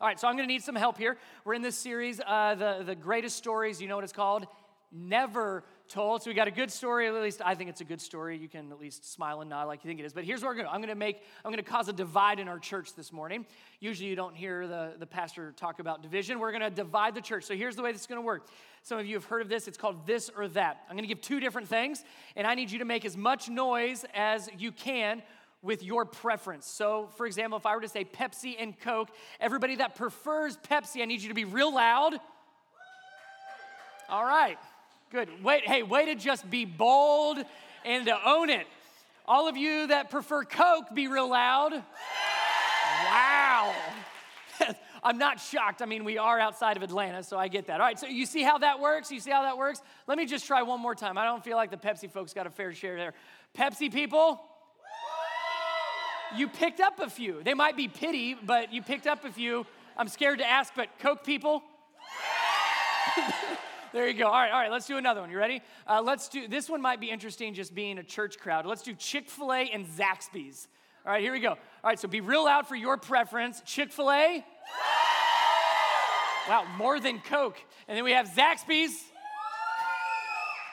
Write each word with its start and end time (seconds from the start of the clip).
All 0.00 0.06
right, 0.06 0.18
so 0.18 0.28
I'm 0.28 0.34
going 0.34 0.48
to 0.48 0.52
need 0.52 0.62
some 0.62 0.76
help 0.76 0.96
here. 0.96 1.18
We're 1.44 1.52
in 1.52 1.60
this 1.60 1.76
series, 1.76 2.22
uh, 2.26 2.54
the, 2.54 2.82
the 2.86 2.94
greatest 2.94 3.36
stories. 3.36 3.82
You 3.82 3.88
know 3.88 3.96
what 3.96 4.04
it's 4.04 4.14
called? 4.14 4.46
Never 4.90 5.62
told. 5.90 6.22
So 6.22 6.30
we 6.30 6.34
got 6.34 6.48
a 6.48 6.50
good 6.50 6.70
story. 6.70 7.06
At 7.06 7.12
least 7.12 7.42
I 7.44 7.54
think 7.54 7.68
it's 7.68 7.82
a 7.82 7.84
good 7.84 8.00
story. 8.00 8.38
You 8.38 8.48
can 8.48 8.72
at 8.72 8.80
least 8.80 9.12
smile 9.12 9.42
and 9.42 9.50
nod 9.50 9.64
like 9.64 9.84
you 9.84 9.88
think 9.88 10.00
it 10.00 10.06
is. 10.06 10.14
But 10.14 10.24
here's 10.24 10.40
what 10.40 10.48
we're 10.48 10.54
do. 10.68 10.74
I'm 10.74 10.80
to 10.88 10.94
make, 10.94 11.22
I'm 11.44 11.52
to 11.62 11.70
cause 11.70 11.90
a 11.90 11.92
divide 11.92 12.40
in 12.40 12.48
our 12.48 12.58
church 12.58 12.94
this 12.94 13.12
morning. 13.12 13.44
Usually 13.78 14.08
you 14.08 14.16
don't 14.16 14.34
hear 14.34 14.66
the, 14.66 14.94
the 14.98 15.04
pastor 15.04 15.52
talk 15.52 15.80
about 15.80 16.00
division. 16.00 16.38
We're 16.38 16.52
to 16.62 16.70
divide 16.70 17.14
the 17.14 17.20
church. 17.20 17.44
So 17.44 17.54
here's 17.54 17.76
the 17.76 17.82
way 17.82 17.92
this 17.92 18.00
is 18.00 18.06
to 18.22 18.26
work. 18.26 18.46
Some 18.82 18.98
of 18.98 19.04
you 19.04 19.16
have 19.16 19.26
heard 19.26 19.42
of 19.42 19.50
this. 19.50 19.68
It's 19.68 19.76
called 19.76 20.06
this 20.06 20.30
or 20.34 20.48
that. 20.48 20.80
I'm 20.88 20.96
to 21.06 21.14
give 21.14 21.20
two 21.20 21.40
different 21.40 21.68
things, 21.68 22.02
and 22.36 22.46
I 22.46 22.54
need 22.54 22.70
you 22.70 22.78
to 22.78 22.86
make 22.86 23.04
as 23.04 23.18
much 23.18 23.50
noise 23.50 24.06
as 24.14 24.48
you 24.56 24.72
can 24.72 25.22
with 25.62 25.82
your 25.82 26.04
preference. 26.04 26.66
So, 26.66 27.08
for 27.16 27.26
example, 27.26 27.58
if 27.58 27.66
I 27.66 27.74
were 27.74 27.82
to 27.82 27.88
say 27.88 28.04
Pepsi 28.04 28.56
and 28.58 28.78
Coke, 28.80 29.10
everybody 29.40 29.76
that 29.76 29.94
prefers 29.94 30.56
Pepsi, 30.56 31.02
I 31.02 31.04
need 31.04 31.20
you 31.20 31.28
to 31.28 31.34
be 31.34 31.44
real 31.44 31.74
loud. 31.74 32.14
All 34.08 34.24
right, 34.24 34.58
good. 35.12 35.28
Wait, 35.42 35.66
hey, 35.66 35.82
way 35.82 36.06
to 36.06 36.14
just 36.14 36.50
be 36.50 36.64
bold 36.64 37.38
and 37.84 38.06
to 38.06 38.28
own 38.28 38.50
it. 38.50 38.66
All 39.26 39.48
of 39.48 39.56
you 39.56 39.86
that 39.88 40.10
prefer 40.10 40.44
Coke, 40.44 40.86
be 40.94 41.06
real 41.06 41.30
loud. 41.30 41.72
Wow. 43.04 43.74
I'm 45.02 45.18
not 45.18 45.40
shocked. 45.40 45.82
I 45.82 45.86
mean, 45.86 46.04
we 46.04 46.18
are 46.18 46.38
outside 46.38 46.76
of 46.76 46.82
Atlanta, 46.82 47.22
so 47.22 47.38
I 47.38 47.48
get 47.48 47.66
that. 47.68 47.80
All 47.80 47.86
right, 47.86 47.98
so 47.98 48.06
you 48.06 48.26
see 48.26 48.42
how 48.42 48.58
that 48.58 48.80
works? 48.80 49.10
You 49.10 49.20
see 49.20 49.30
how 49.30 49.42
that 49.42 49.56
works? 49.56 49.80
Let 50.06 50.18
me 50.18 50.26
just 50.26 50.46
try 50.46 50.62
one 50.62 50.80
more 50.80 50.94
time. 50.94 51.16
I 51.16 51.24
don't 51.24 51.44
feel 51.44 51.56
like 51.56 51.70
the 51.70 51.76
Pepsi 51.76 52.10
folks 52.10 52.34
got 52.34 52.46
a 52.46 52.50
fair 52.50 52.72
share 52.72 52.96
there. 52.96 53.14
Pepsi 53.56 53.92
people, 53.92 54.42
you 56.36 56.48
picked 56.48 56.80
up 56.80 57.00
a 57.00 57.10
few. 57.10 57.42
They 57.42 57.54
might 57.54 57.76
be 57.76 57.88
pity, 57.88 58.34
but 58.34 58.72
you 58.72 58.82
picked 58.82 59.06
up 59.06 59.24
a 59.24 59.30
few. 59.30 59.66
I'm 59.96 60.08
scared 60.08 60.38
to 60.38 60.46
ask, 60.46 60.72
but 60.74 60.88
Coke 60.98 61.24
people? 61.24 61.62
there 63.92 64.08
you 64.08 64.14
go. 64.14 64.26
All 64.26 64.32
right, 64.32 64.50
all 64.50 64.60
right, 64.60 64.70
let's 64.70 64.86
do 64.86 64.96
another 64.96 65.20
one. 65.20 65.30
You 65.30 65.38
ready? 65.38 65.62
Uh, 65.86 66.02
let's 66.02 66.28
do, 66.28 66.48
this 66.48 66.68
one 66.68 66.80
might 66.80 67.00
be 67.00 67.10
interesting 67.10 67.54
just 67.54 67.74
being 67.74 67.98
a 67.98 68.02
church 68.02 68.38
crowd. 68.38 68.66
Let's 68.66 68.82
do 68.82 68.94
Chick 68.94 69.28
fil 69.28 69.52
A 69.52 69.70
and 69.72 69.86
Zaxby's. 69.86 70.68
All 71.04 71.12
right, 71.12 71.22
here 71.22 71.32
we 71.32 71.40
go. 71.40 71.50
All 71.50 71.56
right, 71.84 71.98
so 71.98 72.08
be 72.08 72.20
real 72.20 72.44
loud 72.44 72.66
for 72.66 72.76
your 72.76 72.96
preference. 72.96 73.62
Chick 73.64 73.92
fil 73.92 74.10
A? 74.10 74.44
Wow, 76.48 76.66
more 76.76 76.98
than 77.00 77.20
Coke. 77.20 77.58
And 77.88 77.96
then 77.96 78.04
we 78.04 78.12
have 78.12 78.28
Zaxby's. 78.28 79.04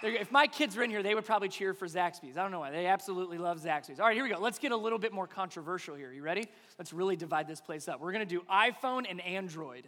If 0.04 0.32
my 0.32 0.46
kids 0.46 0.76
were 0.76 0.84
in 0.84 0.92
here, 0.92 1.02
they 1.02 1.16
would 1.16 1.26
probably 1.26 1.50
cheer 1.50 1.74
for 1.74 1.88
Zaxby's. 1.88 2.38
I 2.38 2.44
don't 2.44 2.52
know 2.52 2.60
why. 2.60 2.70
They 2.70 2.86
absolutely 2.86 3.40
love 3.40 3.60
Zaxby's. 3.60 4.00
All 4.00 4.06
right, 4.06 4.16
here 4.16 4.24
we 4.24 4.30
go. 4.30 4.38
Let's 4.40 4.60
get 4.60 4.72
a 4.72 4.78
little 4.78 5.00
bit 5.00 5.12
more 5.12 5.26
controversial 5.26 5.96
here. 5.96 6.12
You 6.12 6.22
ready? 6.22 6.48
Let's 6.78 6.94
really 6.94 7.16
divide 7.16 7.48
this 7.48 7.62
place 7.62 7.88
up. 7.88 8.00
We're 8.00 8.12
going 8.12 8.28
to 8.28 8.36
do 8.36 8.42
iPhone 8.52 9.06
and 9.10 9.20
Android. 9.22 9.88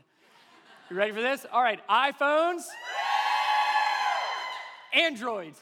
You 0.90 0.96
ready 0.96 1.12
for 1.12 1.22
this? 1.22 1.46
All 1.52 1.62
right, 1.62 1.80
iPhones, 1.88 2.64
Androids. 4.94 5.60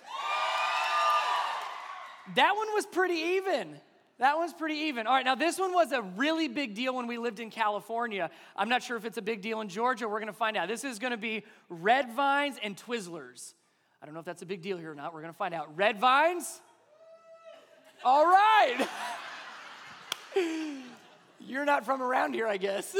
That 2.36 2.56
one 2.56 2.67
was 2.73 2.86
pretty 2.86 3.16
even. 3.16 3.76
That 4.20 4.38
one's 4.38 4.54
pretty 4.54 4.76
even. 4.76 5.06
All 5.06 5.14
right, 5.14 5.26
now 5.26 5.36
this 5.36 5.59
one 5.59 5.73
was 5.73 5.92
a 5.92 6.02
really 6.02 6.48
big 6.48 6.73
deal 6.73 6.95
when 6.95 7.08
we 7.08 7.17
lived 7.17 7.42
in 7.42 7.50
California. 7.50 8.30
I'm 8.56 8.70
not 8.70 8.82
sure 8.82 8.95
if 8.95 9.06
it's 9.06 9.17
a 9.17 9.22
big 9.22 9.42
deal 9.42 9.61
in 9.61 9.67
Georgia. 9.67 10.08
We're 10.08 10.20
going 10.20 10.28
to 10.28 10.34
find 10.34 10.56
out. 10.56 10.70
This 10.70 10.84
is 10.84 10.98
going 10.98 11.11
to 11.11 11.17
be 11.17 11.44
red 11.70 12.14
vines 12.14 12.56
and 12.64 12.78
Twizzlers. 12.78 13.54
I 14.02 14.06
don't 14.06 14.14
know 14.14 14.20
if 14.20 14.26
that's 14.26 14.42
a 14.42 14.45
big 14.45 14.62
deal 14.62 14.78
here 14.78 14.92
or 14.92 14.95
not. 14.95 15.14
We're 15.14 15.22
going 15.22 15.34
to 15.34 15.38
find 15.38 15.53
out. 15.53 15.76
Red 15.76 16.00
vines? 16.00 16.62
All 18.04 18.26
right. 18.26 18.88
You're 21.39 21.66
not 21.66 21.86
from 21.86 22.02
around 22.02 22.34
here, 22.34 22.48
I 22.48 22.58
guess. 22.58 22.95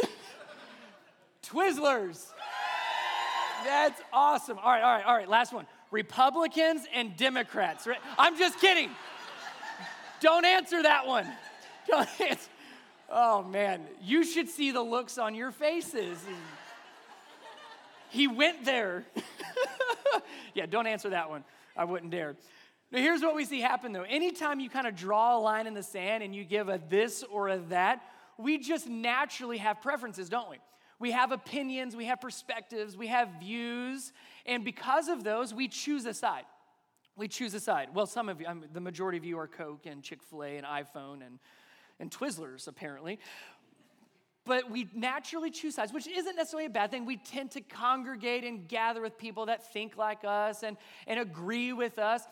Twizzlers. 1.45 2.26
That's 3.64 4.02
awesome. 4.12 4.58
All 4.58 4.72
right, 4.72 4.81
all 4.81 4.95
right, 4.95 5.06
all 5.06 5.16
right. 5.16 5.30
Last 5.30 5.54
one. 5.54 5.67
Republicans 5.92 6.81
and 6.94 7.16
Democrats. 7.16 7.88
I'm 8.17 8.38
just 8.38 8.59
kidding. 8.59 8.89
Don't 10.20 10.45
answer 10.45 10.83
that 10.83 11.08
one. 11.08 11.27
Don't 11.88 12.10
answer. 12.22 12.49
Oh 13.10 13.43
man, 13.43 13.86
you 14.02 14.26
should 14.26 14.49
see 14.49 14.72
the 14.72 14.82
looks 14.82 15.17
on 15.17 15.33
your 15.33 15.52
faces. 15.52 16.20
He 18.10 18.27
went 18.27 18.66
there. 18.66 19.05
Yeah, 20.58 20.66
don't 20.66 20.88
answer 20.88 21.10
that 21.12 21.30
one. 21.30 21.44
I 21.76 21.86
wouldn't 21.86 22.12
dare. 22.12 22.36
Now, 22.92 23.00
here's 23.00 23.22
what 23.22 23.36
we 23.36 23.45
see 23.45 23.62
happen 23.62 23.92
though. 23.92 24.04
Anytime 24.04 24.60
you 24.60 24.70
kind 24.70 24.88
of 24.88 24.95
draw 24.95 25.38
a 25.38 25.40
line 25.40 25.68
in 25.68 25.73
the 25.73 25.84
sand 25.84 26.23
and 26.23 26.36
you 26.36 26.44
give 26.44 26.68
a 26.68 26.82
this 26.90 27.23
or 27.23 27.50
a 27.50 27.60
that, 27.70 28.02
we 28.38 28.58
just 28.58 28.88
naturally 28.88 29.58
have 29.58 29.82
preferences, 29.82 30.30
don't 30.30 30.50
we? 30.50 30.58
We 31.00 31.12
have 31.12 31.32
opinions, 31.32 31.96
we 31.96 32.06
have 32.06 32.20
perspectives, 32.20 32.98
we 32.98 33.08
have 33.08 33.30
views, 33.40 34.14
and 34.48 34.66
because 34.66 35.10
of 35.10 35.23
those, 35.23 35.54
we 35.54 35.67
choose 35.67 36.06
a 36.06 36.14
side. 36.14 36.46
We 37.16 37.28
choose 37.28 37.54
a 37.54 37.60
side. 37.60 37.90
Well, 37.94 38.08
some 38.08 38.30
of 38.30 38.42
you, 38.42 38.48
I'm, 38.48 38.66
the 38.73 38.82
majority 38.82 39.17
of 39.17 39.26
you 39.26 39.38
are 39.38 39.48
Coke 39.48 39.86
and 39.86 40.02
Chick 40.02 40.23
fil 40.23 40.44
A 40.44 40.58
and 40.58 40.66
iPhone 40.66 41.26
and, 41.26 41.40
and 42.00 42.10
Twizzlers, 42.10 42.67
apparently 42.67 43.20
but 44.48 44.72
we 44.72 44.90
naturally 44.96 45.52
choose 45.52 45.76
sides, 45.76 45.94
which 45.94 46.08
isn't 46.08 46.36
necessarily 46.36 46.66
a 46.66 46.70
bad 46.70 46.90
thing. 46.90 47.06
We 47.06 47.18
tend 47.18 47.52
to 47.52 47.62
congregate 47.62 48.44
and 48.44 48.68
gather 48.68 49.02
with 49.02 49.18
people 49.18 49.46
that 49.48 49.72
think 49.74 49.98
like 49.98 50.20
us 50.24 50.64
and, 50.64 50.78
and 51.06 51.20
agree 51.20 51.74
with 51.74 52.00
us. 52.00 52.24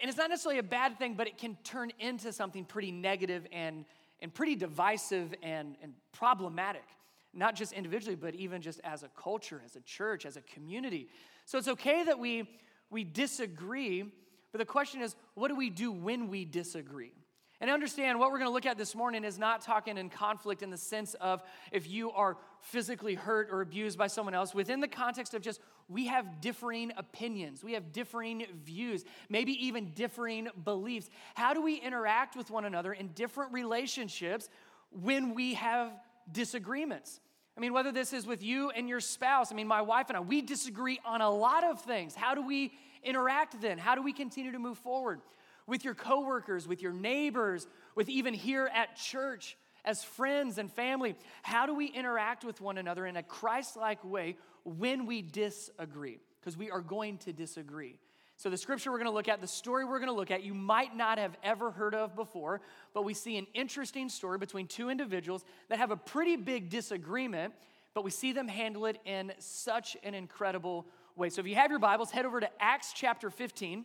And 0.00 0.08
it's 0.08 0.18
not 0.18 0.28
necessarily 0.28 0.58
a 0.58 0.64
bad 0.64 0.98
thing, 0.98 1.14
but 1.14 1.26
it 1.26 1.38
can 1.38 1.56
turn 1.64 1.90
into 1.98 2.32
something 2.32 2.64
pretty 2.64 2.92
negative 2.92 3.46
and, 3.50 3.86
and 4.20 4.32
pretty 4.32 4.54
divisive 4.54 5.34
and, 5.42 5.76
and 5.82 5.94
problematic, 6.12 6.84
not 7.32 7.56
just 7.56 7.72
individually, 7.72 8.16
but 8.16 8.34
even 8.34 8.60
just 8.60 8.80
as 8.84 9.02
a 9.02 9.08
culture, 9.16 9.62
as 9.64 9.76
a 9.76 9.80
church, 9.80 10.26
as 10.26 10.36
a 10.36 10.42
community. 10.42 11.08
So 11.46 11.56
it's 11.56 11.68
okay 11.68 12.04
that 12.04 12.18
we, 12.18 12.48
we 12.90 13.02
disagree, 13.02 14.04
but 14.52 14.58
the 14.58 14.66
question 14.66 15.00
is, 15.00 15.16
what 15.34 15.48
do 15.48 15.56
we 15.56 15.70
do 15.70 15.90
when 15.90 16.28
we 16.28 16.44
disagree? 16.44 17.12
And 17.60 17.70
understand 17.70 18.18
what 18.18 18.30
we're 18.30 18.38
going 18.38 18.50
to 18.50 18.54
look 18.54 18.66
at 18.66 18.76
this 18.76 18.94
morning 18.94 19.24
is 19.24 19.38
not 19.38 19.60
talking 19.60 19.96
in 19.96 20.10
conflict 20.10 20.62
in 20.62 20.70
the 20.70 20.76
sense 20.76 21.14
of 21.14 21.42
if 21.72 21.88
you 21.88 22.10
are 22.10 22.36
physically 22.60 23.14
hurt 23.14 23.48
or 23.50 23.60
abused 23.60 23.96
by 23.96 24.08
someone 24.08 24.34
else, 24.34 24.54
within 24.54 24.80
the 24.80 24.88
context 24.88 25.34
of 25.34 25.42
just 25.42 25.60
we 25.88 26.06
have 26.06 26.40
differing 26.40 26.92
opinions, 26.96 27.62
we 27.62 27.74
have 27.74 27.92
differing 27.92 28.46
views, 28.64 29.04
maybe 29.28 29.52
even 29.66 29.92
differing 29.94 30.48
beliefs. 30.64 31.08
How 31.34 31.54
do 31.54 31.62
we 31.62 31.76
interact 31.76 32.36
with 32.36 32.50
one 32.50 32.64
another 32.64 32.92
in 32.92 33.08
different 33.08 33.52
relationships 33.52 34.48
when 34.90 35.34
we 35.34 35.54
have 35.54 35.92
disagreements? 36.32 37.20
I 37.56 37.60
mean, 37.60 37.72
whether 37.72 37.92
this 37.92 38.12
is 38.12 38.26
with 38.26 38.42
you 38.42 38.70
and 38.70 38.88
your 38.88 39.00
spouse, 39.00 39.52
I 39.52 39.54
mean, 39.54 39.68
my 39.68 39.82
wife 39.82 40.08
and 40.08 40.16
I, 40.16 40.20
we 40.20 40.42
disagree 40.42 40.98
on 41.04 41.20
a 41.20 41.30
lot 41.30 41.62
of 41.62 41.80
things. 41.82 42.14
How 42.16 42.34
do 42.34 42.44
we 42.44 42.72
interact 43.04 43.60
then? 43.60 43.78
How 43.78 43.94
do 43.94 44.02
we 44.02 44.12
continue 44.12 44.50
to 44.52 44.58
move 44.58 44.78
forward? 44.78 45.20
With 45.66 45.84
your 45.84 45.94
coworkers, 45.94 46.68
with 46.68 46.82
your 46.82 46.92
neighbors, 46.92 47.66
with 47.94 48.08
even 48.08 48.34
here 48.34 48.70
at 48.74 48.96
church 48.96 49.56
as 49.84 50.02
friends 50.02 50.58
and 50.58 50.72
family? 50.72 51.14
How 51.42 51.66
do 51.66 51.74
we 51.74 51.86
interact 51.86 52.44
with 52.44 52.60
one 52.60 52.78
another 52.78 53.06
in 53.06 53.16
a 53.16 53.22
Christ 53.22 53.76
like 53.76 54.04
way 54.04 54.36
when 54.64 55.06
we 55.06 55.22
disagree? 55.22 56.20
Because 56.40 56.56
we 56.56 56.70
are 56.70 56.80
going 56.80 57.18
to 57.18 57.32
disagree. 57.32 57.98
So, 58.36 58.50
the 58.50 58.56
scripture 58.56 58.90
we're 58.90 58.98
going 58.98 59.10
to 59.10 59.14
look 59.14 59.28
at, 59.28 59.40
the 59.40 59.46
story 59.46 59.84
we're 59.84 60.00
going 60.00 60.08
to 60.08 60.14
look 60.14 60.32
at, 60.32 60.42
you 60.42 60.54
might 60.54 60.96
not 60.96 61.18
have 61.18 61.36
ever 61.44 61.70
heard 61.70 61.94
of 61.94 62.16
before, 62.16 62.60
but 62.92 63.04
we 63.04 63.14
see 63.14 63.36
an 63.36 63.46
interesting 63.54 64.08
story 64.08 64.38
between 64.38 64.66
two 64.66 64.90
individuals 64.90 65.44
that 65.68 65.78
have 65.78 65.92
a 65.92 65.96
pretty 65.96 66.34
big 66.36 66.68
disagreement, 66.68 67.54
but 67.94 68.02
we 68.02 68.10
see 68.10 68.32
them 68.32 68.48
handle 68.48 68.86
it 68.86 68.98
in 69.04 69.32
such 69.38 69.96
an 70.02 70.14
incredible 70.14 70.84
way. 71.14 71.30
So, 71.30 71.40
if 71.40 71.46
you 71.46 71.54
have 71.54 71.70
your 71.70 71.78
Bibles, 71.78 72.10
head 72.10 72.26
over 72.26 72.40
to 72.40 72.50
Acts 72.60 72.92
chapter 72.92 73.30
15. 73.30 73.84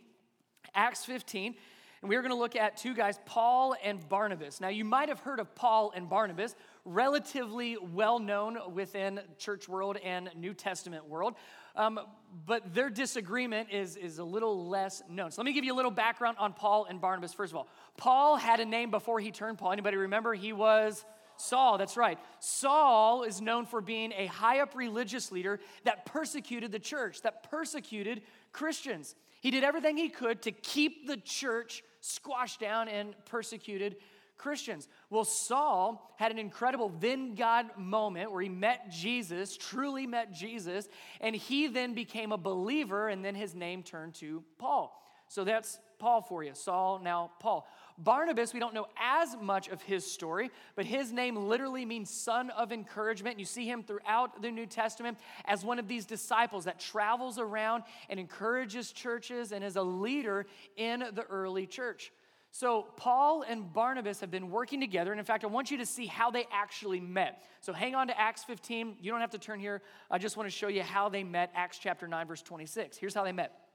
Acts 0.74 1.04
15, 1.04 1.54
and 2.02 2.08
we're 2.08 2.22
going 2.22 2.32
to 2.32 2.38
look 2.38 2.56
at 2.56 2.76
two 2.76 2.94
guys, 2.94 3.18
Paul 3.26 3.74
and 3.82 4.06
Barnabas. 4.08 4.60
Now, 4.60 4.68
you 4.68 4.84
might 4.84 5.08
have 5.08 5.20
heard 5.20 5.38
of 5.38 5.54
Paul 5.54 5.92
and 5.94 6.08
Barnabas, 6.08 6.54
relatively 6.84 7.76
well 7.76 8.18
known 8.18 8.58
within 8.72 9.20
church 9.38 9.68
world 9.68 9.98
and 9.98 10.30
New 10.34 10.54
Testament 10.54 11.06
world. 11.06 11.34
Um, 11.76 12.00
but 12.46 12.74
their 12.74 12.88
disagreement 12.88 13.68
is, 13.70 13.96
is 13.96 14.18
a 14.18 14.24
little 14.24 14.68
less 14.68 15.02
known. 15.10 15.30
So 15.30 15.42
let 15.42 15.46
me 15.46 15.52
give 15.52 15.64
you 15.64 15.74
a 15.74 15.76
little 15.76 15.90
background 15.90 16.38
on 16.40 16.52
Paul 16.52 16.86
and 16.88 17.00
Barnabas. 17.00 17.34
First 17.34 17.52
of 17.52 17.56
all, 17.56 17.68
Paul 17.96 18.36
had 18.36 18.60
a 18.60 18.64
name 18.64 18.90
before 18.90 19.20
he 19.20 19.30
turned 19.30 19.58
Paul. 19.58 19.72
Anybody 19.72 19.98
remember? 19.98 20.32
He 20.32 20.52
was 20.52 21.04
Saul, 21.40 21.78
that's 21.78 21.96
right. 21.96 22.18
Saul 22.38 23.22
is 23.22 23.40
known 23.40 23.64
for 23.64 23.80
being 23.80 24.12
a 24.16 24.26
high 24.26 24.60
up 24.60 24.74
religious 24.74 25.32
leader 25.32 25.58
that 25.84 26.04
persecuted 26.04 26.70
the 26.70 26.78
church, 26.78 27.22
that 27.22 27.50
persecuted 27.50 28.22
Christians. 28.52 29.14
He 29.40 29.50
did 29.50 29.64
everything 29.64 29.96
he 29.96 30.08
could 30.08 30.42
to 30.42 30.52
keep 30.52 31.06
the 31.06 31.16
church 31.16 31.82
squashed 32.00 32.60
down 32.60 32.88
and 32.88 33.14
persecuted 33.26 33.96
Christians. 34.36 34.88
Well, 35.10 35.24
Saul 35.24 36.14
had 36.16 36.30
an 36.30 36.38
incredible 36.38 36.88
then 37.00 37.34
God 37.34 37.66
moment 37.76 38.32
where 38.32 38.40
he 38.40 38.48
met 38.48 38.90
Jesus, 38.90 39.56
truly 39.56 40.06
met 40.06 40.32
Jesus, 40.32 40.88
and 41.20 41.36
he 41.36 41.66
then 41.66 41.92
became 41.92 42.32
a 42.32 42.38
believer, 42.38 43.08
and 43.08 43.22
then 43.22 43.34
his 43.34 43.54
name 43.54 43.82
turned 43.82 44.14
to 44.14 44.42
Paul. 44.58 44.96
So 45.28 45.44
that's 45.44 45.78
Paul 45.98 46.22
for 46.22 46.42
you. 46.42 46.52
Saul, 46.54 47.00
now 47.02 47.30
Paul. 47.38 47.68
Barnabas, 48.02 48.54
we 48.54 48.60
don't 48.60 48.74
know 48.74 48.86
as 48.98 49.36
much 49.40 49.68
of 49.68 49.82
his 49.82 50.10
story, 50.10 50.50
but 50.74 50.86
his 50.86 51.12
name 51.12 51.36
literally 51.36 51.84
means 51.84 52.10
son 52.10 52.50
of 52.50 52.72
encouragement. 52.72 53.38
You 53.38 53.44
see 53.44 53.68
him 53.68 53.82
throughout 53.82 54.40
the 54.40 54.50
New 54.50 54.66
Testament 54.66 55.18
as 55.44 55.64
one 55.64 55.78
of 55.78 55.86
these 55.86 56.06
disciples 56.06 56.64
that 56.64 56.80
travels 56.80 57.38
around 57.38 57.84
and 58.08 58.18
encourages 58.18 58.90
churches 58.90 59.52
and 59.52 59.62
is 59.62 59.76
a 59.76 59.82
leader 59.82 60.46
in 60.76 61.00
the 61.12 61.24
early 61.24 61.66
church. 61.66 62.12
So, 62.52 62.88
Paul 62.96 63.44
and 63.46 63.72
Barnabas 63.72 64.18
have 64.20 64.30
been 64.30 64.50
working 64.50 64.80
together. 64.80 65.12
And 65.12 65.20
in 65.20 65.24
fact, 65.24 65.44
I 65.44 65.46
want 65.46 65.70
you 65.70 65.78
to 65.78 65.86
see 65.86 66.06
how 66.06 66.32
they 66.32 66.46
actually 66.50 66.98
met. 66.98 67.44
So, 67.60 67.72
hang 67.72 67.94
on 67.94 68.08
to 68.08 68.18
Acts 68.18 68.42
15. 68.42 68.96
You 69.00 69.12
don't 69.12 69.20
have 69.20 69.30
to 69.30 69.38
turn 69.38 69.60
here. 69.60 69.82
I 70.10 70.18
just 70.18 70.36
want 70.36 70.48
to 70.48 70.50
show 70.50 70.66
you 70.66 70.82
how 70.82 71.08
they 71.08 71.22
met. 71.22 71.52
Acts 71.54 71.78
chapter 71.78 72.08
9, 72.08 72.26
verse 72.26 72.42
26. 72.42 72.96
Here's 72.96 73.14
how 73.14 73.22
they 73.22 73.30
met. 73.30 73.69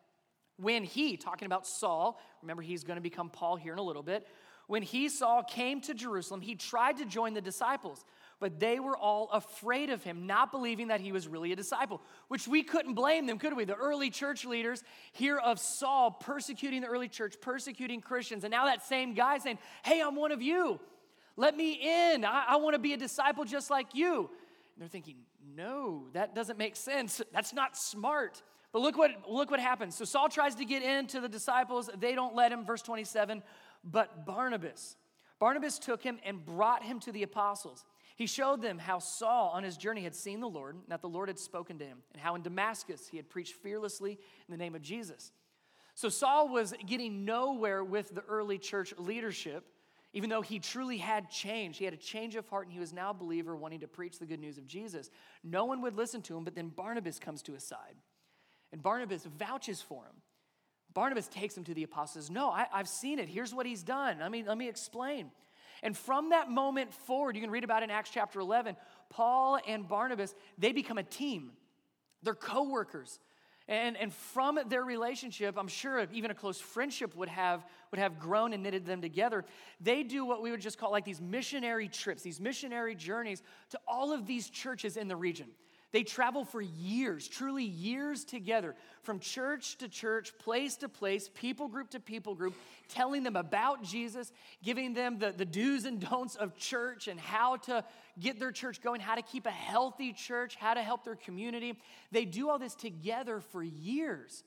When 0.57 0.83
he, 0.83 1.17
talking 1.17 1.45
about 1.45 1.67
Saul, 1.67 2.19
remember 2.41 2.63
he's 2.63 2.83
going 2.83 2.95
to 2.95 3.01
become 3.01 3.29
Paul 3.29 3.55
here 3.55 3.73
in 3.73 3.79
a 3.79 3.83
little 3.83 4.03
bit. 4.03 4.27
When 4.67 4.81
he, 4.81 5.09
Saul, 5.09 5.43
came 5.43 5.81
to 5.81 5.93
Jerusalem, 5.93 6.41
he 6.41 6.55
tried 6.55 6.97
to 6.97 7.05
join 7.05 7.33
the 7.33 7.41
disciples, 7.41 8.03
but 8.39 8.59
they 8.59 8.79
were 8.79 8.97
all 8.97 9.29
afraid 9.31 9.91
of 9.91 10.03
him, 10.03 10.25
not 10.25 10.51
believing 10.51 10.87
that 10.87 11.01
he 11.01 11.11
was 11.11 11.27
really 11.27 11.51
a 11.51 11.55
disciple, 11.55 12.01
which 12.29 12.47
we 12.47 12.63
couldn't 12.63 12.95
blame 12.95 13.27
them, 13.27 13.37
could 13.37 13.55
we? 13.55 13.65
The 13.65 13.75
early 13.75 14.09
church 14.09 14.43
leaders 14.43 14.83
hear 15.11 15.37
of 15.37 15.59
Saul 15.59 16.11
persecuting 16.11 16.81
the 16.81 16.87
early 16.87 17.07
church, 17.07 17.35
persecuting 17.41 18.01
Christians, 18.01 18.43
and 18.43 18.51
now 18.51 18.65
that 18.65 18.83
same 18.83 19.13
guy 19.13 19.37
saying, 19.37 19.59
Hey, 19.83 20.01
I'm 20.01 20.15
one 20.15 20.31
of 20.31 20.41
you. 20.41 20.79
Let 21.37 21.55
me 21.55 21.73
in. 21.73 22.25
I, 22.25 22.45
I 22.49 22.55
want 22.55 22.73
to 22.73 22.79
be 22.79 22.93
a 22.93 22.97
disciple 22.97 23.43
just 23.43 23.69
like 23.69 23.93
you. 23.93 24.17
And 24.17 24.81
they're 24.81 24.87
thinking, 24.87 25.17
No, 25.55 26.07
that 26.13 26.33
doesn't 26.33 26.57
make 26.57 26.75
sense. 26.75 27.21
That's 27.31 27.53
not 27.53 27.77
smart. 27.77 28.41
But 28.75 28.81
look 28.81 28.97
what, 28.97 29.11
look 29.29 29.51
what 29.51 29.61
happens. 29.61 29.95
So 29.95 30.03
Saul 30.03 30.27
tries 30.27 30.55
to 30.55 30.65
get 30.65 30.83
into 30.83 31.21
the 31.21 31.29
disciples. 31.29 31.89
They 31.97 32.13
don't 32.13 32.35
let 32.35 32.51
him. 32.51 32.65
Verse 32.65 32.81
27 32.81 33.41
But 33.85 34.25
Barnabas, 34.25 34.97
Barnabas 35.39 35.79
took 35.79 36.03
him 36.03 36.19
and 36.25 36.45
brought 36.45 36.83
him 36.83 36.99
to 36.99 37.13
the 37.13 37.23
apostles. 37.23 37.85
He 38.17 38.25
showed 38.25 38.61
them 38.61 38.77
how 38.77 38.99
Saul 38.99 39.51
on 39.53 39.63
his 39.63 39.77
journey 39.77 40.03
had 40.03 40.13
seen 40.13 40.41
the 40.41 40.49
Lord, 40.49 40.75
and 40.75 40.83
that 40.89 41.01
the 41.01 41.07
Lord 41.07 41.29
had 41.29 41.39
spoken 41.39 41.79
to 41.79 41.85
him, 41.85 41.99
and 42.11 42.21
how 42.21 42.35
in 42.35 42.41
Damascus 42.41 43.07
he 43.07 43.15
had 43.15 43.29
preached 43.29 43.53
fearlessly 43.53 44.11
in 44.11 44.51
the 44.51 44.57
name 44.57 44.75
of 44.75 44.81
Jesus. 44.81 45.31
So 45.93 46.09
Saul 46.09 46.49
was 46.49 46.73
getting 46.85 47.23
nowhere 47.23 47.81
with 47.81 48.13
the 48.13 48.25
early 48.27 48.57
church 48.57 48.93
leadership, 48.97 49.63
even 50.11 50.29
though 50.29 50.41
he 50.41 50.59
truly 50.59 50.97
had 50.97 51.31
changed. 51.31 51.79
He 51.79 51.85
had 51.85 51.93
a 51.93 51.97
change 51.97 52.35
of 52.35 52.45
heart, 52.49 52.65
and 52.65 52.73
he 52.73 52.81
was 52.81 52.91
now 52.91 53.11
a 53.11 53.13
believer 53.13 53.55
wanting 53.55 53.79
to 53.79 53.87
preach 53.87 54.19
the 54.19 54.25
good 54.25 54.41
news 54.41 54.57
of 54.57 54.67
Jesus. 54.67 55.11
No 55.45 55.63
one 55.63 55.81
would 55.81 55.95
listen 55.95 56.21
to 56.23 56.35
him, 56.35 56.43
but 56.43 56.55
then 56.55 56.67
Barnabas 56.67 57.19
comes 57.19 57.41
to 57.43 57.53
his 57.53 57.63
side. 57.63 57.95
And 58.75 58.83
Barnabas 58.83 59.25
vouches 59.39 59.81
for 59.81 60.03
him. 60.03 60.15
Barnabas 60.93 61.29
takes 61.29 61.55
him 61.55 61.63
to 61.63 61.73
the 61.73 61.83
apostles. 61.83 62.29
No, 62.29 62.49
I, 62.49 62.67
have 62.73 62.89
seen 62.89 63.19
it. 63.19 63.29
Here's 63.29 63.53
what 63.53 63.65
he's 63.65 63.83
done. 63.83 64.17
Let 64.19 64.29
me, 64.29 64.43
let 64.45 64.57
me 64.57 64.67
explain. 64.67 65.31
And 65.81 65.95
from 65.95 66.31
that 66.31 66.51
moment 66.51 66.93
forward, 66.93 67.37
you 67.37 67.41
can 67.41 67.51
read 67.51 67.63
about 67.63 67.83
in 67.83 67.89
Acts 67.89 68.09
chapter 68.13 68.41
11, 68.41 68.75
Paul 69.09 69.59
and 69.65 69.87
Barnabas, 69.87 70.35
they 70.57 70.73
become 70.73 70.97
a 70.97 71.03
team. 71.03 71.51
They're 72.21 72.35
co 72.35 72.63
workers. 72.63 73.17
And, 73.69 73.95
and 73.95 74.13
from 74.13 74.59
their 74.67 74.83
relationship, 74.83 75.55
I'm 75.57 75.69
sure 75.69 76.05
even 76.11 76.31
a 76.31 76.35
close 76.35 76.59
friendship 76.59 77.15
would 77.15 77.29
have, 77.29 77.65
would 77.91 77.99
have 77.99 78.19
grown 78.19 78.51
and 78.51 78.61
knitted 78.61 78.85
them 78.85 78.99
together. 79.01 79.45
They 79.79 80.03
do 80.03 80.25
what 80.25 80.41
we 80.41 80.51
would 80.51 80.59
just 80.59 80.77
call 80.77 80.91
like 80.91 81.05
these 81.05 81.21
missionary 81.21 81.87
trips, 81.87 82.23
these 82.23 82.41
missionary 82.41 82.93
journeys 82.93 83.41
to 83.69 83.79
all 83.87 84.11
of 84.11 84.25
these 84.25 84.49
churches 84.49 84.97
in 84.97 85.07
the 85.07 85.15
region. 85.15 85.47
They 85.95 86.03
travel 86.03 86.43
for 86.43 86.61
years, 86.61 87.25
truly 87.25 87.63
years 87.63 88.25
together, 88.25 88.75
from 89.03 89.19
church 89.19 89.77
to 89.77 89.87
church, 89.87 90.37
place 90.39 90.75
to 90.77 90.89
place, 90.89 91.29
people 91.33 91.69
group 91.69 91.91
to 91.91 92.01
people 92.01 92.35
group, 92.35 92.53
telling 92.89 93.23
them 93.23 93.37
about 93.37 93.81
Jesus, 93.81 94.33
giving 94.61 94.93
them 94.93 95.19
the, 95.19 95.31
the 95.31 95.45
do's 95.45 95.85
and 95.85 96.01
don'ts 96.01 96.35
of 96.35 96.57
church 96.57 97.07
and 97.07 97.17
how 97.17 97.55
to 97.55 97.81
get 98.19 98.41
their 98.41 98.51
church 98.51 98.81
going, 98.81 98.99
how 98.99 99.15
to 99.15 99.21
keep 99.21 99.45
a 99.45 99.51
healthy 99.51 100.11
church, 100.11 100.57
how 100.57 100.73
to 100.73 100.81
help 100.81 101.05
their 101.05 101.15
community. 101.15 101.79
They 102.11 102.25
do 102.25 102.49
all 102.49 102.59
this 102.59 102.75
together 102.75 103.39
for 103.39 103.63
years. 103.63 104.43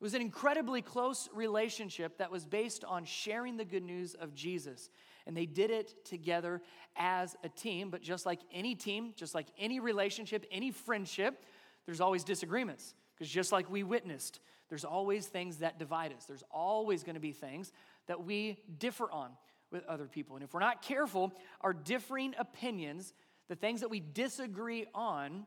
It 0.00 0.02
was 0.02 0.14
an 0.14 0.20
incredibly 0.20 0.82
close 0.82 1.28
relationship 1.32 2.18
that 2.18 2.32
was 2.32 2.44
based 2.44 2.82
on 2.82 3.04
sharing 3.04 3.56
the 3.56 3.64
good 3.64 3.84
news 3.84 4.14
of 4.14 4.34
Jesus 4.34 4.90
and 5.28 5.36
they 5.36 5.46
did 5.46 5.70
it 5.70 6.04
together 6.06 6.62
as 6.96 7.36
a 7.44 7.48
team. 7.50 7.90
But 7.90 8.00
just 8.00 8.26
like 8.26 8.40
any 8.52 8.74
team, 8.74 9.12
just 9.14 9.34
like 9.34 9.46
any 9.58 9.78
relationship, 9.78 10.46
any 10.50 10.72
friendship, 10.72 11.44
there's 11.86 12.00
always 12.00 12.24
disagreements. 12.24 12.94
Because 13.14 13.30
just 13.30 13.52
like 13.52 13.70
we 13.70 13.82
witnessed, 13.82 14.40
there's 14.70 14.86
always 14.86 15.26
things 15.26 15.58
that 15.58 15.78
divide 15.78 16.12
us. 16.12 16.24
There's 16.24 16.44
always 16.50 17.04
going 17.04 17.14
to 17.14 17.20
be 17.20 17.32
things 17.32 17.72
that 18.06 18.24
we 18.24 18.58
differ 18.78 19.10
on 19.12 19.30
with 19.70 19.84
other 19.84 20.06
people. 20.06 20.34
And 20.34 20.42
if 20.42 20.54
we're 20.54 20.60
not 20.60 20.80
careful, 20.80 21.32
our 21.60 21.74
differing 21.74 22.34
opinions, 22.38 23.12
the 23.48 23.54
things 23.54 23.82
that 23.82 23.90
we 23.90 24.00
disagree 24.00 24.86
on, 24.94 25.46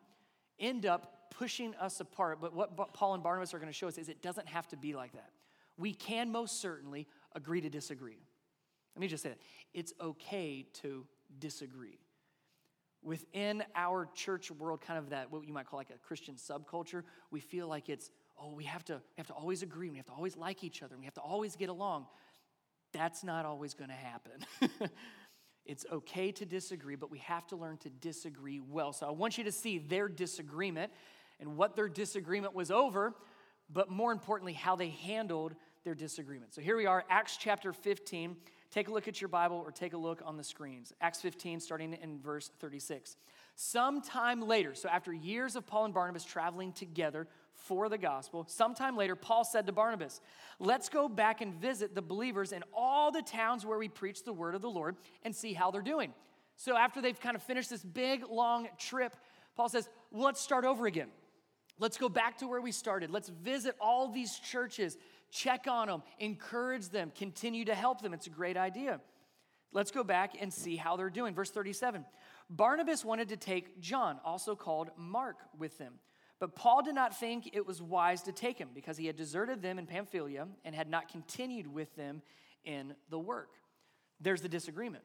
end 0.59 0.85
up 0.85 1.31
pushing 1.31 1.73
us 1.75 1.99
apart. 1.99 2.39
But 2.39 2.53
what 2.53 2.93
Paul 2.93 3.15
and 3.15 3.23
Barnabas 3.23 3.55
are 3.55 3.59
going 3.59 3.71
to 3.71 3.77
show 3.77 3.87
us 3.87 3.97
is 3.97 4.09
it 4.09 4.21
doesn't 4.21 4.47
have 4.47 4.67
to 4.67 4.77
be 4.77 4.93
like 4.93 5.13
that. 5.13 5.31
We 5.77 5.93
can 5.93 6.31
most 6.31 6.61
certainly 6.61 7.07
agree 7.33 7.61
to 7.61 7.69
disagree. 7.69 8.19
Let 8.95 9.01
me 9.01 9.07
just 9.07 9.23
say 9.23 9.29
that. 9.29 9.39
It's 9.73 9.93
okay 10.01 10.65
to 10.81 11.05
disagree. 11.39 11.99
Within 13.03 13.63
our 13.75 14.07
church 14.13 14.51
world, 14.51 14.81
kind 14.81 14.99
of 14.99 15.09
that, 15.09 15.31
what 15.31 15.47
you 15.47 15.53
might 15.53 15.65
call 15.65 15.79
like 15.79 15.89
a 15.89 15.97
Christian 15.97 16.35
subculture, 16.35 17.03
we 17.31 17.39
feel 17.39 17.67
like 17.67 17.89
it's, 17.89 18.11
oh, 18.39 18.53
we 18.53 18.63
have 18.65 18.85
to, 18.85 18.93
we 18.93 19.17
have 19.17 19.27
to 19.27 19.33
always 19.33 19.63
agree, 19.63 19.89
we 19.89 19.97
have 19.97 20.05
to 20.05 20.11
always 20.11 20.37
like 20.37 20.63
each 20.63 20.83
other, 20.83 20.97
we 20.97 21.05
have 21.05 21.13
to 21.15 21.21
always 21.21 21.55
get 21.55 21.69
along. 21.69 22.05
That's 22.93 23.23
not 23.23 23.45
always 23.45 23.73
going 23.73 23.89
to 23.89 23.95
happen. 23.95 24.45
it's 25.65 25.85
okay 25.91 26.31
to 26.33 26.45
disagree, 26.45 26.95
but 26.95 27.09
we 27.09 27.19
have 27.19 27.47
to 27.47 27.55
learn 27.55 27.77
to 27.77 27.89
disagree 27.89 28.59
well. 28.59 28.93
So 28.93 29.07
I 29.07 29.11
want 29.11 29.37
you 29.37 29.45
to 29.45 29.51
see 29.51 29.79
their 29.79 30.07
disagreement 30.07 30.91
and 31.39 31.57
what 31.57 31.75
their 31.75 31.89
disagreement 31.89 32.53
was 32.53 32.69
over, 32.69 33.15
but 33.71 33.89
more 33.89 34.11
importantly, 34.11 34.53
how 34.53 34.75
they 34.75 34.89
handled 34.89 35.55
their 35.83 35.95
disagreement. 35.95 36.53
So 36.53 36.61
here 36.61 36.77
we 36.77 36.85
are, 36.85 37.03
Acts 37.09 37.37
chapter 37.37 37.73
15. 37.73 38.35
Take 38.71 38.87
a 38.87 38.91
look 38.91 39.09
at 39.09 39.19
your 39.19 39.27
Bible 39.27 39.57
or 39.57 39.69
take 39.69 39.91
a 39.91 39.97
look 39.97 40.21
on 40.25 40.37
the 40.37 40.43
screens. 40.43 40.93
Acts 41.01 41.19
15, 41.21 41.59
starting 41.59 41.93
in 41.93 42.19
verse 42.19 42.51
36. 42.59 43.17
Sometime 43.55 44.41
later, 44.41 44.73
so 44.73 44.87
after 44.87 45.11
years 45.11 45.57
of 45.57 45.67
Paul 45.67 45.85
and 45.85 45.93
Barnabas 45.93 46.23
traveling 46.23 46.71
together 46.71 47.27
for 47.51 47.89
the 47.89 47.97
gospel, 47.97 48.45
sometime 48.47 48.95
later, 48.95 49.17
Paul 49.17 49.43
said 49.43 49.65
to 49.65 49.73
Barnabas, 49.73 50.21
Let's 50.57 50.87
go 50.87 51.09
back 51.09 51.41
and 51.41 51.53
visit 51.55 51.93
the 51.93 52.01
believers 52.01 52.53
in 52.53 52.63
all 52.73 53.11
the 53.11 53.21
towns 53.21 53.65
where 53.65 53.77
we 53.77 53.89
preach 53.89 54.23
the 54.23 54.33
word 54.33 54.55
of 54.55 54.61
the 54.61 54.69
Lord 54.69 54.95
and 55.23 55.35
see 55.35 55.51
how 55.51 55.69
they're 55.69 55.81
doing. 55.81 56.13
So 56.55 56.77
after 56.77 57.01
they've 57.01 57.19
kind 57.19 57.35
of 57.35 57.43
finished 57.43 57.69
this 57.69 57.83
big, 57.83 58.23
long 58.29 58.69
trip, 58.77 59.17
Paul 59.57 59.67
says, 59.67 59.89
well, 60.11 60.23
Let's 60.23 60.39
start 60.39 60.63
over 60.63 60.87
again. 60.87 61.09
Let's 61.77 61.97
go 61.97 62.09
back 62.09 62.37
to 62.37 62.47
where 62.47 62.61
we 62.61 62.71
started. 62.71 63.09
Let's 63.09 63.29
visit 63.29 63.75
all 63.81 64.07
these 64.07 64.37
churches 64.37 64.97
check 65.31 65.65
on 65.67 65.87
them, 65.87 66.03
encourage 66.19 66.89
them, 66.89 67.11
continue 67.17 67.65
to 67.65 67.75
help 67.75 68.01
them. 68.01 68.13
It's 68.13 68.27
a 68.27 68.31
great 68.31 68.57
idea. 68.57 68.99
Let's 69.73 69.91
go 69.91 70.03
back 70.03 70.33
and 70.39 70.53
see 70.53 70.75
how 70.75 70.97
they're 70.97 71.09
doing. 71.09 71.33
Verse 71.33 71.49
37 71.49 72.05
Barnabas 72.49 73.05
wanted 73.05 73.29
to 73.29 73.37
take 73.37 73.79
John, 73.79 74.19
also 74.25 74.55
called 74.55 74.89
Mark, 74.97 75.37
with 75.57 75.77
them. 75.77 75.93
But 76.39 76.55
Paul 76.55 76.81
did 76.81 76.95
not 76.95 77.17
think 77.17 77.51
it 77.53 77.65
was 77.65 77.81
wise 77.81 78.23
to 78.23 78.31
take 78.31 78.57
him 78.57 78.69
because 78.73 78.97
he 78.97 79.05
had 79.05 79.15
deserted 79.15 79.61
them 79.61 79.79
in 79.79 79.85
Pamphylia 79.85 80.47
and 80.65 80.75
had 80.75 80.89
not 80.89 81.07
continued 81.07 81.67
with 81.67 81.95
them 81.95 82.21
in 82.65 82.95
the 83.09 83.19
work. 83.19 83.51
There's 84.19 84.41
the 84.41 84.49
disagreement. 84.49 85.03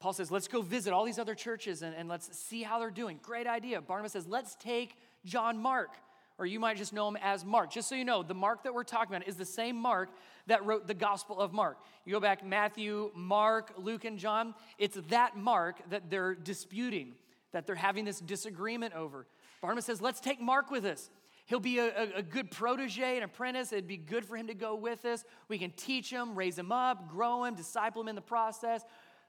Paul 0.00 0.12
says, 0.12 0.30
Let's 0.30 0.46
go 0.46 0.62
visit 0.62 0.92
all 0.92 1.04
these 1.04 1.18
other 1.18 1.34
churches 1.34 1.82
and, 1.82 1.94
and 1.94 2.08
let's 2.08 2.36
see 2.38 2.62
how 2.62 2.78
they're 2.78 2.90
doing. 2.90 3.18
Great 3.22 3.46
idea. 3.46 3.80
Barnabas 3.80 4.12
says, 4.12 4.26
Let's 4.26 4.54
take 4.56 4.94
John 5.24 5.58
Mark 5.58 5.90
or 6.38 6.46
you 6.46 6.60
might 6.60 6.76
just 6.76 6.92
know 6.92 7.08
him 7.08 7.18
as 7.20 7.44
Mark. 7.44 7.70
Just 7.70 7.88
so 7.88 7.94
you 7.94 8.04
know, 8.04 8.22
the 8.22 8.34
Mark 8.34 8.62
that 8.62 8.72
we're 8.72 8.84
talking 8.84 9.14
about 9.14 9.26
is 9.26 9.36
the 9.36 9.44
same 9.44 9.76
Mark 9.76 10.08
that 10.46 10.64
wrote 10.64 10.86
the 10.86 10.94
Gospel 10.94 11.40
of 11.40 11.52
Mark. 11.52 11.78
You 12.04 12.12
go 12.12 12.20
back, 12.20 12.46
Matthew, 12.46 13.10
Mark, 13.14 13.74
Luke, 13.76 14.04
and 14.04 14.18
John, 14.18 14.54
it's 14.78 14.96
that 15.08 15.36
Mark 15.36 15.78
that 15.90 16.10
they're 16.10 16.34
disputing, 16.34 17.14
that 17.52 17.66
they're 17.66 17.74
having 17.74 18.04
this 18.04 18.20
disagreement 18.20 18.94
over. 18.94 19.26
Barnabas 19.60 19.86
says, 19.86 20.00
Let's 20.00 20.20
take 20.20 20.40
Mark 20.40 20.70
with 20.70 20.84
us. 20.84 21.10
He'll 21.46 21.60
be 21.60 21.78
a, 21.78 21.86
a, 21.86 22.16
a, 22.16 22.22
good 22.22 22.50
protege, 22.50 23.16
an 23.16 23.22
apprentice. 23.22 23.72
It'd 23.72 23.88
be 23.88 23.96
good 23.96 24.22
for 24.24 24.36
him 24.36 24.48
to 24.48 24.54
go 24.54 24.74
with 24.74 25.06
us. 25.06 25.24
We 25.48 25.56
can 25.56 25.70
teach 25.70 26.10
him, 26.10 26.34
raise 26.34 26.58
him 26.58 26.70
up, 26.70 27.08
grow 27.08 27.44
him, 27.44 27.54
disciple 27.54 28.02
him 28.02 28.08
in 28.08 28.14
the 28.14 28.20
process. 28.20 28.82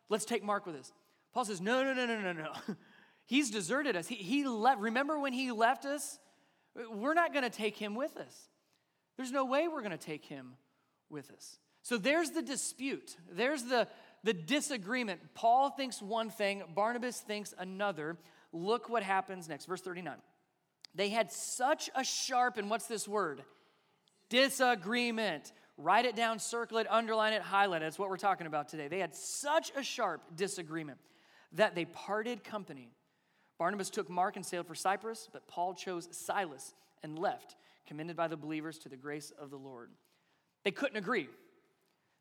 Let's 0.09 0.25
take 0.25 0.43
Mark 0.43 0.65
with 0.65 0.75
us. 0.75 0.91
Paul 1.33 1.45
says, 1.45 1.61
No, 1.61 1.83
no, 1.83 1.93
no, 1.93 2.05
no, 2.05 2.19
no, 2.19 2.33
no. 2.33 2.51
He's 3.25 3.49
deserted 3.49 3.95
us. 3.95 4.07
He, 4.07 4.15
he 4.15 4.45
left. 4.45 4.81
Remember 4.81 5.19
when 5.19 5.33
he 5.33 5.51
left 5.51 5.85
us? 5.85 6.19
We're 6.75 7.13
not 7.13 7.33
going 7.33 7.43
to 7.43 7.49
take 7.49 7.77
him 7.77 7.95
with 7.95 8.17
us. 8.17 8.49
There's 9.17 9.31
no 9.31 9.45
way 9.45 9.67
we're 9.67 9.81
going 9.81 9.91
to 9.91 9.97
take 9.97 10.25
him 10.25 10.53
with 11.09 11.31
us. 11.31 11.57
So 11.81 11.97
there's 11.97 12.31
the 12.31 12.41
dispute. 12.41 13.15
There's 13.31 13.63
the, 13.63 13.87
the 14.23 14.33
disagreement. 14.33 15.21
Paul 15.33 15.71
thinks 15.71 16.01
one 16.01 16.29
thing, 16.29 16.63
Barnabas 16.75 17.19
thinks 17.19 17.53
another. 17.57 18.17
Look 18.53 18.89
what 18.89 19.03
happens 19.03 19.49
next. 19.49 19.65
Verse 19.65 19.81
39. 19.81 20.15
They 20.95 21.09
had 21.09 21.31
such 21.31 21.89
a 21.95 22.03
sharp, 22.03 22.57
and 22.57 22.69
what's 22.69 22.87
this 22.87 23.07
word? 23.07 23.43
Disagreement. 24.29 25.51
Write 25.77 26.05
it 26.05 26.15
down, 26.15 26.39
circle 26.39 26.77
it, 26.79 26.87
underline 26.89 27.33
it, 27.33 27.41
highlight 27.41 27.81
it. 27.81 27.85
That's 27.85 27.99
what 27.99 28.09
we're 28.09 28.17
talking 28.17 28.47
about 28.47 28.67
today. 28.67 28.87
They 28.87 28.99
had 28.99 29.15
such 29.15 29.71
a 29.75 29.83
sharp 29.83 30.21
disagreement 30.35 30.99
that 31.53 31.73
they 31.73 31.85
parted 31.85 32.43
company. 32.43 32.91
Barnabas 33.59 33.89
took 33.89 34.09
Mark 34.09 34.37
and 34.37 34.45
sailed 34.45 34.65
for 34.65 34.73
Cyprus, 34.73 35.29
but 35.31 35.47
Paul 35.47 35.73
chose 35.73 36.07
Silas 36.11 36.73
and 37.03 37.19
left, 37.19 37.57
commended 37.85 38.15
by 38.15 38.27
the 38.27 38.37
believers 38.37 38.79
to 38.79 38.89
the 38.89 38.95
grace 38.95 39.31
of 39.37 39.51
the 39.51 39.57
Lord. 39.57 39.91
They 40.63 40.71
couldn't 40.71 40.97
agree. 40.97 41.27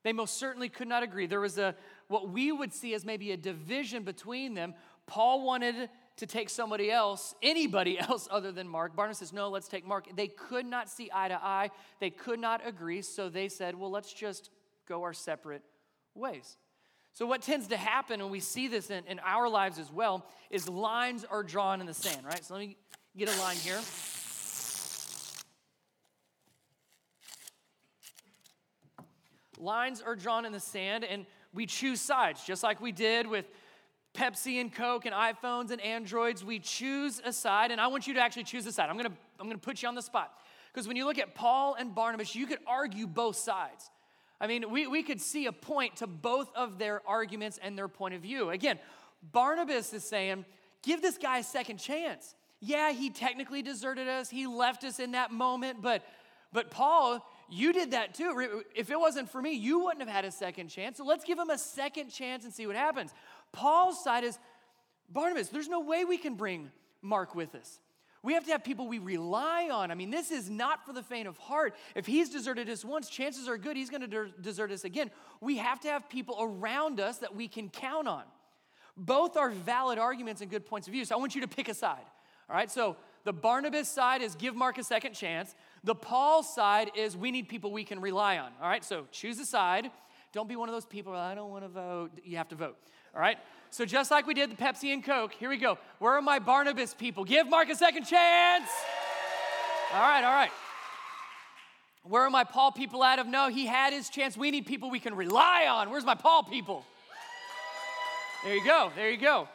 They 0.03 0.13
most 0.13 0.37
certainly 0.39 0.69
could 0.69 0.89
not 0.89 1.03
agree. 1.03 1.27
There 1.27 1.41
was 1.41 1.59
a 1.59 1.75
what 2.09 2.31
we 2.31 2.51
would 2.51 2.73
see 2.73 2.95
as 2.95 3.05
maybe 3.05 3.33
a 3.33 3.37
division 3.37 4.03
between 4.03 4.55
them. 4.55 4.75
Paul 5.07 5.43
wanted 5.45 5.89
to 6.17 6.27
take 6.27 6.51
somebody 6.51 6.91
else, 6.91 7.35
anybody 7.43 7.99
else 8.09 8.29
other 8.31 8.53
than 8.53 8.69
Mark. 8.69 8.97
Barnabas 8.97 9.19
says, 9.19 9.33
No, 9.33 9.49
let's 9.49 9.69
take 9.69 9.87
Mark. 9.87 10.07
They 10.17 10.29
could 10.29 10.67
not 10.67 10.89
see 10.89 11.11
eye 11.13 11.29
to 11.29 11.43
eye, 11.43 11.71
they 12.01 12.11
could 12.11 12.41
not 12.41 12.67
agree, 12.67 13.03
so 13.03 13.29
they 13.29 13.49
said, 13.49 13.75
Well, 13.75 13.91
let's 13.91 14.13
just 14.13 14.51
go 14.89 15.03
our 15.05 15.13
separate 15.13 15.63
ways. 16.15 16.57
So, 17.13 17.27
what 17.27 17.43
tends 17.43 17.67
to 17.69 17.77
happen, 17.77 18.21
and 18.21 18.31
we 18.31 18.41
see 18.41 18.69
this 18.69 18.91
in, 18.91 19.05
in 19.07 19.19
our 19.21 19.49
lives 19.49 19.79
as 19.79 19.91
well, 19.91 20.25
is 20.51 20.69
lines 20.69 21.25
are 21.25 21.43
drawn 21.43 21.81
in 21.81 21.87
the 21.87 21.95
sand, 21.95 22.25
right? 22.25 22.45
So, 22.45 22.55
let 22.55 22.61
me 22.61 22.77
get 23.17 23.35
a 23.35 23.41
line 23.41 23.57
here. 23.57 23.81
Lines 29.59 30.01
are 30.01 30.15
drawn 30.15 30.45
in 30.45 30.53
the 30.53 30.61
sand, 30.61 31.05
and 31.05 31.27
we 31.53 31.67
choose 31.67 32.01
sides, 32.01 32.45
just 32.45 32.63
like 32.63 32.81
we 32.81 32.93
did 32.93 33.27
with 33.27 33.47
Pepsi 34.15 34.61
and 34.61 34.73
Coke 34.73 35.07
and 35.07 35.15
iPhones 35.15 35.71
and 35.71 35.81
Androids. 35.81 36.45
We 36.45 36.61
choose 36.61 37.21
a 37.25 37.33
side, 37.33 37.71
and 37.71 37.81
I 37.81 37.89
want 37.89 38.07
you 38.07 38.15
to 38.15 38.21
actually 38.21 38.45
choose 38.45 38.67
a 38.67 38.73
side. 38.73 38.89
I'm 38.89 38.97
gonna, 38.97 39.13
I'm 39.41 39.47
gonna 39.47 39.59
put 39.59 39.83
you 39.83 39.89
on 39.89 39.95
the 39.95 40.03
spot. 40.03 40.33
Because 40.73 40.87
when 40.87 40.97
you 40.97 41.05
look 41.05 41.19
at 41.19 41.35
Paul 41.35 41.75
and 41.75 41.95
Barnabas, 41.95 42.35
you 42.35 42.47
could 42.47 42.59
argue 42.67 43.07
both 43.07 43.37
sides. 43.37 43.91
I 44.41 44.47
mean, 44.47 44.71
we, 44.71 44.87
we 44.87 45.03
could 45.03 45.21
see 45.21 45.47
a 45.47 45.53
point 45.53 45.97
to 45.97 46.07
both 46.07 46.51
of 46.55 46.79
their 46.79 47.03
arguments 47.07 47.59
and 47.63 47.77
their 47.77 47.89
point 47.89 48.15
of 48.15 48.23
view. 48.23 48.51
Again, 48.51 48.79
Barnabas 49.33 49.93
is 49.93 50.05
saying, 50.05 50.45
give 50.83 51.03
this 51.03 51.19
guy 51.19 51.39
a 51.39 51.43
second 51.43 51.79
chance. 51.79 52.35
Yeah, 52.61 52.93
he 52.93 53.11
technically 53.11 53.63
deserted 53.63 54.09
us, 54.09 54.31
he 54.31 54.47
left 54.47 54.85
us 54.85 54.99
in 54.99 55.13
that 55.13 55.33
moment, 55.33 55.83
but 55.83 56.03
but 56.53 56.71
Paul, 56.71 57.27
you 57.51 57.73
did 57.73 57.91
that 57.91 58.15
too. 58.15 58.63
If 58.75 58.91
it 58.91 58.99
wasn't 58.99 59.31
for 59.31 59.43
me, 59.43 59.53
you 59.53 59.81
wouldn't 59.81 60.01
have 60.01 60.09
had 60.09 60.25
a 60.25 60.31
second 60.31 60.69
chance. 60.69 60.97
So 60.97 61.05
let's 61.05 61.25
give 61.25 61.39
him 61.39 61.51
a 61.51 61.59
second 61.59 62.09
chance 62.09 62.45
and 62.45 62.53
see 62.53 62.67
what 62.67 62.77
happens. 62.77 63.13
Paul's 63.53 64.03
side 64.03 64.25
is 64.25 64.39
Barnabas, 65.11 65.49
there's 65.49 65.69
no 65.69 65.81
way 65.81 66.05
we 66.05 66.19
can 66.19 66.35
bring 66.35 66.71
Mark 67.03 67.35
with 67.35 67.55
us. 67.55 67.81
We 68.29 68.35
have 68.35 68.45
to 68.45 68.53
have 68.53 68.63
people 68.63 68.87
we 68.87 68.99
rely 68.99 69.71
on. 69.73 69.91
I 69.91 69.95
mean, 69.95 70.11
this 70.11 70.31
is 70.31 70.51
not 70.51 70.85
for 70.85 70.93
the 70.93 71.03
faint 71.03 71.27
of 71.27 71.39
heart. 71.39 71.75
If 71.95 72.05
he's 72.05 72.29
deserted 72.29 72.69
us 72.69 72.85
once, 72.85 73.09
chances 73.09 73.49
are 73.49 73.57
good 73.57 73.75
he's 73.75 73.89
going 73.89 74.03
to 74.03 74.29
desert 74.43 74.71
us 74.71 74.85
again. 74.85 75.11
We 75.41 75.57
have 75.57 75.81
to 75.81 75.89
have 75.89 76.11
people 76.11 76.37
around 76.39 77.01
us 77.01 77.17
that 77.21 77.35
we 77.35 77.49
can 77.49 77.71
count 77.71 78.07
on. 78.07 78.25
Both 78.99 79.39
are 79.39 79.49
valid 79.49 79.99
arguments 79.99 80.43
and 80.43 80.51
good 80.51 80.67
points 80.67 80.87
of 80.87 80.93
view. 80.93 81.07
So 81.07 81.15
I 81.15 81.19
want 81.19 81.37
you 81.37 81.41
to 81.41 81.49
pick 81.49 81.71
a 81.71 81.75
side. 81.75 82.05
All 82.51 82.55
right, 82.55 82.71
so 82.71 82.99
the 83.25 83.33
Barnabas 83.33 83.89
side 83.89 84.21
is 84.21 84.35
give 84.35 84.55
Mark 84.55 84.77
a 84.77 84.85
second 84.85 85.15
chance. 85.15 85.55
The 85.83 85.95
Paul 85.95 86.43
side 86.43 86.91
is 86.95 87.17
we 87.17 87.31
need 87.31 87.49
people 87.49 87.73
we 87.73 87.85
can 87.85 87.99
rely 87.99 88.37
on. 88.37 88.53
All 88.61 88.69
right, 88.69 88.85
so 88.85 89.07
choose 89.11 89.39
a 89.39 89.47
side. 89.47 89.91
Don't 90.35 90.51
be 90.51 90.57
one 90.57 90.69
of 90.69 90.75
those 90.75 90.85
people, 90.85 91.15
I 91.15 91.35
don't 91.35 91.51
want 91.51 91.65
to 91.65 91.69
vote. 91.69 92.11
You 92.23 92.37
have 92.37 92.49
to 92.49 92.57
vote. 92.57 92.77
All 93.15 93.23
right, 93.23 93.39
so 93.71 93.85
just 93.85 94.11
like 94.11 94.27
we 94.27 94.35
did 94.35 94.51
the 94.51 94.57
Pepsi 94.57 94.93
and 94.93 95.05
Coke, 95.05 95.33
here 95.33 95.49
we 95.49 95.57
go. 95.57 95.79
Where 95.99 96.13
are 96.13 96.23
my 96.23 96.39
Barnabas 96.39 96.95
people? 96.95 97.25
Give 97.25 97.49
Mark 97.49 97.69
a 97.71 97.75
second 97.77 98.05
chance. 98.05 98.69
All 99.93 100.01
right, 100.01 100.25
all 100.25 100.33
right. 100.33 100.51
Where 102.03 102.23
are 102.23 102.31
my 102.31 102.45
Paul 102.45 102.73
people 102.73 103.03
out 103.03 103.19
of? 103.19 103.27
No, 103.27 103.49
he 103.49 103.67
had 103.67 103.93
his 103.93 104.09
chance. 104.09 104.37
We 104.37 104.51
need 104.51 104.67
people 104.67 104.91
we 104.91 105.01
can 105.01 105.15
rely 105.15 105.67
on. 105.69 105.91
Where's 105.91 106.05
my 106.05 106.15
Paul 106.15 106.43
people? 106.43 106.85
There 108.45 108.55
you 108.55 108.65
go, 108.65 108.93
there 108.95 109.11
you 109.11 109.19
go. 109.19 109.49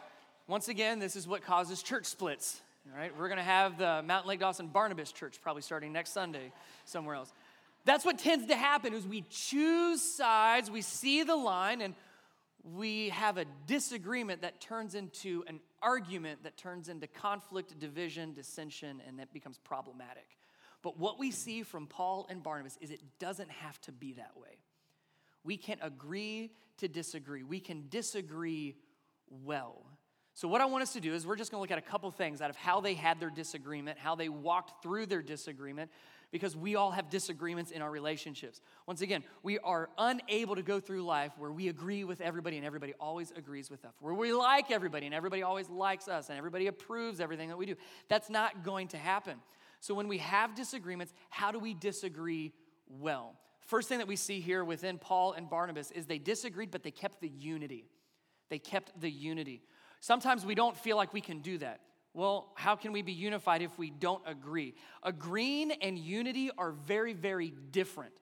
Once 0.48 0.68
again, 0.68 1.00
this 1.00 1.16
is 1.16 1.28
what 1.28 1.42
causes 1.42 1.82
church 1.82 2.06
splits. 2.06 2.62
All 2.92 3.00
right, 3.00 3.18
we're 3.18 3.30
going 3.30 3.38
to 3.38 3.44
have 3.44 3.78
the 3.78 4.04
Mountain 4.04 4.28
Lake 4.28 4.42
Dawson 4.42 4.68
Barnabas 4.68 5.14
Church 5.14 5.40
probably 5.42 5.62
starting 5.62 5.94
next 5.94 6.12
Sunday 6.12 6.52
somewhere 6.84 7.16
else. 7.16 7.32
That's 7.86 8.04
what 8.04 8.20
tends 8.20 8.48
to 8.48 8.56
happen 8.56 8.94
is 8.94 9.08
we 9.08 9.24
choose 9.30 10.02
sides, 10.02 10.70
we 10.70 10.82
see 10.82 11.24
the 11.24 11.36
line, 11.36 11.82
and 11.82 11.96
we 12.64 13.10
have 13.10 13.38
a 13.38 13.46
disagreement 13.68 14.42
that 14.42 14.62
turns 14.62 14.96
into 14.96 15.44
an 15.48 15.60
argument 15.82 16.44
that 16.44 16.56
turns 16.56 16.88
into 16.88 17.08
conflict, 17.08 17.78
division, 17.78 18.34
dissension, 18.34 19.02
and 19.06 19.20
that 19.20 19.34
becomes 19.34 19.58
problematic. 19.58 20.38
But 20.82 20.98
what 20.98 21.20
we 21.20 21.32
see 21.32 21.64
from 21.64 21.88
Paul 21.88 22.26
and 22.30 22.42
Barnabas 22.42 22.78
is 22.82 22.92
it 22.92 23.02
doesn't 23.20 23.50
have 23.50 23.80
to 23.82 23.92
be 23.92 24.14
that 24.14 24.32
way. 24.36 24.60
We 25.44 25.58
can 25.58 25.78
agree 25.82 26.52
to 26.78 26.88
disagree. 26.88 27.44
We 27.44 27.60
can 27.60 27.88
disagree 27.90 28.76
well. 29.30 29.86
So, 30.36 30.48
what 30.48 30.62
I 30.62 30.66
want 30.66 30.82
us 30.82 30.94
to 30.94 31.00
do 31.00 31.14
is 31.14 31.28
we're 31.28 31.36
just 31.36 31.52
going 31.52 31.60
to 31.60 31.62
look 31.62 31.72
at 31.72 31.78
a 31.78 31.90
couple 31.90 32.10
things 32.10 32.42
out 32.42 32.50
of 32.50 32.56
how 32.56 32.82
they 32.82 32.96
had 32.96 33.20
their 33.20 33.30
disagreement, 33.30 34.00
how 34.00 34.16
they 34.16 34.30
walked 34.30 34.82
through 34.82 35.06
their 35.06 35.22
disagreement, 35.22 35.92
because 36.34 36.58
we 36.58 36.76
all 36.76 36.90
have 36.90 37.12
disagreements 37.12 37.70
in 37.70 37.84
our 37.84 37.92
relationships. 37.92 38.60
Once 38.88 39.02
again, 39.02 39.24
we 39.44 39.60
are 39.60 39.88
unable 40.00 40.56
to 40.56 40.64
go 40.64 40.80
through 40.80 41.04
life 41.04 41.32
where 41.38 41.52
we 41.52 41.68
agree 41.68 42.04
with 42.04 42.22
everybody 42.22 42.58
and 42.58 42.66
everybody 42.66 42.92
always 43.00 43.32
agrees 43.38 43.70
with 43.70 43.86
us, 43.86 43.94
where 44.00 44.16
we 44.16 44.34
like 44.34 44.72
everybody 44.72 45.06
and 45.06 45.14
everybody 45.14 45.44
always 45.44 45.70
likes 45.70 46.08
us 46.08 46.30
and 46.30 46.38
everybody 46.40 46.66
approves 46.66 47.20
everything 47.20 47.50
that 47.50 47.58
we 47.58 47.68
do. 47.68 47.76
That's 48.10 48.32
not 48.32 48.64
going 48.64 48.88
to 48.90 48.98
happen. 48.98 49.38
So, 49.80 49.94
when 49.94 50.08
we 50.08 50.18
have 50.18 50.56
disagreements, 50.56 51.14
how 51.30 51.52
do 51.52 51.60
we 51.60 51.76
disagree 51.76 52.52
well? 52.90 53.36
First 53.68 53.88
thing 53.88 54.00
that 54.00 54.08
we 54.08 54.16
see 54.16 54.40
here 54.40 54.64
within 54.64 54.98
Paul 54.98 55.34
and 55.34 55.48
Barnabas 55.48 55.92
is 55.92 56.08
they 56.08 56.18
disagreed, 56.18 56.72
but 56.72 56.82
they 56.82 56.92
kept 56.92 57.22
the 57.22 57.30
unity. 57.30 57.86
They 58.50 58.58
kept 58.58 59.00
the 59.00 59.10
unity. 59.10 59.62
Sometimes 60.00 60.48
we 60.48 60.56
don't 60.56 60.76
feel 60.76 60.98
like 60.98 61.14
we 61.14 61.22
can 61.22 61.42
do 61.42 61.60
that. 61.60 61.82
Well, 62.14 62.52
how 62.56 62.76
can 62.76 62.92
we 62.92 63.02
be 63.02 63.14
unified 63.14 63.62
if 63.62 63.78
we 63.78 63.90
don't 63.90 64.22
agree? 64.26 64.76
Agreeing 65.02 65.72
and 65.72 65.98
unity 65.98 66.52
are 66.58 66.72
very, 66.72 67.14
very 67.14 67.54
different. 67.72 68.14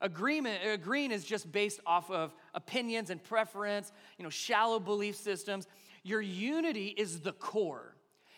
Agreement, 0.00 0.60
agreeing 0.64 1.10
is 1.10 1.24
just 1.24 1.50
based 1.50 1.80
off 1.86 2.10
of 2.10 2.34
opinions 2.54 3.10
and 3.10 3.22
preference, 3.22 3.92
you 4.16 4.22
know, 4.22 4.30
shallow 4.30 4.78
belief 4.78 5.16
systems. 5.16 5.66
Your 6.02 6.20
unity 6.20 6.88
is 6.96 7.20
the 7.20 7.32
core. 7.32 7.94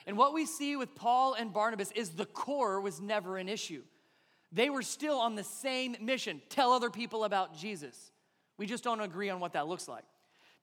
And 0.07 0.17
what 0.17 0.33
we 0.33 0.47
see 0.47 0.77
with 0.77 0.95
Paul 0.95 1.35
and 1.35 1.53
Barnabas 1.53 1.93
is 1.93 2.11
the 2.11 2.27
core 2.27 2.81
was 2.81 3.01
never 3.01 3.37
an 3.37 3.49
issue. 3.49 3.83
They 4.53 4.71
were 4.71 4.83
still 4.83 5.19
on 5.19 5.35
the 5.35 5.45
same 5.45 5.97
mission 6.01 6.43
tell 6.49 6.73
other 6.73 6.91
people 6.91 7.25
about 7.25 7.57
Jesus. 7.57 8.11
We 8.57 8.67
just 8.67 8.85
don't 8.85 9.01
agree 9.01 9.31
on 9.31 9.41
what 9.41 9.53
that 9.53 9.67
looks 9.67 9.89
like. 9.89 10.05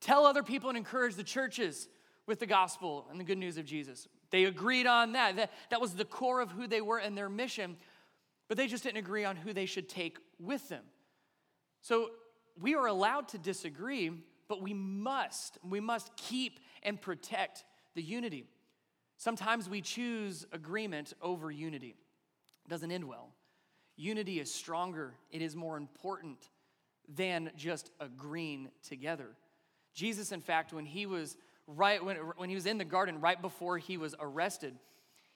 Tell 0.00 0.26
other 0.26 0.42
people 0.42 0.68
and 0.68 0.78
encourage 0.78 1.14
the 1.14 1.24
churches 1.24 1.88
with 2.26 2.38
the 2.38 2.46
gospel 2.46 3.06
and 3.10 3.18
the 3.18 3.24
good 3.24 3.38
news 3.38 3.56
of 3.56 3.64
Jesus. 3.64 4.06
They 4.30 4.44
agreed 4.44 4.86
on 4.86 5.12
that. 5.12 5.36
that. 5.36 5.52
That 5.70 5.80
was 5.80 5.94
the 5.94 6.04
core 6.04 6.40
of 6.40 6.50
who 6.50 6.66
they 6.66 6.80
were 6.80 6.98
and 6.98 7.16
their 7.16 7.28
mission, 7.28 7.76
but 8.48 8.56
they 8.56 8.66
just 8.66 8.82
didn't 8.82 8.98
agree 8.98 9.24
on 9.24 9.36
who 9.36 9.52
they 9.52 9.66
should 9.66 9.88
take 9.88 10.18
with 10.38 10.68
them. 10.68 10.84
So 11.80 12.10
we 12.60 12.74
are 12.74 12.86
allowed 12.86 13.28
to 13.28 13.38
disagree, 13.38 14.10
but 14.48 14.62
we 14.62 14.74
must, 14.74 15.58
we 15.68 15.80
must 15.80 16.14
keep 16.16 16.60
and 16.82 17.00
protect 17.00 17.64
the 17.94 18.02
unity. 18.02 18.46
Sometimes 19.16 19.68
we 19.68 19.80
choose 19.80 20.46
agreement 20.52 21.12
over 21.20 21.50
unity. 21.50 21.96
It 22.64 22.68
doesn't 22.68 22.90
end 22.90 23.04
well. 23.04 23.34
Unity 23.96 24.38
is 24.38 24.52
stronger, 24.52 25.14
it 25.30 25.42
is 25.42 25.56
more 25.56 25.76
important 25.76 26.50
than 27.08 27.50
just 27.56 27.90
agreeing 27.98 28.68
together. 28.86 29.30
Jesus, 29.92 30.30
in 30.30 30.40
fact, 30.40 30.72
when 30.72 30.86
he 30.86 31.06
was 31.06 31.36
right 31.68 32.04
when, 32.04 32.16
when 32.36 32.48
he 32.48 32.54
was 32.54 32.66
in 32.66 32.78
the 32.78 32.84
garden, 32.84 33.20
right 33.20 33.40
before 33.40 33.78
he 33.78 33.96
was 33.96 34.14
arrested, 34.18 34.74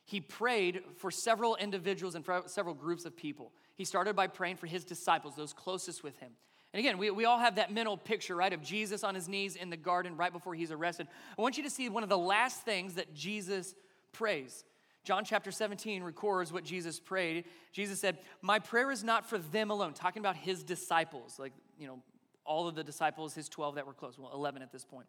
he 0.05 0.21
prayed 0.21 0.83
for 0.97 1.11
several 1.11 1.57
individuals 1.57 2.15
and 2.15 2.25
for 2.25 2.43
several 2.47 2.75
groups 2.75 3.05
of 3.05 3.17
people. 3.17 3.53
He 3.77 3.85
started 3.85 4.17
by 4.17 4.27
praying 4.27 4.57
for 4.57 4.67
his 4.67 4.85
disciples, 4.85 5.37
those 5.37 5.53
closest 5.53 6.03
with 6.03 6.19
him. 6.19 6.33
And 6.73 6.81
again, 6.81 6.97
we, 6.97 7.11
we 7.11 7.27
all 7.27 7.39
have 7.39 7.57
that 7.57 7.73
mental 7.73 7.97
picture, 7.97 8.35
right, 8.35 8.53
of 8.53 8.63
Jesus 8.63 9.05
on 9.05 9.15
his 9.15 9.29
knees 9.29 9.57
in 9.57 9.69
the 9.69 9.77
garden 9.77 10.17
right 10.17 10.33
before 10.33 10.55
he's 10.55 10.73
arrested. 10.73 11.07
I 11.39 11.43
want 11.43 11.59
you 11.59 11.63
to 11.65 11.71
see 11.71 11.89
one 11.89 12.03
of 12.03 12.09
the 12.09 12.19
last 12.19 12.63
things 12.63 12.95
that 12.95 13.15
Jesus 13.15 13.75
prays. 14.13 14.65
John 15.05 15.25
chapter 15.25 15.51
17 15.51 16.03
records 16.03 16.53
what 16.53 16.65
Jesus 16.65 16.99
prayed. 16.99 17.45
Jesus 17.73 18.01
said, 18.01 18.19
My 18.41 18.59
prayer 18.59 18.91
is 18.91 19.05
not 19.05 19.29
for 19.29 19.37
them 19.37 19.71
alone, 19.71 19.93
talking 19.93 20.21
about 20.21 20.37
his 20.37 20.63
disciples, 20.63 21.39
like, 21.39 21.53
you 21.79 21.87
know, 21.87 21.99
all 22.45 22.69
of 22.69 22.75
the 22.75 22.85
disciples, 22.85 23.35
his 23.35 23.49
12 23.49 23.77
that 23.77 23.87
were 23.87 23.93
close, 23.93 24.19
well, 24.19 24.31
11 24.33 24.63
at 24.63 24.73
this 24.73 24.85
point. 24.85 25.07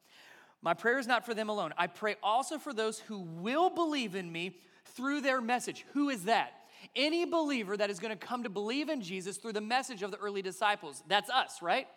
My 0.63 0.73
prayer 0.73 0.97
is 0.97 1.07
not 1.07 1.25
for 1.25 1.33
them 1.33 1.49
alone. 1.49 1.73
I 1.77 1.87
pray 1.87 2.15
also 2.23 2.57
for 2.57 2.73
those 2.73 2.97
who 2.97 3.19
will 3.19 3.69
believe 3.69 4.15
in 4.15 4.31
me 4.31 4.57
through 4.85 5.21
their 5.21 5.41
message. 5.41 5.85
Who 5.93 6.09
is 6.09 6.23
that? 6.23 6.53
Any 6.95 7.25
believer 7.25 7.75
that 7.77 7.89
is 7.89 7.99
going 7.99 8.17
to 8.17 8.27
come 8.27 8.43
to 8.43 8.49
believe 8.49 8.89
in 8.89 9.01
Jesus 9.01 9.37
through 9.37 9.53
the 9.53 9.61
message 9.61 10.03
of 10.03 10.11
the 10.11 10.17
early 10.17 10.41
disciples. 10.41 11.03
That's 11.07 11.29
us, 11.29 11.61
right? 11.61 11.87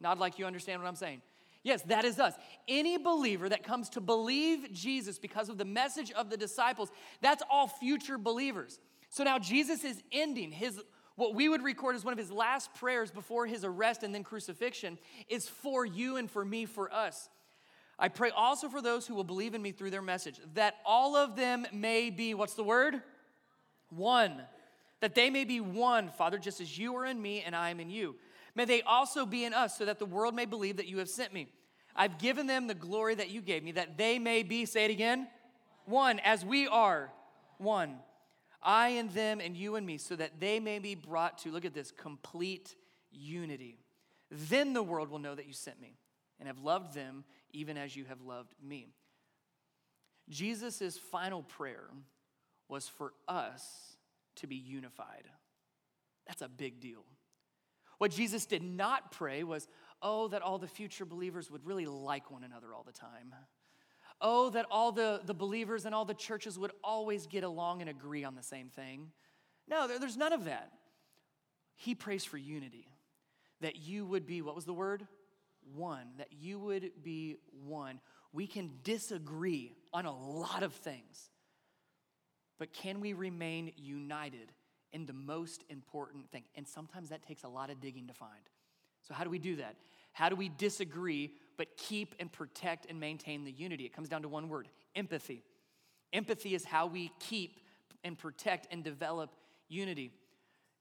Not 0.00 0.18
like 0.18 0.38
you 0.38 0.46
understand 0.46 0.80
what 0.80 0.88
I'm 0.88 0.96
saying. 0.96 1.22
Yes, 1.64 1.82
that 1.82 2.04
is 2.04 2.18
us. 2.20 2.34
Any 2.68 2.98
believer 2.98 3.48
that 3.48 3.64
comes 3.64 3.88
to 3.90 4.00
believe 4.00 4.72
Jesus 4.72 5.18
because 5.18 5.48
of 5.48 5.58
the 5.58 5.64
message 5.64 6.12
of 6.12 6.30
the 6.30 6.36
disciples, 6.36 6.90
that's 7.20 7.42
all 7.50 7.66
future 7.66 8.18
believers. 8.18 8.78
So 9.08 9.24
now 9.24 9.38
Jesus 9.38 9.82
is 9.82 10.02
ending 10.12 10.52
his 10.52 10.80
What 11.16 11.34
we 11.34 11.48
would 11.48 11.62
record 11.62 11.94
as 11.94 12.04
one 12.04 12.12
of 12.12 12.18
his 12.18 12.30
last 12.30 12.74
prayers 12.74 13.10
before 13.10 13.46
his 13.46 13.64
arrest 13.64 14.02
and 14.02 14.14
then 14.14 14.24
crucifixion 14.24 14.98
is 15.28 15.48
for 15.48 15.86
you 15.86 16.16
and 16.16 16.30
for 16.30 16.44
me, 16.44 16.66
for 16.66 16.92
us. 16.92 17.28
I 18.04 18.08
pray 18.08 18.28
also 18.28 18.68
for 18.68 18.82
those 18.82 19.06
who 19.06 19.14
will 19.14 19.24
believe 19.24 19.54
in 19.54 19.62
me 19.62 19.72
through 19.72 19.88
their 19.88 20.02
message, 20.02 20.38
that 20.52 20.74
all 20.84 21.16
of 21.16 21.36
them 21.36 21.66
may 21.72 22.10
be, 22.10 22.34
what's 22.34 22.52
the 22.52 22.62
word? 22.62 23.00
One. 23.88 24.42
That 25.00 25.14
they 25.14 25.30
may 25.30 25.46
be 25.46 25.58
one, 25.62 26.10
Father, 26.10 26.36
just 26.36 26.60
as 26.60 26.76
you 26.76 26.94
are 26.96 27.06
in 27.06 27.22
me 27.22 27.40
and 27.40 27.56
I 27.56 27.70
am 27.70 27.80
in 27.80 27.88
you. 27.88 28.16
May 28.54 28.66
they 28.66 28.82
also 28.82 29.24
be 29.24 29.46
in 29.46 29.54
us, 29.54 29.78
so 29.78 29.86
that 29.86 29.98
the 29.98 30.04
world 30.04 30.34
may 30.34 30.44
believe 30.44 30.76
that 30.76 30.86
you 30.86 30.98
have 30.98 31.08
sent 31.08 31.32
me. 31.32 31.48
I've 31.96 32.18
given 32.18 32.46
them 32.46 32.66
the 32.66 32.74
glory 32.74 33.14
that 33.14 33.30
you 33.30 33.40
gave 33.40 33.64
me, 33.64 33.72
that 33.72 33.96
they 33.96 34.18
may 34.18 34.42
be, 34.42 34.66
say 34.66 34.84
it 34.84 34.90
again, 34.90 35.26
one, 35.86 36.18
as 36.18 36.44
we 36.44 36.68
are 36.68 37.10
one. 37.56 38.00
I 38.62 38.88
and 38.88 39.10
them 39.12 39.40
and 39.40 39.56
you 39.56 39.76
and 39.76 39.86
me, 39.86 39.96
so 39.96 40.14
that 40.14 40.40
they 40.40 40.60
may 40.60 40.78
be 40.78 40.94
brought 40.94 41.38
to, 41.38 41.50
look 41.50 41.64
at 41.64 41.72
this, 41.72 41.90
complete 41.90 42.76
unity. 43.10 43.78
Then 44.30 44.74
the 44.74 44.82
world 44.82 45.08
will 45.08 45.20
know 45.20 45.34
that 45.34 45.46
you 45.46 45.54
sent 45.54 45.80
me 45.80 45.96
and 46.38 46.48
have 46.48 46.58
loved 46.58 46.94
them 46.94 47.24
even 47.54 47.78
as 47.78 47.96
you 47.96 48.04
have 48.04 48.20
loved 48.20 48.54
me. 48.62 48.92
Jesus' 50.28 50.98
final 50.98 51.42
prayer 51.42 51.88
was 52.68 52.88
for 52.88 53.12
us 53.28 53.96
to 54.36 54.46
be 54.46 54.56
unified. 54.56 55.24
That's 56.26 56.42
a 56.42 56.48
big 56.48 56.80
deal. 56.80 57.04
What 57.98 58.10
Jesus 58.10 58.44
did 58.44 58.62
not 58.62 59.12
pray 59.12 59.44
was, 59.44 59.68
oh, 60.02 60.28
that 60.28 60.42
all 60.42 60.58
the 60.58 60.66
future 60.66 61.04
believers 61.04 61.50
would 61.50 61.64
really 61.64 61.86
like 61.86 62.30
one 62.30 62.42
another 62.42 62.74
all 62.74 62.82
the 62.82 62.92
time. 62.92 63.34
Oh, 64.20 64.50
that 64.50 64.66
all 64.70 64.90
the, 64.90 65.20
the 65.24 65.34
believers 65.34 65.84
and 65.84 65.94
all 65.94 66.04
the 66.04 66.14
churches 66.14 66.58
would 66.58 66.72
always 66.82 67.26
get 67.26 67.44
along 67.44 67.80
and 67.80 67.90
agree 67.90 68.24
on 68.24 68.34
the 68.34 68.42
same 68.42 68.68
thing. 68.68 69.10
No, 69.68 69.86
there, 69.86 69.98
there's 69.98 70.16
none 70.16 70.32
of 70.32 70.44
that. 70.44 70.72
He 71.76 71.94
prays 71.94 72.24
for 72.24 72.36
unity, 72.36 72.88
that 73.60 73.76
you 73.76 74.06
would 74.06 74.26
be, 74.26 74.42
what 74.42 74.54
was 74.54 74.64
the 74.64 74.72
word? 74.72 75.06
One, 75.74 76.06
that 76.18 76.28
you 76.32 76.58
would 76.58 76.90
be 77.02 77.36
one. 77.66 78.00
We 78.32 78.46
can 78.46 78.70
disagree 78.82 79.72
on 79.92 80.06
a 80.06 80.14
lot 80.14 80.62
of 80.62 80.72
things, 80.72 81.30
but 82.58 82.72
can 82.72 83.00
we 83.00 83.12
remain 83.12 83.72
united 83.76 84.52
in 84.92 85.06
the 85.06 85.12
most 85.12 85.64
important 85.68 86.30
thing? 86.30 86.44
And 86.56 86.66
sometimes 86.66 87.10
that 87.10 87.22
takes 87.22 87.44
a 87.44 87.48
lot 87.48 87.70
of 87.70 87.80
digging 87.80 88.08
to 88.08 88.14
find. 88.14 88.32
So, 89.06 89.14
how 89.14 89.24
do 89.24 89.30
we 89.30 89.38
do 89.38 89.56
that? 89.56 89.76
How 90.12 90.28
do 90.28 90.36
we 90.36 90.48
disagree 90.48 91.32
but 91.56 91.76
keep 91.76 92.14
and 92.18 92.32
protect 92.32 92.86
and 92.88 92.98
maintain 92.98 93.44
the 93.44 93.52
unity? 93.52 93.84
It 93.84 93.92
comes 93.92 94.08
down 94.08 94.22
to 94.22 94.28
one 94.28 94.48
word 94.48 94.68
empathy. 94.94 95.42
Empathy 96.12 96.54
is 96.54 96.64
how 96.64 96.86
we 96.86 97.10
keep 97.18 97.60
and 98.04 98.16
protect 98.16 98.68
and 98.70 98.84
develop 98.84 99.30
unity. 99.68 100.12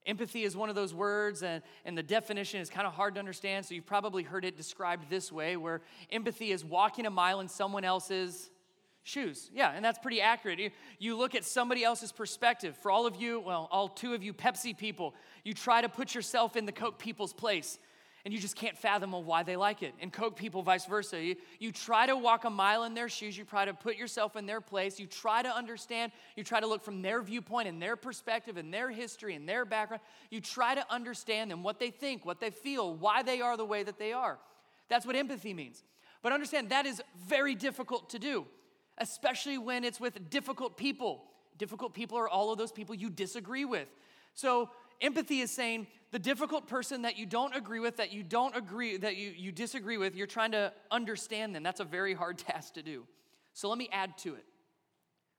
Empathy 0.06 0.44
is 0.44 0.56
one 0.56 0.70
of 0.70 0.76
those 0.76 0.94
words, 0.94 1.44
and, 1.44 1.64
and 1.86 1.98
the 1.98 2.04
definition 2.04 2.60
is 2.60 2.70
kind 2.70 2.86
of 2.86 2.94
hard 2.94 3.16
to 3.16 3.20
understand, 3.20 3.66
so 3.66 3.74
you've 3.74 3.86
probably 3.86 4.24
heard 4.24 4.44
it 4.44 4.58
described 4.58 5.10
this 5.10 5.32
way 5.32 5.56
where 5.56 5.82
empathy 6.12 6.52
is 6.52 6.66
walking 6.66 7.06
a 7.06 7.10
mile 7.10 7.40
in 7.40 7.48
someone 7.48 7.86
else's 7.86 8.50
shoes. 9.04 9.50
Yeah, 9.54 9.72
and 9.72 9.84
that's 9.84 10.00
pretty 10.00 10.22
accurate. 10.22 10.60
You, 10.60 10.72
you 11.00 11.18
look 11.18 11.36
at 11.36 11.46
somebody 11.46 11.84
else's 11.84 12.12
perspective. 12.12 12.76
For 12.78 12.92
all 12.92 13.06
of 13.06 13.16
you, 13.16 13.40
well, 13.40 13.68
all 13.72 13.88
two 13.88 14.14
of 14.14 14.24
you 14.24 14.34
Pepsi 14.34 14.78
people, 14.78 15.14
you 15.44 15.54
try 15.54 15.82
to 15.82 15.90
put 15.90 16.16
yourself 16.16 16.56
in 16.56 16.66
the 16.66 16.72
Coke 16.72 17.00
people's 17.00 17.34
place 17.34 17.80
and 18.26 18.34
you 18.34 18.40
just 18.40 18.56
can't 18.56 18.78
fathom 18.78 19.12
why 19.12 19.44
they 19.44 19.58
like 19.58 19.84
it. 19.84 19.94
And 20.00 20.12
Coke 20.12 20.38
people, 20.38 20.62
vice 20.62 20.86
versa. 20.86 21.22
You, 21.22 21.36
you 21.60 21.72
try 21.74 22.06
to 22.06 22.16
walk 22.16 22.46
a 22.46 22.50
mile 22.50 22.86
in 22.86 22.94
their 22.94 23.10
shoes, 23.10 23.38
you 23.38 23.44
try 23.44 23.66
to 23.66 23.74
put 23.74 23.98
yourself 23.98 24.38
in 24.38 24.46
their 24.46 24.62
place, 24.62 24.98
you 24.98 25.08
try 25.08 25.42
to 25.42 25.54
understand, 25.54 26.14
you 26.38 26.44
try 26.44 26.62
to 26.62 26.68
look 26.68 26.84
from 26.84 27.02
their 27.02 27.22
viewpoint 27.22 27.68
and 27.68 27.82
their 27.82 27.98
perspective 27.98 28.56
and 28.56 28.74
their 28.74 28.90
history 28.90 29.36
and 29.36 29.48
their 29.48 29.66
background. 29.66 30.02
You 30.30 30.40
try 30.40 30.74
to 30.74 30.86
understand 30.90 31.52
them, 31.52 31.64
what 31.64 31.80
they 31.80 31.90
think, 31.90 32.26
what 32.26 32.40
they 32.40 32.50
feel, 32.50 32.96
why 32.96 33.24
they 33.24 33.42
are 33.42 33.58
the 33.58 33.66
way 33.66 33.84
that 33.84 34.00
they 34.00 34.14
are. 34.14 34.40
That's 34.88 35.06
what 35.06 35.18
empathy 35.18 35.54
means. 35.54 35.84
But 36.22 36.32
understand 36.32 36.70
that 36.70 36.86
is 36.86 37.02
very 37.28 37.56
difficult 37.56 38.10
to 38.12 38.20
do, 38.20 38.46
especially 38.98 39.58
when 39.58 39.84
it's 39.84 40.00
with 40.00 40.30
difficult 40.30 40.78
people. 40.78 41.26
Difficult 41.58 41.94
people 41.94 42.18
are 42.18 42.30
all 42.30 42.52
of 42.54 42.58
those 42.58 42.72
people 42.72 42.96
you 42.96 43.10
disagree 43.10 43.66
with. 43.66 43.90
So, 44.34 44.72
empathy 45.04 45.42
is 45.42 45.52
saying 45.52 45.88
the 46.12 46.20
difficult 46.20 46.68
person 46.68 47.04
that 47.04 47.18
you 47.18 47.26
don't 47.26 47.56
agree 47.56 47.80
with, 47.80 47.98
that 47.98 48.12
you 48.12 48.24
don't 48.24 48.56
agree, 48.56 48.98
that 48.98 49.18
you, 49.18 49.34
you 49.36 49.52
disagree 49.52 49.98
with, 49.98 50.16
you're 50.16 50.26
trying 50.26 50.52
to 50.52 50.72
understand 50.90 51.54
them. 51.54 51.62
That's 51.62 51.80
a 51.80 51.86
very 51.86 52.14
hard 52.14 52.38
task 52.50 52.76
to 52.76 52.82
do. 52.84 53.06
So 53.54 53.70
let 53.70 53.78
me 53.78 53.90
add 53.92 54.18
to 54.20 54.36
it. 54.36 54.46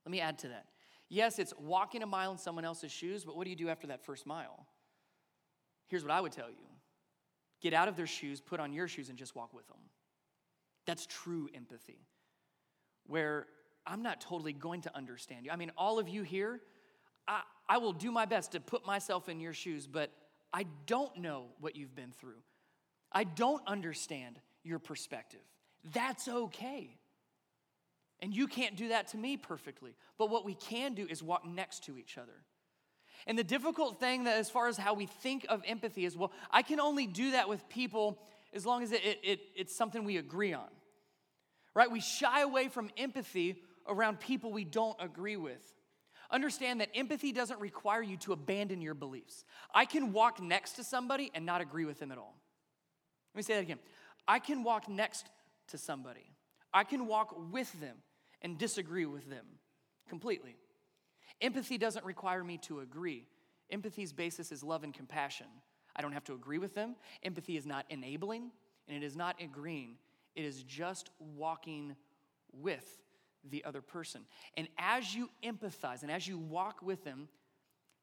Let 0.04 0.12
me 0.12 0.20
add 0.20 0.38
to 0.40 0.48
that. 0.48 0.66
Yes, 1.08 1.38
it's 1.38 1.54
walking 1.58 2.02
a 2.02 2.06
mile 2.06 2.32
in 2.32 2.38
someone 2.38 2.64
else's 2.64 2.92
shoes, 2.92 3.24
but 3.24 3.36
what 3.36 3.44
do 3.44 3.50
you 3.50 3.56
do 3.56 3.68
after 3.68 3.86
that 3.88 4.04
first 4.04 4.26
mile? 4.26 4.66
Here's 5.86 6.02
what 6.02 6.10
I 6.12 6.20
would 6.20 6.32
tell 6.32 6.48
you 6.48 6.56
get 7.60 7.72
out 7.72 7.88
of 7.88 7.96
their 7.96 8.06
shoes, 8.06 8.40
put 8.40 8.60
on 8.60 8.74
your 8.74 8.86
shoes, 8.86 9.08
and 9.08 9.16
just 9.18 9.34
walk 9.34 9.54
with 9.54 9.66
them. 9.68 9.78
That's 10.86 11.06
true 11.06 11.48
empathy, 11.54 12.06
where 13.06 13.46
I'm 13.86 14.02
not 14.02 14.20
totally 14.20 14.52
going 14.52 14.82
to 14.82 14.94
understand 14.94 15.46
you. 15.46 15.50
I 15.50 15.56
mean, 15.56 15.72
all 15.78 15.98
of 15.98 16.08
you 16.08 16.22
here, 16.24 16.60
I, 17.26 17.42
I 17.68 17.78
will 17.78 17.92
do 17.92 18.10
my 18.10 18.24
best 18.24 18.52
to 18.52 18.60
put 18.60 18.86
myself 18.86 19.28
in 19.28 19.40
your 19.40 19.52
shoes, 19.52 19.86
but 19.86 20.10
I 20.52 20.66
don't 20.86 21.16
know 21.18 21.46
what 21.60 21.76
you've 21.76 21.94
been 21.94 22.12
through. 22.12 22.42
I 23.10 23.24
don't 23.24 23.62
understand 23.66 24.40
your 24.62 24.78
perspective. 24.78 25.40
That's 25.92 26.28
okay. 26.28 26.96
And 28.20 28.34
you 28.34 28.46
can't 28.46 28.76
do 28.76 28.88
that 28.88 29.08
to 29.08 29.16
me 29.16 29.36
perfectly. 29.36 29.94
But 30.18 30.30
what 30.30 30.44
we 30.44 30.54
can 30.54 30.94
do 30.94 31.06
is 31.08 31.22
walk 31.22 31.46
next 31.46 31.84
to 31.84 31.98
each 31.98 32.16
other. 32.16 32.44
And 33.26 33.38
the 33.38 33.44
difficult 33.44 34.00
thing 34.00 34.24
that 34.24 34.38
as 34.38 34.50
far 34.50 34.68
as 34.68 34.76
how 34.76 34.94
we 34.94 35.06
think 35.06 35.46
of 35.48 35.62
empathy 35.66 36.04
is 36.04 36.16
well, 36.16 36.32
I 36.50 36.62
can 36.62 36.80
only 36.80 37.06
do 37.06 37.32
that 37.32 37.48
with 37.48 37.68
people 37.68 38.18
as 38.52 38.64
long 38.64 38.82
as 38.82 38.92
it, 38.92 39.04
it, 39.04 39.20
it, 39.22 39.40
it's 39.56 39.76
something 39.76 40.04
we 40.04 40.16
agree 40.16 40.52
on. 40.52 40.68
Right? 41.74 41.90
We 41.90 42.00
shy 42.00 42.42
away 42.42 42.68
from 42.68 42.90
empathy 42.96 43.62
around 43.86 44.20
people 44.20 44.52
we 44.52 44.64
don't 44.64 44.96
agree 45.00 45.36
with. 45.36 45.74
Understand 46.34 46.80
that 46.80 46.88
empathy 46.96 47.30
doesn't 47.30 47.60
require 47.60 48.02
you 48.02 48.16
to 48.16 48.32
abandon 48.32 48.82
your 48.82 48.94
beliefs. 48.94 49.44
I 49.72 49.84
can 49.84 50.12
walk 50.12 50.42
next 50.42 50.72
to 50.72 50.82
somebody 50.82 51.30
and 51.32 51.46
not 51.46 51.60
agree 51.60 51.84
with 51.84 52.00
them 52.00 52.10
at 52.10 52.18
all. 52.18 52.34
Let 53.32 53.38
me 53.38 53.42
say 53.44 53.54
that 53.54 53.60
again. 53.60 53.78
I 54.26 54.40
can 54.40 54.64
walk 54.64 54.88
next 54.88 55.26
to 55.68 55.78
somebody, 55.78 56.34
I 56.72 56.82
can 56.82 57.06
walk 57.06 57.36
with 57.52 57.72
them 57.80 57.98
and 58.42 58.58
disagree 58.58 59.06
with 59.06 59.30
them 59.30 59.46
completely. 60.08 60.56
Empathy 61.40 61.78
doesn't 61.78 62.04
require 62.04 62.42
me 62.42 62.58
to 62.58 62.80
agree. 62.80 63.28
Empathy's 63.70 64.12
basis 64.12 64.50
is 64.50 64.64
love 64.64 64.82
and 64.82 64.92
compassion. 64.92 65.46
I 65.94 66.02
don't 66.02 66.12
have 66.12 66.24
to 66.24 66.34
agree 66.34 66.58
with 66.58 66.74
them. 66.74 66.96
Empathy 67.22 67.56
is 67.56 67.64
not 67.64 67.86
enabling 67.90 68.50
and 68.88 68.96
it 68.96 69.06
is 69.06 69.14
not 69.14 69.36
agreeing, 69.40 69.98
it 70.34 70.44
is 70.44 70.64
just 70.64 71.10
walking 71.20 71.94
with 72.52 72.98
the 73.50 73.64
other 73.64 73.82
person. 73.82 74.22
And 74.56 74.68
as 74.78 75.14
you 75.14 75.30
empathize 75.42 76.02
and 76.02 76.10
as 76.10 76.26
you 76.26 76.38
walk 76.38 76.82
with 76.82 77.04
them, 77.04 77.28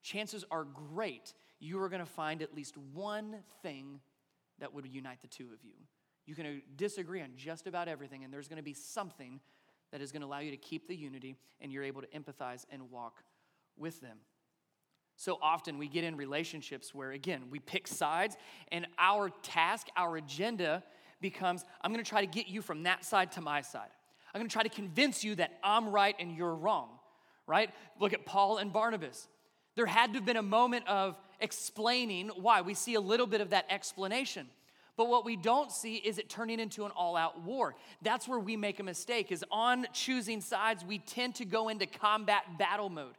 chances 0.02 0.44
are 0.52 0.64
great 0.64 1.34
you 1.62 1.80
are 1.82 1.90
going 1.90 2.02
to 2.02 2.12
find 2.12 2.42
at 2.42 2.54
least 2.54 2.76
one 2.92 3.38
thing 3.62 4.00
that 4.60 4.74
would 4.74 4.86
unite 4.88 5.22
the 5.22 5.28
two 5.28 5.50
of 5.54 5.64
you. 5.64 5.74
You 6.26 6.36
can 6.36 6.62
disagree 6.76 7.22
on 7.22 7.30
just 7.36 7.68
about 7.68 7.88
everything, 7.88 8.24
and 8.24 8.34
there's 8.34 8.48
going 8.48 8.58
to 8.58 8.64
be 8.64 8.74
something 8.74 9.40
that 9.92 10.02
is 10.02 10.12
going 10.12 10.22
to 10.22 10.28
allow 10.28 10.40
you 10.40 10.52
to 10.52 10.58
keep 10.58 10.88
the 10.88 10.96
unity, 10.96 11.36
and 11.62 11.72
you're 11.72 11.84
able 11.84 12.02
to 12.02 12.08
empathize 12.08 12.66
and 12.72 12.90
walk 12.90 13.24
with 13.78 14.02
them. 14.02 14.18
So 15.18 15.38
often 15.42 15.78
we 15.78 15.88
get 15.88 16.04
in 16.04 16.16
relationships 16.16 16.96
where, 16.96 17.12
again, 17.12 17.44
we 17.52 17.60
pick 17.60 17.88
sides, 17.88 18.38
and 18.72 18.88
our 18.98 19.30
task, 19.44 19.88
our 19.96 20.18
agenda 20.18 20.84
becomes 21.22 21.64
I'm 21.82 21.94
going 21.94 22.04
to 22.04 22.10
try 22.10 22.22
to 22.22 22.32
get 22.32 22.48
you 22.48 22.64
from 22.64 22.84
that 22.84 23.06
side 23.06 23.32
to 23.34 23.42
my 23.42 23.62
side. 23.62 23.90
I'm 24.34 24.40
going 24.40 24.50
to 24.50 24.54
try 24.54 24.64
to 24.64 24.70
convince 24.70 25.24
you 25.24 25.36
that 25.36 25.60
I'm 25.64 25.90
right 25.90 26.16
and 26.20 26.36
you're 26.36 26.56
wrong, 26.56 26.90
right? 27.48 27.70
Look 28.00 28.14
at 28.14 28.26
Paul 28.26 28.58
and 28.58 28.72
Barnabas. 28.72 29.28
There 29.76 29.86
had 29.86 30.14
to 30.14 30.20
have 30.20 30.26
been 30.26 30.38
a 30.38 30.44
moment 30.44 30.88
of 30.88 31.16
explaining 31.40 32.30
why. 32.30 32.62
We 32.62 32.74
see 32.74 32.96
a 32.96 33.02
little 33.02 33.28
bit 33.28 33.42
of 33.42 33.50
that 33.50 33.66
explanation. 33.70 34.48
But 34.98 35.10
what 35.10 35.26
we 35.26 35.36
don't 35.36 35.72
see 35.72 35.96
is 35.96 36.18
it 36.18 36.30
turning 36.30 36.60
into 36.60 36.86
an 36.86 36.92
all-out 36.92 37.42
war. 37.42 37.76
That's 38.02 38.28
where 38.28 38.40
we 38.40 38.56
make 38.56 38.80
a 38.80 38.84
mistake 38.84 39.32
is 39.32 39.44
on 39.52 39.88
choosing 39.94 40.42
sides, 40.42 40.86
we 40.86 41.00
tend 41.00 41.36
to 41.36 41.46
go 41.46 41.70
into 41.70 41.86
combat 41.86 42.44
battle 42.58 42.90
mode. 42.90 43.16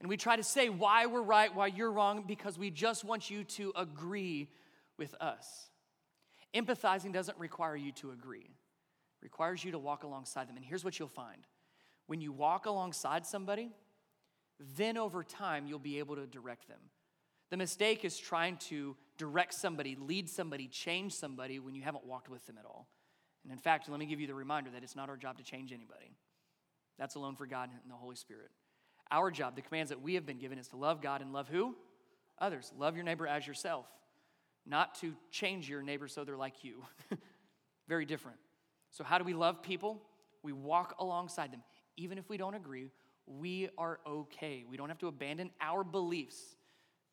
And 0.00 0.08
we 0.08 0.16
try 0.16 0.36
to 0.36 0.42
say 0.42 0.68
why 0.68 1.06
we're 1.06 1.22
right, 1.22 1.54
why 1.54 1.68
you're 1.68 1.90
wrong 1.90 2.24
because 2.26 2.58
we 2.58 2.70
just 2.70 3.04
want 3.04 3.30
you 3.30 3.44
to 3.44 3.72
agree 3.74 4.48
with 4.98 5.14
us. 5.20 5.70
Empathizing 6.54 7.12
doesn't 7.12 7.38
require 7.38 7.76
you 7.76 7.92
to 7.92 8.10
agree 8.10 8.50
requires 9.24 9.64
you 9.64 9.72
to 9.72 9.78
walk 9.78 10.04
alongside 10.04 10.48
them. 10.48 10.56
And 10.56 10.64
here's 10.64 10.84
what 10.84 10.98
you'll 10.98 11.08
find 11.08 11.46
when 12.06 12.20
you 12.20 12.32
walk 12.32 12.66
alongside 12.66 13.26
somebody, 13.26 13.72
then 14.76 14.96
over 14.96 15.24
time 15.24 15.66
you'll 15.66 15.78
be 15.78 15.98
able 15.98 16.16
to 16.16 16.26
direct 16.26 16.68
them. 16.68 16.80
The 17.50 17.56
mistake 17.56 18.04
is 18.04 18.18
trying 18.18 18.58
to 18.68 18.96
direct 19.16 19.54
somebody, 19.54 19.96
lead 19.96 20.28
somebody, 20.28 20.68
change 20.68 21.14
somebody 21.14 21.58
when 21.58 21.74
you 21.74 21.82
haven't 21.82 22.04
walked 22.04 22.28
with 22.28 22.46
them 22.46 22.56
at 22.58 22.66
all. 22.66 22.88
And 23.42 23.52
in 23.52 23.58
fact, 23.58 23.88
let 23.88 23.98
me 23.98 24.06
give 24.06 24.20
you 24.20 24.26
the 24.26 24.34
reminder 24.34 24.70
that 24.70 24.82
it's 24.82 24.96
not 24.96 25.08
our 25.08 25.16
job 25.16 25.38
to 25.38 25.44
change 25.44 25.72
anybody. 25.72 26.16
That's 26.98 27.14
alone 27.14 27.36
for 27.36 27.46
God 27.46 27.70
and 27.70 27.90
the 27.90 27.96
Holy 27.96 28.16
Spirit. 28.16 28.50
Our 29.10 29.30
job, 29.30 29.56
the 29.56 29.62
commands 29.62 29.90
that 29.90 30.00
we 30.00 30.14
have 30.14 30.24
been 30.24 30.38
given, 30.38 30.58
is 30.58 30.68
to 30.68 30.76
love 30.76 31.02
God 31.02 31.20
and 31.20 31.32
love 31.32 31.48
who? 31.48 31.74
others. 32.38 32.72
Love 32.78 32.96
your 32.96 33.04
neighbor 33.04 33.26
as 33.26 33.46
yourself, 33.46 33.86
not 34.66 34.94
to 34.96 35.14
change 35.30 35.68
your 35.68 35.82
neighbor 35.82 36.08
so 36.08 36.24
they're 36.24 36.36
like 36.36 36.64
you. 36.64 36.82
Very 37.88 38.04
different. 38.04 38.38
So, 38.94 39.02
how 39.02 39.18
do 39.18 39.24
we 39.24 39.34
love 39.34 39.60
people? 39.60 40.00
We 40.44 40.52
walk 40.52 40.94
alongside 41.00 41.52
them. 41.52 41.64
Even 41.96 42.16
if 42.16 42.28
we 42.28 42.36
don't 42.36 42.54
agree, 42.54 42.90
we 43.26 43.68
are 43.76 43.98
okay. 44.06 44.64
We 44.70 44.76
don't 44.76 44.88
have 44.88 44.98
to 44.98 45.08
abandon 45.08 45.50
our 45.60 45.82
beliefs 45.82 46.54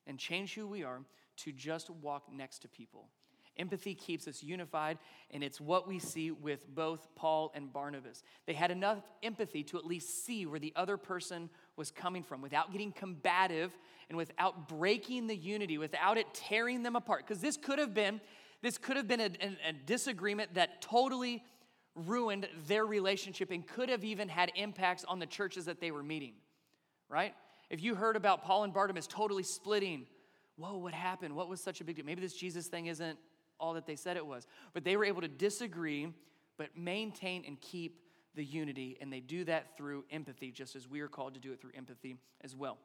and 0.06 0.20
change 0.20 0.54
who 0.54 0.68
we 0.68 0.84
are 0.84 1.00
to 1.38 1.52
just 1.52 1.90
walk 1.90 2.32
next 2.32 2.60
to 2.60 2.68
people. 2.68 3.08
Empathy 3.58 3.96
keeps 3.96 4.28
us 4.28 4.44
unified, 4.44 5.00
and 5.32 5.44
it's 5.44 5.60
what 5.60 5.88
we 5.88 5.98
see 5.98 6.30
with 6.30 6.68
both 6.74 7.08
Paul 7.16 7.52
and 7.56 7.74
Barnabas. 7.74 8.22
They 8.46 8.54
had 8.54 8.70
enough 8.70 9.00
empathy 9.24 9.64
to 9.64 9.78
at 9.80 9.86
least 9.86 10.24
see 10.24 10.46
where 10.46 10.60
the 10.60 10.74
other 10.76 10.98
person 10.98 11.50
was 11.78 11.90
coming 11.90 12.22
from 12.22 12.42
without 12.42 12.72
getting 12.72 12.92
combative 12.92 13.76
and 14.08 14.18
without 14.18 14.70
breaking 14.70 15.26
the 15.26 15.36
unity, 15.36 15.80
without 15.80 16.20
it 16.20 16.32
tearing 16.34 16.84
them 16.84 16.96
apart. 16.96 17.26
Because 17.28 17.42
this 17.42 17.58
could 17.58 17.80
have 17.80 17.96
been, 17.96 18.22
this 18.62 18.78
could 18.78 18.98
have 18.98 19.08
been 19.08 19.22
a, 19.22 19.32
a, 19.42 19.70
a 19.70 19.74
disagreement 19.74 20.54
that 20.54 20.82
totally 20.84 21.44
ruined 21.96 22.48
their 22.68 22.86
relationship 22.86 23.52
and 23.52 23.66
could 23.68 23.90
have 23.90 24.04
even 24.04 24.30
had 24.30 24.52
impacts 24.56 25.04
on 25.04 25.20
the 25.20 25.26
churches 25.26 25.66
that 25.66 25.80
they 25.80 25.92
were 25.92 26.04
meeting, 26.04 26.34
right? 27.10 27.34
If 27.70 27.82
you 27.84 27.96
heard 27.96 28.16
about 28.16 28.44
Paul 28.44 28.64
and 28.64 28.74
Barnabas 28.74 29.08
totally 29.08 29.44
splitting, 29.44 30.06
whoa, 30.56 30.78
what 30.78 30.94
happened? 30.94 31.36
What 31.36 31.50
was 31.50 31.62
such 31.62 31.82
a 31.82 31.84
big 31.84 31.98
deal? 31.98 32.06
Maybe 32.06 32.22
this 32.22 32.34
Jesus 32.34 32.68
thing 32.68 32.86
isn't 32.86 33.18
all 33.60 33.74
that 33.74 33.86
they 33.86 33.96
said 33.96 34.18
it 34.18 34.26
was. 34.26 34.48
But 34.74 34.84
they 34.84 34.98
were 34.98 35.06
able 35.06 35.22
to 35.22 35.28
disagree, 35.28 36.12
but 36.58 36.76
maintain 36.76 37.44
and 37.46 37.60
keep 37.62 38.00
the 38.36 38.44
unity, 38.44 38.98
and 39.02 39.12
they 39.12 39.20
do 39.20 39.44
that 39.44 39.76
through 39.76 40.06
empathy, 40.10 40.52
just 40.52 40.76
as 40.76 40.88
we 40.88 41.02
are 41.02 41.08
called 41.08 41.34
to 41.34 41.40
do 41.40 41.52
it 41.52 41.60
through 41.60 41.72
empathy 41.76 42.16
as 42.42 42.56
well. 42.56 42.78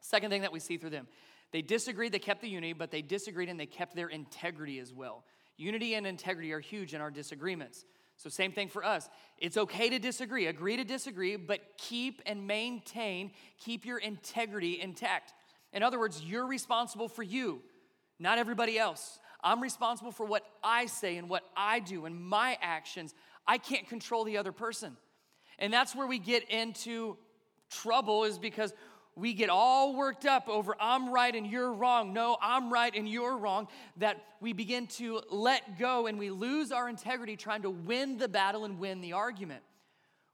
Second 0.00 0.30
thing 0.30 0.42
that 0.42 0.52
we 0.52 0.58
see 0.58 0.76
through 0.76 0.90
them, 0.90 1.06
they 1.52 1.62
disagreed, 1.62 2.12
they 2.12 2.18
kept 2.18 2.40
the 2.40 2.48
unity, 2.48 2.72
but 2.72 2.90
they 2.90 3.02
disagreed 3.02 3.48
and 3.48 3.58
they 3.58 3.66
kept 3.66 3.94
their 3.94 4.08
integrity 4.08 4.78
as 4.78 4.92
well. 4.92 5.24
Unity 5.56 5.94
and 5.94 6.06
integrity 6.06 6.52
are 6.52 6.60
huge 6.60 6.94
in 6.94 7.00
our 7.00 7.10
disagreements. 7.10 7.84
So, 8.20 8.28
same 8.28 8.52
thing 8.52 8.68
for 8.68 8.84
us. 8.84 9.08
It's 9.38 9.56
okay 9.56 9.88
to 9.88 9.98
disagree, 9.98 10.46
agree 10.46 10.76
to 10.76 10.84
disagree, 10.84 11.36
but 11.36 11.60
keep 11.78 12.20
and 12.26 12.46
maintain, 12.46 13.30
keep 13.56 13.86
your 13.86 13.96
integrity 13.96 14.78
intact. 14.78 15.32
In 15.72 15.82
other 15.82 15.98
words, 15.98 16.20
you're 16.22 16.46
responsible 16.46 17.08
for 17.08 17.22
you, 17.22 17.62
not 18.18 18.36
everybody 18.36 18.78
else. 18.78 19.18
I'm 19.42 19.62
responsible 19.62 20.12
for 20.12 20.26
what 20.26 20.44
I 20.62 20.84
say 20.84 21.16
and 21.16 21.30
what 21.30 21.44
I 21.56 21.80
do 21.80 22.04
and 22.04 22.20
my 22.20 22.58
actions. 22.60 23.14
I 23.46 23.56
can't 23.56 23.88
control 23.88 24.24
the 24.24 24.36
other 24.36 24.52
person. 24.52 24.98
And 25.58 25.72
that's 25.72 25.96
where 25.96 26.06
we 26.06 26.18
get 26.18 26.50
into 26.50 27.16
trouble, 27.70 28.24
is 28.24 28.38
because 28.38 28.74
we 29.20 29.34
get 29.34 29.50
all 29.50 29.94
worked 29.94 30.24
up 30.24 30.48
over 30.48 30.74
I'm 30.80 31.12
right 31.12 31.34
and 31.34 31.46
you're 31.46 31.72
wrong. 31.72 32.12
No, 32.12 32.38
I'm 32.40 32.72
right 32.72 32.92
and 32.94 33.08
you're 33.08 33.36
wrong. 33.36 33.68
That 33.98 34.16
we 34.40 34.52
begin 34.54 34.86
to 34.98 35.20
let 35.30 35.78
go 35.78 36.06
and 36.06 36.18
we 36.18 36.30
lose 36.30 36.72
our 36.72 36.88
integrity 36.88 37.36
trying 37.36 37.62
to 37.62 37.70
win 37.70 38.16
the 38.16 38.28
battle 38.28 38.64
and 38.64 38.78
win 38.78 39.00
the 39.00 39.12
argument. 39.12 39.62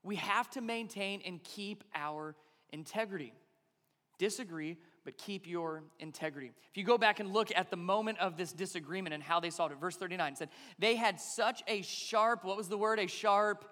We 0.02 0.16
have 0.16 0.48
to 0.50 0.60
maintain 0.60 1.20
and 1.26 1.42
keep 1.42 1.82
our 1.94 2.36
integrity. 2.70 3.34
Disagree, 4.18 4.78
but 5.04 5.18
keep 5.18 5.48
your 5.48 5.82
integrity. 5.98 6.52
If 6.70 6.76
you 6.76 6.84
go 6.84 6.96
back 6.96 7.18
and 7.18 7.32
look 7.32 7.50
at 7.54 7.70
the 7.70 7.76
moment 7.76 8.18
of 8.18 8.36
this 8.36 8.52
disagreement 8.52 9.14
and 9.14 9.22
how 9.22 9.40
they 9.40 9.50
solved 9.50 9.72
it, 9.72 9.80
verse 9.80 9.96
39 9.96 10.36
said, 10.36 10.48
They 10.78 10.94
had 10.94 11.20
such 11.20 11.62
a 11.66 11.82
sharp, 11.82 12.44
what 12.44 12.56
was 12.56 12.68
the 12.68 12.78
word? 12.78 13.00
A 13.00 13.08
sharp 13.08 13.64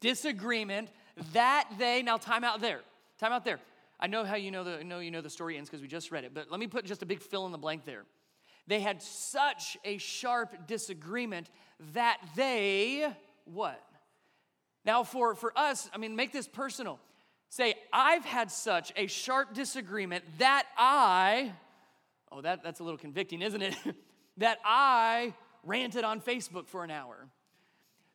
disagreement 0.00 0.88
that 1.32 1.68
they, 1.78 2.02
now 2.02 2.16
time 2.16 2.44
out 2.44 2.60
there, 2.60 2.80
time 3.18 3.32
out 3.32 3.44
there. 3.44 3.60
I 4.00 4.06
know 4.06 4.24
how 4.24 4.36
you 4.36 4.50
know 4.50 4.64
the, 4.64 4.84
know 4.84 5.00
you 5.00 5.10
know 5.10 5.20
the 5.20 5.30
story 5.30 5.56
ends 5.56 5.68
because 5.68 5.82
we 5.82 5.88
just 5.88 6.12
read 6.12 6.24
it, 6.24 6.32
but 6.32 6.50
let 6.50 6.60
me 6.60 6.66
put 6.66 6.84
just 6.84 7.02
a 7.02 7.06
big 7.06 7.20
fill 7.20 7.46
in 7.46 7.52
the 7.52 7.58
blank 7.58 7.84
there. 7.84 8.04
They 8.68 8.80
had 8.80 9.02
such 9.02 9.76
a 9.84 9.98
sharp 9.98 10.66
disagreement 10.66 11.48
that 11.94 12.18
they, 12.36 13.10
what? 13.44 13.82
Now, 14.84 15.04
for, 15.04 15.34
for 15.34 15.52
us, 15.56 15.90
I 15.92 15.98
mean, 15.98 16.14
make 16.16 16.32
this 16.32 16.46
personal. 16.46 17.00
Say, 17.48 17.74
I've 17.92 18.26
had 18.26 18.50
such 18.50 18.92
a 18.94 19.06
sharp 19.06 19.54
disagreement 19.54 20.22
that 20.38 20.64
I, 20.76 21.52
oh, 22.30 22.42
that, 22.42 22.62
that's 22.62 22.80
a 22.80 22.84
little 22.84 22.98
convicting, 22.98 23.40
isn't 23.40 23.62
it? 23.62 23.74
that 24.36 24.58
I 24.64 25.34
ranted 25.64 26.04
on 26.04 26.20
Facebook 26.20 26.68
for 26.68 26.84
an 26.84 26.90
hour. 26.90 27.26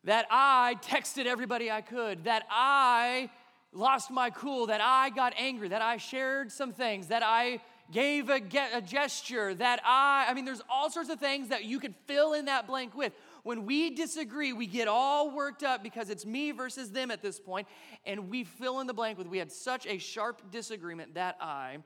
That 0.04 0.26
I 0.30 0.76
texted 0.82 1.26
everybody 1.26 1.70
I 1.70 1.80
could. 1.80 2.24
That 2.24 2.44
I 2.48 3.30
lost 3.74 4.10
my 4.10 4.30
cool, 4.30 4.66
that 4.66 4.80
I 4.80 5.10
got 5.10 5.34
angry, 5.36 5.68
that 5.68 5.82
I 5.82 5.96
shared 5.96 6.50
some 6.50 6.72
things, 6.72 7.08
that 7.08 7.22
I 7.24 7.60
gave 7.92 8.30
a, 8.30 8.40
a 8.72 8.80
gesture, 8.80 9.54
that 9.54 9.80
I, 9.84 10.26
I 10.28 10.34
mean, 10.34 10.44
there's 10.44 10.62
all 10.70 10.90
sorts 10.90 11.10
of 11.10 11.18
things 11.20 11.48
that 11.48 11.64
you 11.64 11.80
could 11.80 11.94
fill 12.06 12.32
in 12.32 12.46
that 12.46 12.66
blank 12.66 12.96
with. 12.96 13.12
When 13.42 13.66
we 13.66 13.90
disagree, 13.90 14.54
we 14.54 14.66
get 14.66 14.88
all 14.88 15.30
worked 15.30 15.62
up 15.62 15.82
because 15.82 16.08
it's 16.08 16.24
me 16.24 16.52
versus 16.52 16.90
them 16.92 17.10
at 17.10 17.20
this 17.20 17.38
point, 17.38 17.68
and 18.06 18.30
we 18.30 18.44
fill 18.44 18.80
in 18.80 18.86
the 18.86 18.94
blank 18.94 19.18
with 19.18 19.26
we 19.26 19.38
had 19.38 19.52
such 19.52 19.86
a 19.86 19.98
sharp 19.98 20.50
disagreement 20.50 21.14
that 21.14 21.36
I 21.40 21.78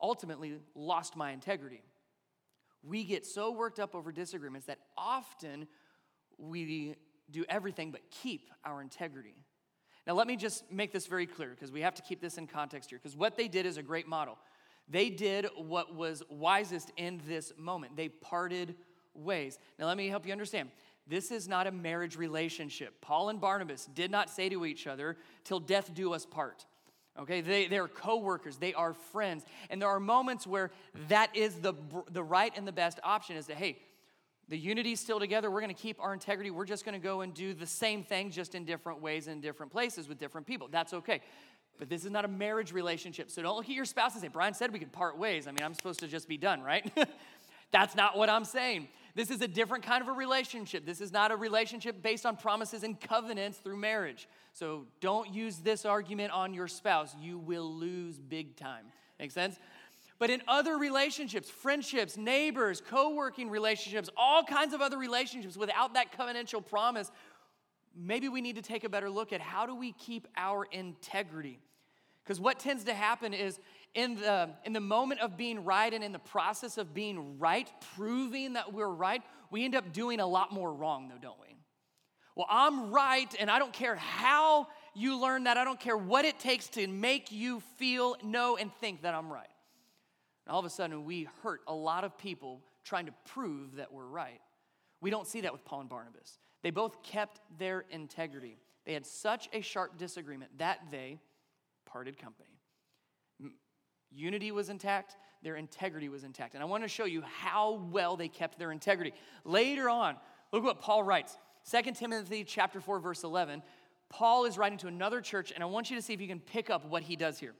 ultimately 0.00 0.60
lost 0.74 1.16
my 1.16 1.32
integrity. 1.32 1.82
We 2.84 3.02
get 3.02 3.26
so 3.26 3.50
worked 3.50 3.80
up 3.80 3.94
over 3.94 4.12
disagreements 4.12 4.66
that 4.66 4.78
often 4.96 5.66
we 6.38 6.96
do 7.30 7.44
everything 7.48 7.90
but 7.90 8.02
keep 8.10 8.50
our 8.64 8.82
integrity. 8.82 9.34
Now, 10.06 10.14
let 10.14 10.26
me 10.26 10.36
just 10.36 10.70
make 10.70 10.92
this 10.92 11.06
very 11.06 11.26
clear 11.26 11.50
because 11.50 11.72
we 11.72 11.80
have 11.80 11.94
to 11.94 12.02
keep 12.02 12.20
this 12.20 12.36
in 12.36 12.46
context 12.46 12.90
here. 12.90 12.98
Because 13.02 13.16
what 13.16 13.36
they 13.36 13.48
did 13.48 13.64
is 13.64 13.78
a 13.78 13.82
great 13.82 14.06
model. 14.06 14.38
They 14.88 15.08
did 15.08 15.46
what 15.56 15.94
was 15.94 16.22
wisest 16.28 16.92
in 16.96 17.22
this 17.26 17.52
moment, 17.56 17.96
they 17.96 18.08
parted 18.08 18.74
ways. 19.14 19.58
Now, 19.78 19.86
let 19.86 19.96
me 19.96 20.08
help 20.08 20.26
you 20.26 20.32
understand. 20.32 20.70
This 21.06 21.30
is 21.30 21.46
not 21.46 21.66
a 21.66 21.70
marriage 21.70 22.16
relationship. 22.16 23.00
Paul 23.02 23.28
and 23.28 23.40
Barnabas 23.40 23.86
did 23.94 24.10
not 24.10 24.30
say 24.30 24.48
to 24.48 24.64
each 24.64 24.86
other, 24.86 25.18
till 25.44 25.60
death 25.60 25.92
do 25.94 26.14
us 26.14 26.24
part. 26.24 26.64
Okay, 27.18 27.42
they, 27.42 27.66
they're 27.68 27.86
co 27.86 28.16
workers, 28.16 28.56
they 28.56 28.74
are 28.74 28.92
friends. 28.92 29.44
And 29.70 29.80
there 29.80 29.88
are 29.88 30.00
moments 30.00 30.46
where 30.46 30.70
that 31.08 31.34
is 31.36 31.56
the, 31.56 31.74
the 32.10 32.22
right 32.22 32.52
and 32.56 32.66
the 32.66 32.72
best 32.72 32.98
option 33.04 33.36
is 33.36 33.46
that, 33.46 33.56
hey, 33.56 33.78
the 34.48 34.58
unity's 34.58 35.00
still 35.00 35.18
together. 35.18 35.50
We're 35.50 35.60
going 35.60 35.74
to 35.74 35.80
keep 35.80 36.00
our 36.00 36.12
integrity. 36.12 36.50
We're 36.50 36.66
just 36.66 36.84
going 36.84 37.00
to 37.00 37.02
go 37.02 37.22
and 37.22 37.32
do 37.32 37.54
the 37.54 37.66
same 37.66 38.02
thing, 38.02 38.30
just 38.30 38.54
in 38.54 38.64
different 38.64 39.00
ways, 39.00 39.26
in 39.28 39.40
different 39.40 39.72
places, 39.72 40.08
with 40.08 40.18
different 40.18 40.46
people. 40.46 40.68
That's 40.70 40.92
okay. 40.92 41.20
But 41.78 41.88
this 41.88 42.04
is 42.04 42.10
not 42.10 42.24
a 42.24 42.28
marriage 42.28 42.72
relationship. 42.72 43.30
So 43.30 43.42
don't 43.42 43.56
look 43.56 43.64
at 43.64 43.74
your 43.74 43.84
spouse 43.84 44.12
and 44.12 44.22
say, 44.22 44.28
Brian 44.28 44.54
said 44.54 44.72
we 44.72 44.78
could 44.78 44.92
part 44.92 45.18
ways. 45.18 45.46
I 45.46 45.50
mean, 45.50 45.62
I'm 45.62 45.74
supposed 45.74 46.00
to 46.00 46.08
just 46.08 46.28
be 46.28 46.36
done, 46.36 46.62
right? 46.62 46.90
That's 47.72 47.96
not 47.96 48.16
what 48.16 48.28
I'm 48.28 48.44
saying. 48.44 48.88
This 49.16 49.30
is 49.30 49.40
a 49.40 49.48
different 49.48 49.84
kind 49.84 50.02
of 50.02 50.08
a 50.08 50.12
relationship. 50.12 50.84
This 50.84 51.00
is 51.00 51.12
not 51.12 51.32
a 51.32 51.36
relationship 51.36 52.02
based 52.02 52.26
on 52.26 52.36
promises 52.36 52.82
and 52.84 53.00
covenants 53.00 53.58
through 53.58 53.76
marriage. 53.76 54.28
So 54.52 54.86
don't 55.00 55.32
use 55.32 55.58
this 55.58 55.84
argument 55.84 56.32
on 56.32 56.54
your 56.54 56.68
spouse. 56.68 57.14
You 57.20 57.38
will 57.38 57.72
lose 57.72 58.20
big 58.20 58.56
time. 58.56 58.86
Make 59.18 59.30
sense? 59.30 59.58
But 60.18 60.30
in 60.30 60.42
other 60.46 60.76
relationships, 60.76 61.50
friendships, 61.50 62.16
neighbors, 62.16 62.80
co 62.80 63.14
working 63.14 63.50
relationships, 63.50 64.08
all 64.16 64.44
kinds 64.44 64.72
of 64.72 64.80
other 64.80 64.96
relationships 64.96 65.56
without 65.56 65.94
that 65.94 66.16
covenantal 66.16 66.64
promise, 66.64 67.10
maybe 67.96 68.28
we 68.28 68.40
need 68.40 68.56
to 68.56 68.62
take 68.62 68.84
a 68.84 68.88
better 68.88 69.10
look 69.10 69.32
at 69.32 69.40
how 69.40 69.66
do 69.66 69.74
we 69.74 69.92
keep 69.92 70.28
our 70.36 70.66
integrity? 70.70 71.58
Because 72.22 72.40
what 72.40 72.58
tends 72.58 72.84
to 72.84 72.94
happen 72.94 73.34
is 73.34 73.58
in 73.94 74.16
the, 74.16 74.50
in 74.64 74.72
the 74.72 74.80
moment 74.80 75.20
of 75.20 75.36
being 75.36 75.64
right 75.64 75.92
and 75.92 76.02
in 76.02 76.12
the 76.12 76.18
process 76.18 76.78
of 76.78 76.94
being 76.94 77.38
right, 77.38 77.70
proving 77.96 78.54
that 78.54 78.72
we're 78.72 78.88
right, 78.88 79.22
we 79.50 79.64
end 79.64 79.74
up 79.74 79.92
doing 79.92 80.20
a 80.20 80.26
lot 80.26 80.52
more 80.52 80.72
wrong, 80.72 81.08
though, 81.08 81.18
don't 81.20 81.40
we? 81.40 81.54
Well, 82.34 82.46
I'm 82.48 82.90
right, 82.90 83.32
and 83.38 83.50
I 83.50 83.58
don't 83.58 83.72
care 83.72 83.94
how 83.94 84.68
you 84.94 85.20
learn 85.20 85.44
that. 85.44 85.56
I 85.56 85.64
don't 85.64 85.78
care 85.78 85.96
what 85.96 86.24
it 86.24 86.40
takes 86.40 86.68
to 86.70 86.86
make 86.86 87.30
you 87.30 87.60
feel, 87.78 88.16
know, 88.24 88.56
and 88.56 88.72
think 88.80 89.02
that 89.02 89.14
I'm 89.14 89.32
right. 89.32 89.46
And 90.46 90.52
all 90.52 90.60
of 90.60 90.66
a 90.66 90.70
sudden, 90.70 91.04
we 91.04 91.28
hurt 91.42 91.62
a 91.66 91.74
lot 91.74 92.04
of 92.04 92.18
people 92.18 92.60
trying 92.84 93.06
to 93.06 93.12
prove 93.26 93.76
that 93.76 93.92
we're 93.92 94.06
right. 94.06 94.40
We 95.00 95.10
don't 95.10 95.26
see 95.26 95.42
that 95.42 95.52
with 95.52 95.64
Paul 95.64 95.80
and 95.80 95.88
Barnabas. 95.88 96.38
They 96.62 96.70
both 96.70 97.02
kept 97.02 97.40
their 97.58 97.84
integrity. 97.90 98.58
They 98.86 98.92
had 98.92 99.06
such 99.06 99.48
a 99.52 99.60
sharp 99.60 99.98
disagreement 99.98 100.58
that 100.58 100.80
they 100.90 101.18
parted 101.86 102.18
company. 102.18 102.50
Unity 104.10 104.52
was 104.52 104.68
intact, 104.68 105.16
their 105.42 105.56
integrity 105.56 106.08
was 106.08 106.24
intact. 106.24 106.54
And 106.54 106.62
I 106.62 106.66
want 106.66 106.84
to 106.84 106.88
show 106.88 107.04
you 107.04 107.22
how 107.22 107.86
well 107.90 108.16
they 108.16 108.28
kept 108.28 108.58
their 108.58 108.70
integrity. 108.70 109.12
Later 109.44 109.90
on, 109.90 110.16
look 110.52 110.62
what 110.62 110.80
Paul 110.80 111.02
writes. 111.02 111.36
2 111.70 111.92
Timothy 111.92 112.44
chapter 112.44 112.80
4 112.80 113.00
verse 113.00 113.24
11. 113.24 113.62
Paul 114.10 114.44
is 114.44 114.56
writing 114.56 114.78
to 114.78 114.86
another 114.86 115.20
church 115.20 115.50
and 115.52 115.62
I 115.62 115.66
want 115.66 115.90
you 115.90 115.96
to 115.96 116.02
see 116.02 116.12
if 116.12 116.20
you 116.20 116.28
can 116.28 116.40
pick 116.40 116.70
up 116.70 116.84
what 116.84 117.02
he 117.02 117.16
does 117.16 117.38
here. 117.38 117.54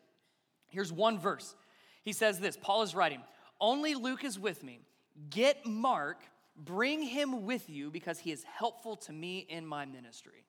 Here's 0.69 0.93
one 0.93 1.19
verse. 1.19 1.57
He 2.05 2.13
says 2.13 2.39
this 2.39 2.57
Paul 2.57 2.83
is 2.83 2.95
writing, 2.95 3.21
Only 3.61 3.95
Luke 3.95 4.25
is 4.25 4.39
with 4.39 4.63
me. 4.63 4.81
Get 5.31 5.65
Mark, 5.65 6.23
bring 6.57 7.03
him 7.03 7.47
with 7.47 7.69
you 7.69 7.91
because 7.91 8.19
he 8.19 8.33
is 8.33 8.45
helpful 8.45 8.97
to 8.97 9.13
me 9.13 9.47
in 9.49 9.67
my 9.67 9.85
ministry. 9.85 10.45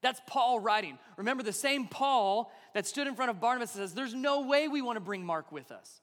That's 0.00 0.20
Paul 0.26 0.58
writing. 0.58 0.98
Remember, 1.16 1.42
the 1.42 1.52
same 1.52 1.86
Paul 1.86 2.50
that 2.74 2.86
stood 2.86 3.06
in 3.06 3.14
front 3.14 3.30
of 3.30 3.40
Barnabas 3.40 3.74
and 3.74 3.82
says, 3.84 3.94
There's 3.94 4.14
no 4.14 4.42
way 4.42 4.68
we 4.68 4.82
want 4.82 4.96
to 4.96 5.00
bring 5.00 5.24
Mark 5.24 5.52
with 5.52 5.70
us. 5.70 6.00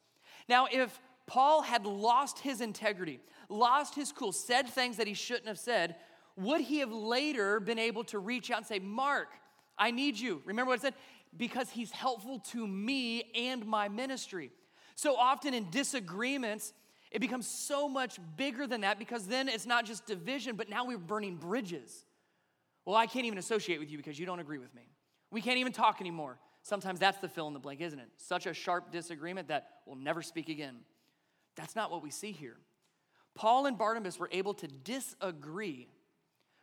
Now, 0.48 0.68
if 0.72 1.00
Paul 1.28 1.62
had 1.62 1.86
lost 1.86 2.40
his 2.40 2.62
integrity, 2.62 3.20
lost 3.50 3.96
his 3.96 4.12
cool, 4.12 4.32
said 4.32 4.68
things 4.68 4.98
that 4.98 5.08
he 5.08 5.14
shouldn't 5.14 5.48
have 5.48 5.60
said, 5.60 5.96
would 6.40 6.62
he 6.62 6.80
have 6.80 6.92
later 6.92 7.60
been 7.60 7.78
able 7.78 8.04
to 8.06 8.20
reach 8.20 8.50
out 8.50 8.58
and 8.58 8.66
say, 8.66 8.80
Mark, 8.80 9.28
I 9.78 9.92
need 9.92 10.18
you? 10.18 10.42
Remember 10.46 10.70
what 10.70 10.80
I 10.80 10.82
said? 10.82 10.94
Because 11.36 11.70
he's 11.70 11.92
helpful 11.92 12.40
to 12.52 12.68
me 12.68 13.32
and 13.36 13.66
my 13.66 13.88
ministry. 13.88 14.52
So 14.96 15.16
often 15.16 15.54
in 15.54 15.70
disagreements, 15.70 16.74
it 17.12 17.20
becomes 17.20 17.48
so 17.48 17.88
much 17.88 18.20
bigger 18.38 18.68
than 18.68 18.82
that 18.82 19.00
because 19.00 19.28
then 19.28 19.48
it's 19.48 19.66
not 19.66 19.86
just 19.86 20.06
division, 20.06 20.56
but 20.56 20.70
now 20.70 20.86
we're 20.86 20.98
burning 20.98 21.36
bridges. 21.36 22.06
Well, 22.86 22.96
I 22.96 23.06
can't 23.06 23.26
even 23.26 23.38
associate 23.38 23.80
with 23.80 23.90
you 23.92 23.98
because 23.98 24.18
you 24.20 24.26
don't 24.26 24.40
agree 24.40 24.58
with 24.58 24.74
me. 24.74 24.84
We 25.32 25.42
can't 25.42 25.58
even 25.58 25.72
talk 25.72 26.02
anymore. 26.02 26.40
Sometimes 26.64 27.00
that's 27.00 27.20
the 27.20 27.30
fill 27.30 27.48
in 27.48 27.54
the 27.54 27.60
blank, 27.60 27.82
isn't 27.82 28.00
it? 28.00 28.10
Such 28.18 28.46
a 28.46 28.54
sharp 28.54 28.92
disagreement 28.92 29.48
that 29.48 29.68
we'll 29.86 29.96
never 29.96 30.22
speak 30.22 30.50
again. 30.50 30.78
That's 31.56 31.76
not 31.76 31.92
what 31.92 32.04
we 32.04 32.12
see 32.12 32.32
here. 32.32 32.58
Paul 33.36 33.66
and 33.66 33.78
Barnabas 33.78 34.20
were 34.20 34.30
able 34.32 34.54
to 34.56 34.68
disagree, 34.68 35.88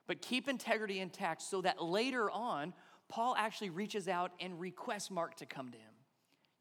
but 0.06 0.20
keep 0.20 0.48
integrity 0.48 1.00
intact 1.00 1.42
so 1.42 1.62
that 1.62 1.82
later 1.82 2.30
on, 2.30 2.74
Paul 3.08 3.34
actually 3.36 3.70
reaches 3.70 4.08
out 4.08 4.32
and 4.40 4.58
requests 4.58 5.10
Mark 5.10 5.36
to 5.36 5.46
come 5.46 5.70
to 5.70 5.78
him. 5.78 5.92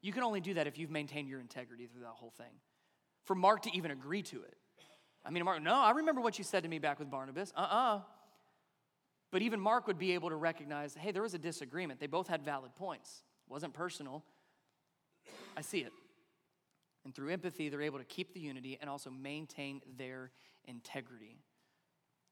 You 0.02 0.12
can 0.12 0.22
only 0.22 0.40
do 0.40 0.54
that 0.54 0.66
if 0.66 0.78
you've 0.78 0.90
maintained 0.90 1.28
your 1.28 1.40
integrity 1.40 1.86
through 1.86 2.02
that 2.02 2.10
whole 2.10 2.30
thing. 2.30 2.60
For 3.24 3.34
Mark 3.34 3.62
to 3.62 3.76
even 3.76 3.90
agree 3.90 4.22
to 4.22 4.42
it. 4.42 4.56
I 5.24 5.30
mean, 5.30 5.44
Mark, 5.44 5.60
no, 5.60 5.74
I 5.74 5.90
remember 5.90 6.20
what 6.20 6.38
you 6.38 6.44
said 6.44 6.62
to 6.62 6.68
me 6.68 6.78
back 6.78 7.00
with 7.00 7.10
Barnabas. 7.10 7.52
Uh 7.56 7.60
uh 7.60 8.00
But 9.32 9.42
even 9.42 9.60
Mark 9.60 9.88
would 9.88 9.98
be 9.98 10.12
able 10.12 10.28
to 10.28 10.36
recognize 10.36 10.94
hey, 10.94 11.10
there 11.10 11.22
was 11.22 11.34
a 11.34 11.38
disagreement. 11.38 11.98
They 11.98 12.06
both 12.06 12.28
had 12.28 12.44
valid 12.44 12.74
points. 12.76 13.22
It 13.48 13.52
wasn't 13.52 13.74
personal. 13.74 14.22
I 15.56 15.62
see 15.62 15.80
it. 15.80 15.92
And 17.04 17.14
through 17.14 17.30
empathy, 17.30 17.68
they're 17.68 17.82
able 17.82 17.98
to 17.98 18.04
keep 18.04 18.34
the 18.34 18.40
unity 18.40 18.78
and 18.80 18.90
also 18.90 19.10
maintain 19.10 19.80
their 19.96 20.30
integrity. 20.64 21.38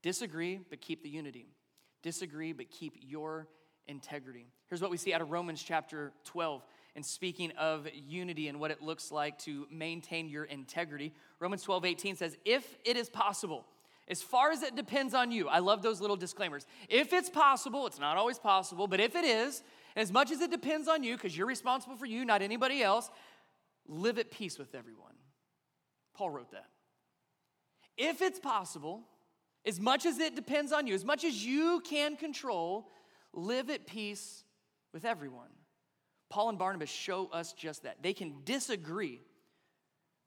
Disagree, 0.03 0.61
but 0.69 0.81
keep 0.81 1.03
the 1.03 1.09
unity. 1.09 1.47
Disagree, 2.03 2.53
but 2.53 2.71
keep 2.71 2.95
your 3.01 3.49
integrity. 3.89 4.47
Here's 4.69 4.81
what 4.81 4.91
we 4.91 4.97
see 4.97 5.13
out 5.13 5.21
of 5.21 5.31
Romans 5.31 5.63
chapter 5.63 6.13
12. 6.25 6.63
And 6.97 7.05
speaking 7.05 7.51
of 7.59 7.89
unity 7.93 8.49
and 8.49 8.61
what 8.61 8.71
it 8.71 8.81
looks 8.81 9.11
like 9.11 9.39
to 9.41 9.67
maintain 9.71 10.29
your 10.29 10.45
integrity, 10.45 11.13
Romans 11.41 11.63
12, 11.63 11.85
18 11.85 12.17
says, 12.17 12.37
If 12.45 12.77
it 12.85 12.97
is 12.97 13.11
possible, 13.11 13.67
as 14.07 14.23
far 14.23 14.51
as 14.51 14.63
it 14.63 14.77
depends 14.77 15.15
on 15.15 15.33
you, 15.33 15.49
I 15.49 15.59
love 15.59 15.83
those 15.83 16.01
little 16.01 16.17
disclaimers. 16.17 16.67
If 16.89 17.13
it's 17.13 17.31
possible, 17.31 17.87
it's 17.87 17.99
not 17.99 18.17
always 18.17 18.39
possible, 18.39 18.87
but 18.87 19.01
if 19.01 19.17
it 19.17 19.25
is, 19.25 19.63
as 19.97 20.13
much 20.13 20.31
as 20.31 20.41
it 20.41 20.51
depends 20.51 20.89
on 20.89 21.03
you, 21.03 21.17
because 21.17 21.37
you're 21.37 21.47
responsible 21.47 21.97
for 21.97 22.07
you, 22.07 22.25
not 22.25 22.43
anybody 22.43 22.83
else, 22.83 23.11
live 23.89 24.19
at 24.19 24.31
peace 24.31 24.59
with 24.59 24.75
everyone. 24.75 25.15
Paul 26.15 26.31
wrote 26.31 26.51
that. 26.53 26.67
If 27.97 28.21
it's 28.23 28.39
possible, 28.39 29.03
as 29.67 29.81
much 29.81 30.05
as 30.05 30.19
it 30.19 30.35
depends 30.35 30.73
on 30.73 30.87
you, 30.87 30.95
as 30.95 31.05
much 31.05 31.25
as 31.25 31.45
you 31.45 31.81
can 31.85 32.17
control, 32.17 32.89
live 33.37 33.71
at 33.71 33.87
peace 33.87 34.45
with 34.93 35.05
everyone. 35.05 35.49
Paul 36.31 36.49
and 36.49 36.59
Barnabas 36.59 36.91
show 36.91 37.29
us 37.33 37.53
just 37.53 37.83
that. 37.85 38.03
They 38.03 38.13
can 38.13 38.43
disagree, 38.45 39.21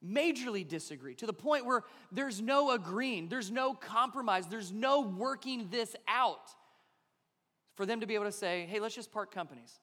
majorly 0.05 0.67
disagree, 0.67 1.15
to 1.15 1.25
the 1.25 1.33
point 1.33 1.65
where 1.65 1.83
there's 2.11 2.41
no 2.41 2.71
agreeing, 2.71 3.27
there's 3.27 3.51
no 3.51 3.73
compromise, 3.73 4.47
there's 4.47 4.71
no 4.71 5.01
working 5.01 5.67
this 5.69 5.95
out. 6.07 6.49
For 7.75 7.85
them 7.85 7.99
to 7.99 8.07
be 8.07 8.15
able 8.15 8.25
to 8.25 8.31
say, 8.31 8.65
hey, 8.69 8.79
let's 8.79 8.95
just 8.95 9.11
part 9.11 9.31
companies. 9.31 9.79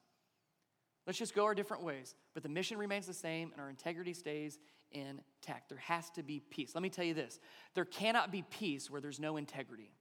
Let's 1.07 1.19
just 1.19 1.35
go 1.35 1.45
our 1.45 1.55
different 1.55 1.83
ways. 1.83 2.15
But 2.33 2.43
the 2.43 2.49
mission 2.49 2.77
remains 2.77 3.05
the 3.05 3.13
same 3.13 3.51
and 3.51 3.61
our 3.61 3.69
integrity 3.69 4.13
stays 4.13 4.59
intact. 4.91 5.69
There 5.69 5.77
has 5.77 6.09
to 6.11 6.23
be 6.23 6.39
peace. 6.39 6.71
Let 6.73 6.81
me 6.81 6.89
tell 6.89 7.05
you 7.05 7.13
this 7.13 7.39
there 7.73 7.85
cannot 7.85 8.31
be 8.31 8.43
peace 8.49 8.89
where 8.89 9.01
there's 9.01 9.19
no 9.19 9.37
integrity. 9.37 9.91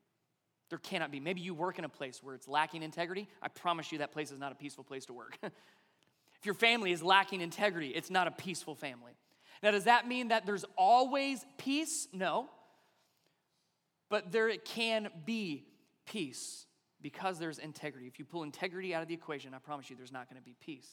There 0.74 0.80
cannot 0.80 1.12
be. 1.12 1.20
Maybe 1.20 1.40
you 1.40 1.54
work 1.54 1.78
in 1.78 1.84
a 1.84 1.88
place 1.88 2.20
where 2.20 2.34
it's 2.34 2.48
lacking 2.48 2.82
integrity. 2.82 3.28
I 3.40 3.46
promise 3.46 3.92
you 3.92 3.98
that 3.98 4.10
place 4.10 4.32
is 4.32 4.40
not 4.40 4.50
a 4.50 4.56
peaceful 4.56 4.82
place 4.82 5.06
to 5.06 5.12
work. 5.12 5.38
if 5.42 5.52
your 6.42 6.56
family 6.56 6.90
is 6.90 7.00
lacking 7.00 7.42
integrity, 7.42 7.90
it's 7.90 8.10
not 8.10 8.26
a 8.26 8.32
peaceful 8.32 8.74
family. 8.74 9.12
Now, 9.62 9.70
does 9.70 9.84
that 9.84 10.08
mean 10.08 10.28
that 10.28 10.46
there's 10.46 10.64
always 10.76 11.46
peace? 11.58 12.08
No. 12.12 12.48
But 14.10 14.32
there 14.32 14.50
can 14.56 15.10
be 15.24 15.64
peace 16.06 16.66
because 17.00 17.38
there's 17.38 17.60
integrity. 17.60 18.08
If 18.08 18.18
you 18.18 18.24
pull 18.24 18.42
integrity 18.42 18.96
out 18.96 19.02
of 19.02 19.06
the 19.06 19.14
equation, 19.14 19.54
I 19.54 19.58
promise 19.58 19.88
you 19.88 19.94
there's 19.94 20.10
not 20.10 20.28
going 20.28 20.42
to 20.42 20.44
be 20.44 20.56
peace. 20.58 20.88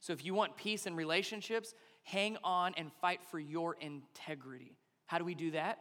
So 0.00 0.14
if 0.14 0.24
you 0.24 0.32
want 0.32 0.56
peace 0.56 0.86
in 0.86 0.96
relationships, 0.96 1.74
hang 2.04 2.38
on 2.42 2.72
and 2.78 2.90
fight 3.02 3.20
for 3.30 3.38
your 3.38 3.76
integrity. 3.82 4.78
How 5.04 5.18
do 5.18 5.26
we 5.26 5.34
do 5.34 5.50
that? 5.50 5.80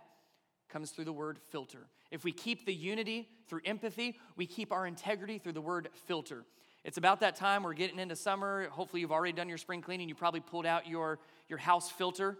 Comes 0.68 0.92
through 0.92 1.06
the 1.06 1.14
word 1.14 1.40
filter. 1.52 1.88
If 2.14 2.24
we 2.24 2.32
keep 2.32 2.66
the 2.66 2.74
unity 2.74 3.28
through 3.48 3.62
empathy, 3.66 4.20
we 4.38 4.46
keep 4.46 4.72
our 4.72 4.86
integrity 4.86 5.40
through 5.40 5.54
the 5.54 5.62
word 5.62 5.90
filter. 6.06 6.46
It's 6.84 6.98
about 6.98 7.22
that 7.22 7.36
time 7.36 7.64
we're 7.64 7.74
getting 7.74 7.98
into 7.98 8.16
summer. 8.16 8.70
Hopefully, 8.70 9.02
you've 9.02 9.12
already 9.12 9.34
done 9.34 9.50
your 9.50 9.58
spring 9.58 9.82
cleaning. 9.82 10.08
You 10.08 10.16
probably 10.16 10.42
pulled 10.42 10.68
out 10.68 10.88
your, 10.88 11.18
your 11.50 11.58
house 11.58 11.90
filter. 11.90 12.38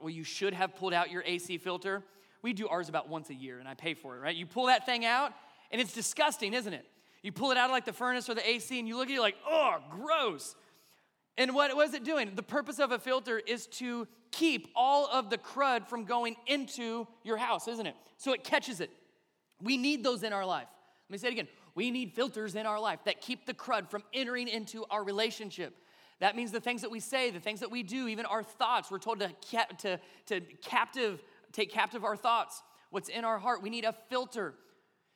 Well, 0.00 0.10
you 0.10 0.24
should 0.24 0.54
have 0.54 0.74
pulled 0.74 0.92
out 0.92 1.12
your 1.12 1.22
AC 1.24 1.58
filter. 1.58 2.02
We 2.42 2.52
do 2.52 2.66
ours 2.66 2.88
about 2.88 3.08
once 3.08 3.30
a 3.30 3.34
year, 3.34 3.60
and 3.60 3.68
I 3.68 3.74
pay 3.74 3.94
for 3.94 4.16
it, 4.16 4.20
right? 4.20 4.34
You 4.34 4.44
pull 4.44 4.66
that 4.66 4.86
thing 4.86 5.04
out, 5.04 5.32
and 5.70 5.80
it's 5.80 5.92
disgusting, 5.92 6.52
isn't 6.52 6.72
it? 6.72 6.84
You 7.22 7.30
pull 7.30 7.52
it 7.52 7.56
out 7.56 7.66
of 7.66 7.70
like 7.70 7.84
the 7.84 7.92
furnace 7.92 8.28
or 8.28 8.34
the 8.34 8.48
AC 8.48 8.76
and 8.76 8.88
you 8.88 8.96
look 8.96 9.08
at 9.08 9.14
it 9.14 9.20
like, 9.20 9.36
oh, 9.48 9.76
gross. 9.90 10.56
And 11.38 11.54
what 11.54 11.74
was 11.76 11.94
it 11.94 12.04
doing? 12.04 12.32
The 12.34 12.42
purpose 12.42 12.80
of 12.80 12.90
a 12.90 12.98
filter 12.98 13.38
is 13.38 13.68
to 13.68 14.08
keep 14.32 14.68
all 14.74 15.06
of 15.06 15.30
the 15.30 15.38
crud 15.38 15.86
from 15.86 16.04
going 16.04 16.34
into 16.46 17.06
your 17.22 17.36
house, 17.36 17.68
isn't 17.68 17.86
it? 17.86 17.94
So 18.16 18.32
it 18.32 18.42
catches 18.42 18.80
it. 18.80 18.90
We 19.62 19.76
need 19.76 20.02
those 20.02 20.22
in 20.22 20.32
our 20.32 20.44
life. 20.44 20.68
Let 21.08 21.12
me 21.12 21.18
say 21.18 21.28
it 21.28 21.32
again. 21.32 21.48
We 21.74 21.90
need 21.90 22.12
filters 22.12 22.54
in 22.54 22.66
our 22.66 22.80
life 22.80 23.00
that 23.04 23.20
keep 23.20 23.46
the 23.46 23.54
crud 23.54 23.90
from 23.90 24.02
entering 24.12 24.48
into 24.48 24.84
our 24.90 25.04
relationship. 25.04 25.74
That 26.20 26.36
means 26.36 26.52
the 26.52 26.60
things 26.60 26.82
that 26.82 26.90
we 26.90 27.00
say, 27.00 27.30
the 27.30 27.40
things 27.40 27.60
that 27.60 27.70
we 27.70 27.82
do, 27.82 28.08
even 28.08 28.26
our 28.26 28.42
thoughts. 28.42 28.90
We're 28.90 28.98
told 28.98 29.20
to, 29.20 29.30
to, 29.78 30.00
to 30.26 30.40
captive, 30.62 31.22
take 31.52 31.72
captive 31.72 32.04
our 32.04 32.16
thoughts. 32.16 32.62
What's 32.90 33.08
in 33.08 33.24
our 33.24 33.38
heart? 33.38 33.62
We 33.62 33.70
need 33.70 33.84
a 33.84 33.92
filter. 33.92 34.54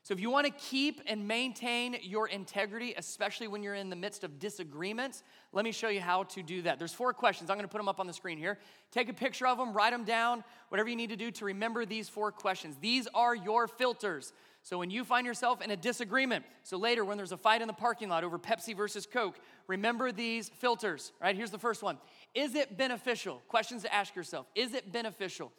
So, 0.06 0.14
if 0.14 0.20
you 0.20 0.30
want 0.30 0.46
to 0.46 0.52
keep 0.52 1.00
and 1.08 1.26
maintain 1.26 1.96
your 2.00 2.28
integrity, 2.28 2.94
especially 2.96 3.48
when 3.48 3.64
you're 3.64 3.74
in 3.74 3.90
the 3.90 3.96
midst 3.96 4.22
of 4.22 4.38
disagreements, 4.38 5.24
let 5.52 5.64
me 5.64 5.72
show 5.72 5.88
you 5.88 6.00
how 6.00 6.22
to 6.22 6.44
do 6.44 6.62
that. 6.62 6.78
There's 6.78 6.92
four 6.92 7.12
questions. 7.12 7.50
I'm 7.50 7.56
going 7.56 7.66
to 7.66 7.72
put 7.72 7.78
them 7.78 7.88
up 7.88 7.98
on 7.98 8.06
the 8.06 8.12
screen 8.12 8.38
here. 8.38 8.56
Take 8.92 9.08
a 9.08 9.12
picture 9.12 9.48
of 9.48 9.58
them, 9.58 9.72
write 9.72 9.90
them 9.90 10.04
down, 10.04 10.44
whatever 10.68 10.88
you 10.88 10.94
need 10.94 11.10
to 11.10 11.16
do 11.16 11.32
to 11.32 11.44
remember 11.44 11.84
these 11.84 12.08
four 12.08 12.30
questions. 12.30 12.76
These 12.80 13.08
are 13.16 13.34
your 13.34 13.66
filters. 13.66 14.32
So, 14.62 14.78
when 14.78 14.90
you 14.90 15.02
find 15.02 15.26
yourself 15.26 15.60
in 15.60 15.72
a 15.72 15.76
disagreement, 15.76 16.44
so 16.62 16.76
later 16.76 17.04
when 17.04 17.16
there's 17.16 17.32
a 17.32 17.36
fight 17.36 17.60
in 17.60 17.66
the 17.66 17.74
parking 17.74 18.08
lot 18.08 18.22
over 18.22 18.38
Pepsi 18.38 18.76
versus 18.76 19.06
Coke, 19.12 19.40
remember 19.66 20.12
these 20.12 20.48
filters, 20.48 21.10
right? 21.20 21.34
Here's 21.34 21.50
the 21.50 21.58
first 21.58 21.82
one 21.82 21.98
Is 22.32 22.54
it 22.54 22.76
beneficial? 22.78 23.42
Questions 23.48 23.82
to 23.82 23.92
ask 23.92 24.14
yourself 24.14 24.46
Is 24.54 24.72
it 24.72 24.92
beneficial? 24.92 25.50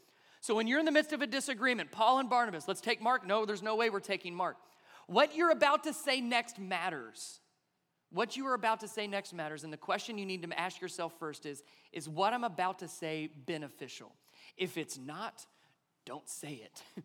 So 0.48 0.56
when 0.56 0.66
you're 0.66 0.80
in 0.80 0.86
the 0.86 0.94
midst 0.94 1.12
of 1.12 1.22
a 1.22 1.28
disagreement, 1.28 1.92
Paul 1.92 2.20
and 2.20 2.30
Barnabas, 2.30 2.70
let's 2.70 2.80
take 2.80 3.02
Mark. 3.02 3.28
No, 3.28 3.46
there's 3.46 3.62
no 3.62 3.76
way 3.76 3.90
we're 3.90 4.00
taking 4.00 4.34
Mark. 4.34 4.56
What 5.08 5.36
you're 5.36 5.52
about 5.52 5.84
to 5.84 5.94
say 5.94 6.22
next 6.22 6.58
matters. 6.58 7.42
What 8.12 8.38
you 8.38 8.48
are 8.48 8.54
about 8.54 8.80
to 8.80 8.88
say 8.88 9.08
next 9.08 9.34
matters. 9.34 9.66
And 9.66 9.74
the 9.74 9.78
question 9.78 10.18
you 10.18 10.26
need 10.26 10.44
to 10.44 10.58
ask 10.58 10.80
yourself 10.80 11.12
first 11.20 11.46
is 11.46 11.64
Is 11.92 12.08
what 12.08 12.32
I'm 12.32 12.46
about 12.46 12.80
to 12.80 12.88
say 12.88 13.30
beneficial? 13.46 14.16
If 14.56 14.78
it's 14.78 14.98
not, 14.98 15.46
don't 16.06 16.30
say 16.30 16.62
it. 16.64 16.82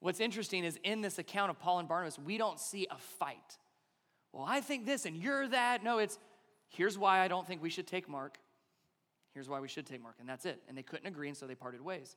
What's 0.00 0.18
interesting 0.18 0.64
is 0.64 0.80
in 0.82 1.00
this 1.00 1.20
account 1.20 1.50
of 1.50 1.60
Paul 1.60 1.78
and 1.78 1.86
Barnabas, 1.86 2.18
we 2.18 2.38
don't 2.38 2.58
see 2.58 2.88
a 2.90 2.98
fight. 2.98 3.56
Well, 4.32 4.44
I 4.44 4.62
think 4.62 4.84
this 4.84 5.06
and 5.06 5.14
you're 5.14 5.46
that. 5.46 5.84
No, 5.84 5.98
it's 5.98 6.18
here's 6.70 6.98
why 6.98 7.20
I 7.20 7.28
don't 7.28 7.46
think 7.46 7.62
we 7.62 7.70
should 7.70 7.86
take 7.86 8.08
Mark. 8.08 8.36
Here's 9.32 9.48
why 9.48 9.60
we 9.60 9.68
should 9.68 9.86
take 9.86 10.02
Mark. 10.02 10.16
And 10.18 10.28
that's 10.28 10.44
it. 10.44 10.60
And 10.66 10.76
they 10.76 10.82
couldn't 10.82 11.06
agree, 11.06 11.28
and 11.28 11.36
so 11.36 11.46
they 11.46 11.54
parted 11.54 11.80
ways. 11.80 12.16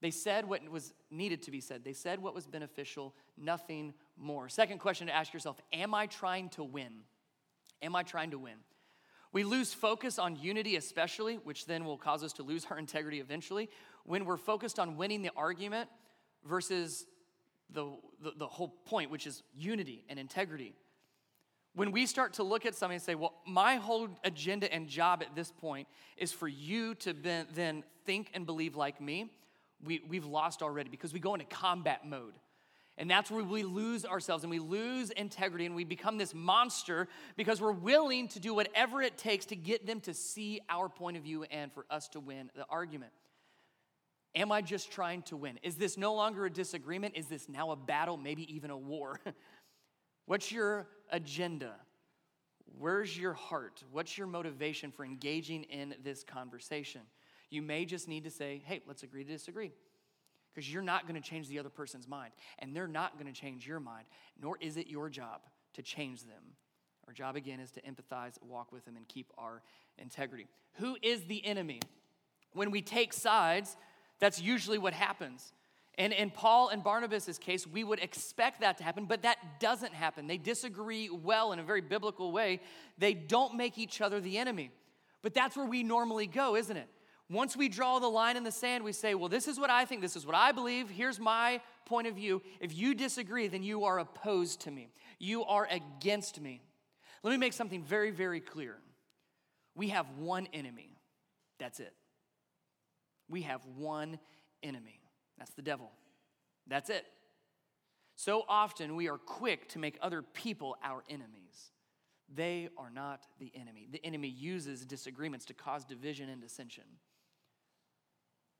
They 0.00 0.10
said 0.10 0.48
what 0.48 0.66
was 0.68 0.94
needed 1.10 1.42
to 1.42 1.50
be 1.50 1.60
said. 1.60 1.84
They 1.84 1.92
said 1.92 2.22
what 2.22 2.34
was 2.34 2.46
beneficial, 2.46 3.14
nothing 3.36 3.92
more. 4.16 4.48
Second 4.48 4.78
question 4.78 5.06
to 5.08 5.14
ask 5.14 5.32
yourself 5.32 5.60
Am 5.72 5.94
I 5.94 6.06
trying 6.06 6.48
to 6.50 6.64
win? 6.64 6.92
Am 7.82 7.94
I 7.94 8.02
trying 8.02 8.30
to 8.30 8.38
win? 8.38 8.56
We 9.32 9.44
lose 9.44 9.72
focus 9.72 10.18
on 10.18 10.36
unity, 10.36 10.76
especially, 10.76 11.36
which 11.36 11.66
then 11.66 11.84
will 11.84 11.98
cause 11.98 12.24
us 12.24 12.32
to 12.34 12.42
lose 12.42 12.66
our 12.70 12.78
integrity 12.86 13.20
eventually, 13.20 13.68
when 14.04 14.24
we're 14.24 14.36
focused 14.36 14.78
on 14.78 14.96
winning 14.96 15.22
the 15.22 15.30
argument 15.36 15.88
versus 16.44 17.06
the, 17.72 17.84
the, 18.22 18.32
the 18.36 18.46
whole 18.46 18.68
point, 18.86 19.10
which 19.10 19.26
is 19.26 19.42
unity 19.54 20.04
and 20.08 20.18
integrity. 20.18 20.74
When 21.74 21.92
we 21.92 22.06
start 22.06 22.32
to 22.34 22.42
look 22.42 22.66
at 22.66 22.74
something 22.74 22.96
and 22.96 23.02
say, 23.02 23.14
well, 23.14 23.34
my 23.46 23.76
whole 23.76 24.08
agenda 24.24 24.72
and 24.72 24.88
job 24.88 25.22
at 25.22 25.36
this 25.36 25.52
point 25.52 25.86
is 26.16 26.32
for 26.32 26.48
you 26.48 26.96
to 26.96 27.12
then 27.12 27.84
think 28.04 28.30
and 28.34 28.44
believe 28.44 28.74
like 28.74 29.00
me, 29.00 29.30
we, 29.84 30.02
we've 30.08 30.26
lost 30.26 30.62
already 30.62 30.90
because 30.90 31.12
we 31.12 31.20
go 31.20 31.34
into 31.34 31.46
combat 31.46 32.06
mode. 32.06 32.34
And 32.98 33.10
that's 33.10 33.30
where 33.30 33.42
we 33.42 33.62
lose 33.62 34.04
ourselves 34.04 34.44
and 34.44 34.50
we 34.50 34.58
lose 34.58 35.10
integrity 35.10 35.64
and 35.64 35.74
we 35.74 35.84
become 35.84 36.18
this 36.18 36.34
monster 36.34 37.08
because 37.36 37.58
we're 37.58 37.72
willing 37.72 38.28
to 38.28 38.40
do 38.40 38.52
whatever 38.52 39.00
it 39.00 39.16
takes 39.16 39.46
to 39.46 39.56
get 39.56 39.86
them 39.86 40.00
to 40.02 40.12
see 40.12 40.60
our 40.68 40.88
point 40.88 41.16
of 41.16 41.22
view 41.22 41.44
and 41.44 41.72
for 41.72 41.86
us 41.88 42.08
to 42.08 42.20
win 42.20 42.50
the 42.54 42.66
argument. 42.68 43.12
Am 44.34 44.52
I 44.52 44.60
just 44.60 44.92
trying 44.92 45.22
to 45.22 45.36
win? 45.36 45.58
Is 45.62 45.76
this 45.76 45.96
no 45.96 46.14
longer 46.14 46.44
a 46.44 46.50
disagreement? 46.50 47.16
Is 47.16 47.26
this 47.26 47.48
now 47.48 47.70
a 47.70 47.76
battle, 47.76 48.16
maybe 48.16 48.54
even 48.54 48.70
a 48.70 48.76
war? 48.76 49.18
What's 50.26 50.52
your 50.52 50.86
agenda? 51.10 51.74
Where's 52.78 53.18
your 53.18 53.32
heart? 53.32 53.82
What's 53.90 54.16
your 54.16 54.26
motivation 54.26 54.92
for 54.92 55.04
engaging 55.04 55.64
in 55.64 55.94
this 56.04 56.22
conversation? 56.22 57.00
You 57.50 57.62
may 57.62 57.84
just 57.84 58.08
need 58.08 58.24
to 58.24 58.30
say, 58.30 58.62
hey, 58.64 58.80
let's 58.86 59.02
agree 59.02 59.24
to 59.24 59.30
disagree 59.30 59.72
because 60.54 60.72
you're 60.72 60.82
not 60.82 61.06
going 61.06 61.20
to 61.20 61.28
change 61.28 61.48
the 61.48 61.58
other 61.58 61.68
person's 61.68 62.08
mind, 62.08 62.32
and 62.58 62.74
they're 62.74 62.88
not 62.88 63.18
going 63.18 63.32
to 63.32 63.38
change 63.38 63.66
your 63.66 63.80
mind, 63.80 64.06
nor 64.40 64.56
is 64.60 64.76
it 64.76 64.88
your 64.88 65.08
job 65.08 65.42
to 65.74 65.82
change 65.82 66.22
them. 66.22 66.42
Our 67.06 67.12
job, 67.12 67.36
again, 67.36 67.60
is 67.60 67.70
to 67.72 67.82
empathize, 67.82 68.34
walk 68.42 68.72
with 68.72 68.84
them, 68.84 68.96
and 68.96 69.06
keep 69.06 69.32
our 69.38 69.62
integrity. 69.98 70.48
Who 70.74 70.96
is 71.02 71.24
the 71.24 71.44
enemy? 71.44 71.80
When 72.52 72.70
we 72.70 72.82
take 72.82 73.12
sides, 73.12 73.76
that's 74.18 74.40
usually 74.40 74.78
what 74.78 74.92
happens. 74.92 75.52
And 75.98 76.12
in 76.12 76.30
Paul 76.30 76.68
and 76.68 76.82
Barnabas' 76.82 77.36
case, 77.38 77.66
we 77.66 77.84
would 77.84 78.00
expect 78.00 78.60
that 78.60 78.78
to 78.78 78.84
happen, 78.84 79.06
but 79.06 79.22
that 79.22 79.60
doesn't 79.60 79.92
happen. 79.92 80.26
They 80.26 80.38
disagree 80.38 81.10
well 81.10 81.52
in 81.52 81.58
a 81.58 81.64
very 81.64 81.80
biblical 81.80 82.32
way. 82.32 82.60
They 82.98 83.12
don't 83.14 83.56
make 83.56 83.76
each 83.76 84.00
other 84.00 84.20
the 84.20 84.38
enemy. 84.38 84.70
But 85.22 85.34
that's 85.34 85.56
where 85.56 85.66
we 85.66 85.82
normally 85.82 86.26
go, 86.26 86.56
isn't 86.56 86.76
it? 86.76 86.88
Once 87.30 87.56
we 87.56 87.68
draw 87.68 88.00
the 88.00 88.08
line 88.08 88.36
in 88.36 88.42
the 88.42 88.50
sand, 88.50 88.82
we 88.82 88.90
say, 88.90 89.14
well, 89.14 89.28
this 89.28 89.46
is 89.46 89.58
what 89.58 89.70
I 89.70 89.84
think, 89.84 90.00
this 90.00 90.16
is 90.16 90.26
what 90.26 90.34
I 90.34 90.50
believe, 90.50 90.90
here's 90.90 91.20
my 91.20 91.60
point 91.86 92.08
of 92.08 92.16
view. 92.16 92.42
If 92.58 92.76
you 92.76 92.92
disagree, 92.92 93.46
then 93.46 93.62
you 93.62 93.84
are 93.84 94.00
opposed 94.00 94.62
to 94.62 94.70
me, 94.72 94.90
you 95.20 95.44
are 95.44 95.68
against 95.70 96.40
me. 96.40 96.60
Let 97.22 97.30
me 97.30 97.36
make 97.36 97.52
something 97.52 97.84
very, 97.84 98.10
very 98.10 98.40
clear. 98.40 98.78
We 99.76 99.90
have 99.90 100.06
one 100.18 100.48
enemy. 100.52 100.96
That's 101.60 101.78
it. 101.78 101.94
We 103.28 103.42
have 103.42 103.60
one 103.76 104.18
enemy. 104.62 105.00
That's 105.38 105.52
the 105.52 105.62
devil. 105.62 105.92
That's 106.66 106.90
it. 106.90 107.04
So 108.16 108.44
often 108.48 108.96
we 108.96 109.08
are 109.08 109.18
quick 109.18 109.68
to 109.68 109.78
make 109.78 109.98
other 110.02 110.22
people 110.22 110.76
our 110.82 111.04
enemies. 111.08 111.70
They 112.34 112.70
are 112.76 112.90
not 112.90 113.26
the 113.38 113.52
enemy. 113.54 113.86
The 113.90 114.04
enemy 114.04 114.28
uses 114.28 114.84
disagreements 114.84 115.44
to 115.46 115.54
cause 115.54 115.84
division 115.84 116.28
and 116.28 116.40
dissension 116.40 116.84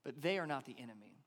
but 0.05 0.21
they 0.21 0.39
are 0.39 0.47
not 0.47 0.65
the 0.65 0.77
enemy. 0.79 1.21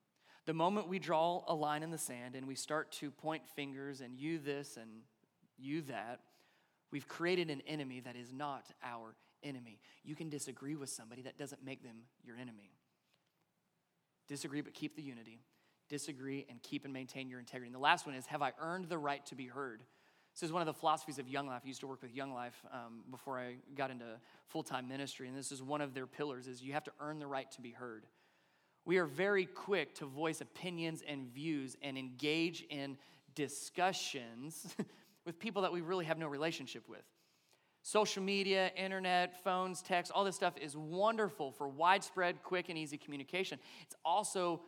The 0.45 0.53
moment 0.53 0.89
we 0.89 0.99
draw 0.99 1.43
a 1.47 1.53
line 1.53 1.83
in 1.83 1.91
the 1.91 1.97
sand 1.97 2.35
and 2.35 2.47
we 2.47 2.55
start 2.55 2.91
to 2.93 3.11
point 3.11 3.43
fingers 3.55 4.01
and 4.01 4.17
you 4.17 4.39
this 4.39 4.77
and 4.77 4.89
you 5.57 5.81
that, 5.83 6.19
we've 6.91 7.07
created 7.07 7.49
an 7.49 7.61
enemy 7.65 8.01
that 8.01 8.15
is 8.15 8.33
not 8.33 8.65
our 8.83 9.15
enemy. 9.41 9.79
You 10.03 10.15
can 10.15 10.29
disagree 10.29 10.75
with 10.75 10.89
somebody, 10.89 11.21
that 11.23 11.37
doesn't 11.37 11.63
make 11.63 11.83
them 11.83 11.95
your 12.23 12.35
enemy. 12.35 12.71
Disagree, 14.27 14.61
but 14.61 14.73
keep 14.73 14.95
the 14.95 15.01
unity. 15.01 15.39
Disagree 15.89 16.45
and 16.49 16.61
keep 16.61 16.85
and 16.85 16.93
maintain 16.93 17.29
your 17.29 17.39
integrity. 17.39 17.67
And 17.67 17.75
the 17.75 17.79
last 17.79 18.05
one 18.05 18.15
is 18.15 18.25
Have 18.27 18.41
I 18.41 18.53
earned 18.59 18.89
the 18.89 18.97
right 18.97 19.25
to 19.27 19.35
be 19.35 19.47
heard? 19.47 19.83
This 20.33 20.43
is 20.43 20.51
one 20.51 20.61
of 20.61 20.65
the 20.65 20.73
philosophies 20.73 21.19
of 21.19 21.27
Young 21.27 21.45
Life. 21.45 21.61
I 21.63 21.67
used 21.67 21.81
to 21.81 21.87
work 21.87 22.01
with 22.01 22.11
Young 22.11 22.33
Life 22.33 22.55
um, 22.71 23.03
before 23.11 23.37
I 23.37 23.57
got 23.75 23.91
into 23.91 24.05
full 24.47 24.63
time 24.63 24.87
ministry, 24.87 25.27
and 25.27 25.37
this 25.37 25.51
is 25.51 25.61
one 25.61 25.81
of 25.81 25.93
their 25.93 26.07
pillars: 26.07 26.47
is 26.47 26.63
you 26.63 26.73
have 26.73 26.85
to 26.85 26.91
earn 26.99 27.19
the 27.19 27.27
right 27.27 27.51
to 27.51 27.61
be 27.61 27.71
heard 27.71 28.05
we 28.85 28.97
are 28.97 29.05
very 29.05 29.45
quick 29.45 29.95
to 29.95 30.05
voice 30.05 30.41
opinions 30.41 31.03
and 31.07 31.27
views 31.27 31.77
and 31.81 31.97
engage 31.97 32.65
in 32.69 32.97
discussions 33.35 34.75
with 35.25 35.39
people 35.39 35.61
that 35.61 35.71
we 35.71 35.81
really 35.81 36.05
have 36.05 36.17
no 36.17 36.27
relationship 36.27 36.87
with. 36.89 37.03
Social 37.81 38.23
media, 38.23 38.71
internet, 38.77 39.43
phones, 39.43 39.81
text, 39.81 40.11
all 40.13 40.23
this 40.23 40.35
stuff 40.35 40.53
is 40.61 40.75
wonderful 40.75 41.51
for 41.51 41.67
widespread, 41.67 42.41
quick, 42.43 42.69
and 42.69 42.77
easy 42.77 42.97
communication. 42.97 43.59
It's 43.81 43.95
also 44.05 44.61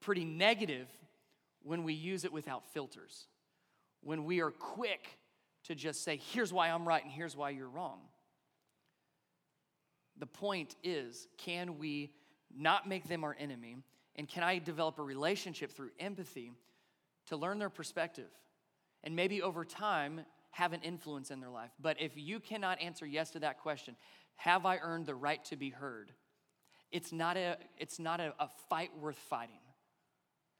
pretty 0.00 0.24
negative 0.24 0.88
when 1.62 1.84
we 1.84 1.92
use 1.92 2.24
it 2.24 2.32
without 2.32 2.64
filters, 2.72 3.26
when 4.02 4.24
we 4.24 4.40
are 4.40 4.50
quick 4.50 5.18
to 5.64 5.74
just 5.74 6.02
say, 6.02 6.16
here's 6.32 6.52
why 6.52 6.70
I'm 6.70 6.86
right 6.86 7.02
and 7.02 7.12
here's 7.12 7.36
why 7.36 7.50
you're 7.50 7.68
wrong. 7.68 8.00
The 10.18 10.26
point 10.26 10.74
is, 10.82 11.28
can 11.38 11.78
we 11.78 12.10
not 12.56 12.88
make 12.88 13.08
them 13.08 13.24
our 13.24 13.36
enemy? 13.38 13.76
And 14.16 14.28
can 14.28 14.42
I 14.42 14.58
develop 14.58 14.98
a 14.98 15.02
relationship 15.02 15.72
through 15.72 15.90
empathy 15.98 16.52
to 17.26 17.36
learn 17.36 17.58
their 17.58 17.70
perspective? 17.70 18.30
And 19.02 19.16
maybe 19.16 19.42
over 19.42 19.64
time, 19.64 20.22
have 20.50 20.72
an 20.72 20.80
influence 20.82 21.30
in 21.30 21.40
their 21.40 21.50
life. 21.50 21.70
But 21.80 22.00
if 22.00 22.12
you 22.16 22.40
cannot 22.40 22.80
answer 22.80 23.06
yes 23.06 23.30
to 23.30 23.40
that 23.40 23.60
question, 23.60 23.96
have 24.36 24.66
I 24.66 24.78
earned 24.78 25.06
the 25.06 25.14
right 25.14 25.44
to 25.46 25.56
be 25.56 25.70
heard? 25.70 26.12
It's 26.90 27.12
not 27.12 27.36
a, 27.36 27.56
it's 27.78 27.98
not 27.98 28.20
a, 28.20 28.34
a 28.40 28.48
fight 28.68 28.90
worth 28.98 29.16
fighting. 29.16 29.60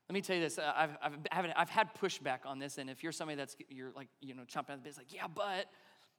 Let 0.09 0.14
me 0.14 0.20
tell 0.20 0.37
you 0.37 0.42
this. 0.42 0.59
Uh, 0.59 0.72
I've, 0.74 0.96
I've, 1.31 1.46
I've, 1.57 1.70
had 1.70 1.94
pushback 1.94 2.40
on 2.44 2.59
this, 2.59 2.79
and 2.79 2.90
if 2.90 3.03
you're 3.03 3.12
somebody 3.12 3.37
that's, 3.37 3.57
you're 3.68 3.92
like, 3.94 4.09
you 4.20 4.35
know, 4.35 4.42
chomping 4.42 4.70
at 4.70 4.76
the 4.76 4.83
bit, 4.83 4.88
it's 4.88 4.98
like, 4.98 5.14
yeah, 5.14 5.26
but, 5.33 5.66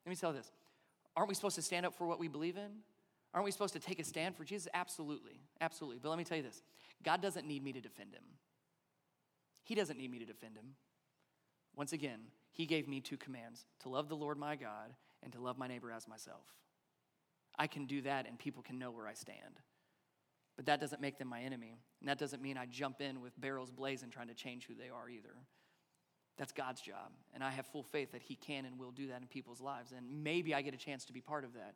let 0.05 0.09
me 0.09 0.15
tell 0.15 0.31
you 0.31 0.37
this. 0.37 0.51
Aren't 1.15 1.29
we 1.29 1.35
supposed 1.35 1.55
to 1.55 1.61
stand 1.61 1.85
up 1.85 1.93
for 1.97 2.07
what 2.07 2.19
we 2.19 2.27
believe 2.27 2.55
in? 2.55 2.71
Aren't 3.33 3.45
we 3.45 3.51
supposed 3.51 3.73
to 3.73 3.79
take 3.79 3.99
a 3.99 4.03
stand 4.03 4.35
for 4.35 4.43
Jesus? 4.43 4.67
Absolutely, 4.73 5.39
absolutely. 5.61 5.99
But 6.01 6.09
let 6.09 6.17
me 6.17 6.23
tell 6.23 6.37
you 6.37 6.43
this 6.43 6.63
God 7.03 7.21
doesn't 7.21 7.47
need 7.47 7.63
me 7.63 7.73
to 7.73 7.81
defend 7.81 8.13
him. 8.13 8.23
He 9.63 9.75
doesn't 9.75 9.97
need 9.97 10.11
me 10.11 10.19
to 10.19 10.25
defend 10.25 10.57
him. 10.57 10.75
Once 11.75 11.93
again, 11.93 12.19
he 12.51 12.65
gave 12.65 12.87
me 12.87 12.99
two 12.99 13.17
commands 13.17 13.65
to 13.79 13.89
love 13.89 14.09
the 14.09 14.15
Lord 14.15 14.37
my 14.37 14.55
God 14.55 14.93
and 15.23 15.31
to 15.33 15.41
love 15.41 15.57
my 15.57 15.67
neighbor 15.67 15.91
as 15.91 16.07
myself. 16.07 16.43
I 17.57 17.67
can 17.67 17.85
do 17.85 18.01
that 18.01 18.27
and 18.27 18.37
people 18.37 18.63
can 18.63 18.79
know 18.79 18.91
where 18.91 19.07
I 19.07 19.13
stand. 19.13 19.59
But 20.57 20.65
that 20.65 20.81
doesn't 20.81 21.01
make 21.01 21.17
them 21.17 21.29
my 21.29 21.41
enemy. 21.41 21.77
And 22.01 22.09
that 22.09 22.17
doesn't 22.17 22.41
mean 22.41 22.57
I 22.57 22.65
jump 22.65 23.01
in 23.01 23.21
with 23.21 23.39
barrels 23.39 23.71
blazing 23.71 24.09
trying 24.09 24.27
to 24.27 24.33
change 24.33 24.65
who 24.65 24.75
they 24.75 24.89
are 24.89 25.09
either. 25.09 25.35
That's 26.37 26.51
God's 26.51 26.81
job. 26.81 27.11
And 27.33 27.43
I 27.43 27.51
have 27.51 27.65
full 27.67 27.83
faith 27.83 28.11
that 28.11 28.21
He 28.21 28.35
can 28.35 28.65
and 28.65 28.77
will 28.77 28.91
do 28.91 29.07
that 29.07 29.21
in 29.21 29.27
people's 29.27 29.61
lives. 29.61 29.93
And 29.95 30.23
maybe 30.23 30.53
I 30.53 30.61
get 30.61 30.73
a 30.73 30.77
chance 30.77 31.05
to 31.05 31.13
be 31.13 31.21
part 31.21 31.45
of 31.45 31.53
that. 31.53 31.75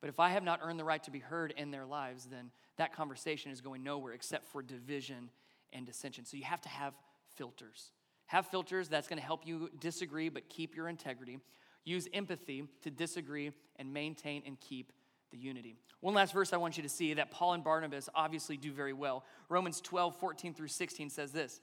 But 0.00 0.08
if 0.10 0.20
I 0.20 0.30
have 0.30 0.42
not 0.42 0.60
earned 0.62 0.78
the 0.78 0.84
right 0.84 1.02
to 1.04 1.10
be 1.10 1.18
heard 1.18 1.52
in 1.56 1.70
their 1.70 1.86
lives, 1.86 2.26
then 2.26 2.50
that 2.76 2.92
conversation 2.94 3.50
is 3.50 3.60
going 3.60 3.82
nowhere 3.82 4.12
except 4.12 4.46
for 4.46 4.62
division 4.62 5.30
and 5.72 5.86
dissension. 5.86 6.24
So 6.24 6.36
you 6.36 6.44
have 6.44 6.60
to 6.62 6.68
have 6.68 6.94
filters. 7.34 7.90
Have 8.26 8.46
filters 8.46 8.88
that's 8.88 9.08
going 9.08 9.18
to 9.18 9.24
help 9.24 9.46
you 9.46 9.70
disagree 9.80 10.28
but 10.28 10.48
keep 10.48 10.76
your 10.76 10.88
integrity. 10.88 11.38
Use 11.84 12.08
empathy 12.12 12.64
to 12.82 12.90
disagree 12.90 13.52
and 13.76 13.92
maintain 13.92 14.42
and 14.46 14.60
keep 14.60 14.92
the 15.30 15.38
unity. 15.38 15.76
One 16.00 16.14
last 16.14 16.32
verse 16.32 16.52
I 16.52 16.56
want 16.56 16.76
you 16.76 16.82
to 16.82 16.88
see 16.88 17.14
that 17.14 17.30
Paul 17.30 17.54
and 17.54 17.64
Barnabas 17.64 18.08
obviously 18.14 18.56
do 18.56 18.72
very 18.72 18.92
well. 18.92 19.24
Romans 19.48 19.80
12, 19.80 20.16
14 20.16 20.54
through 20.54 20.68
16 20.68 21.10
says 21.10 21.32
this 21.32 21.60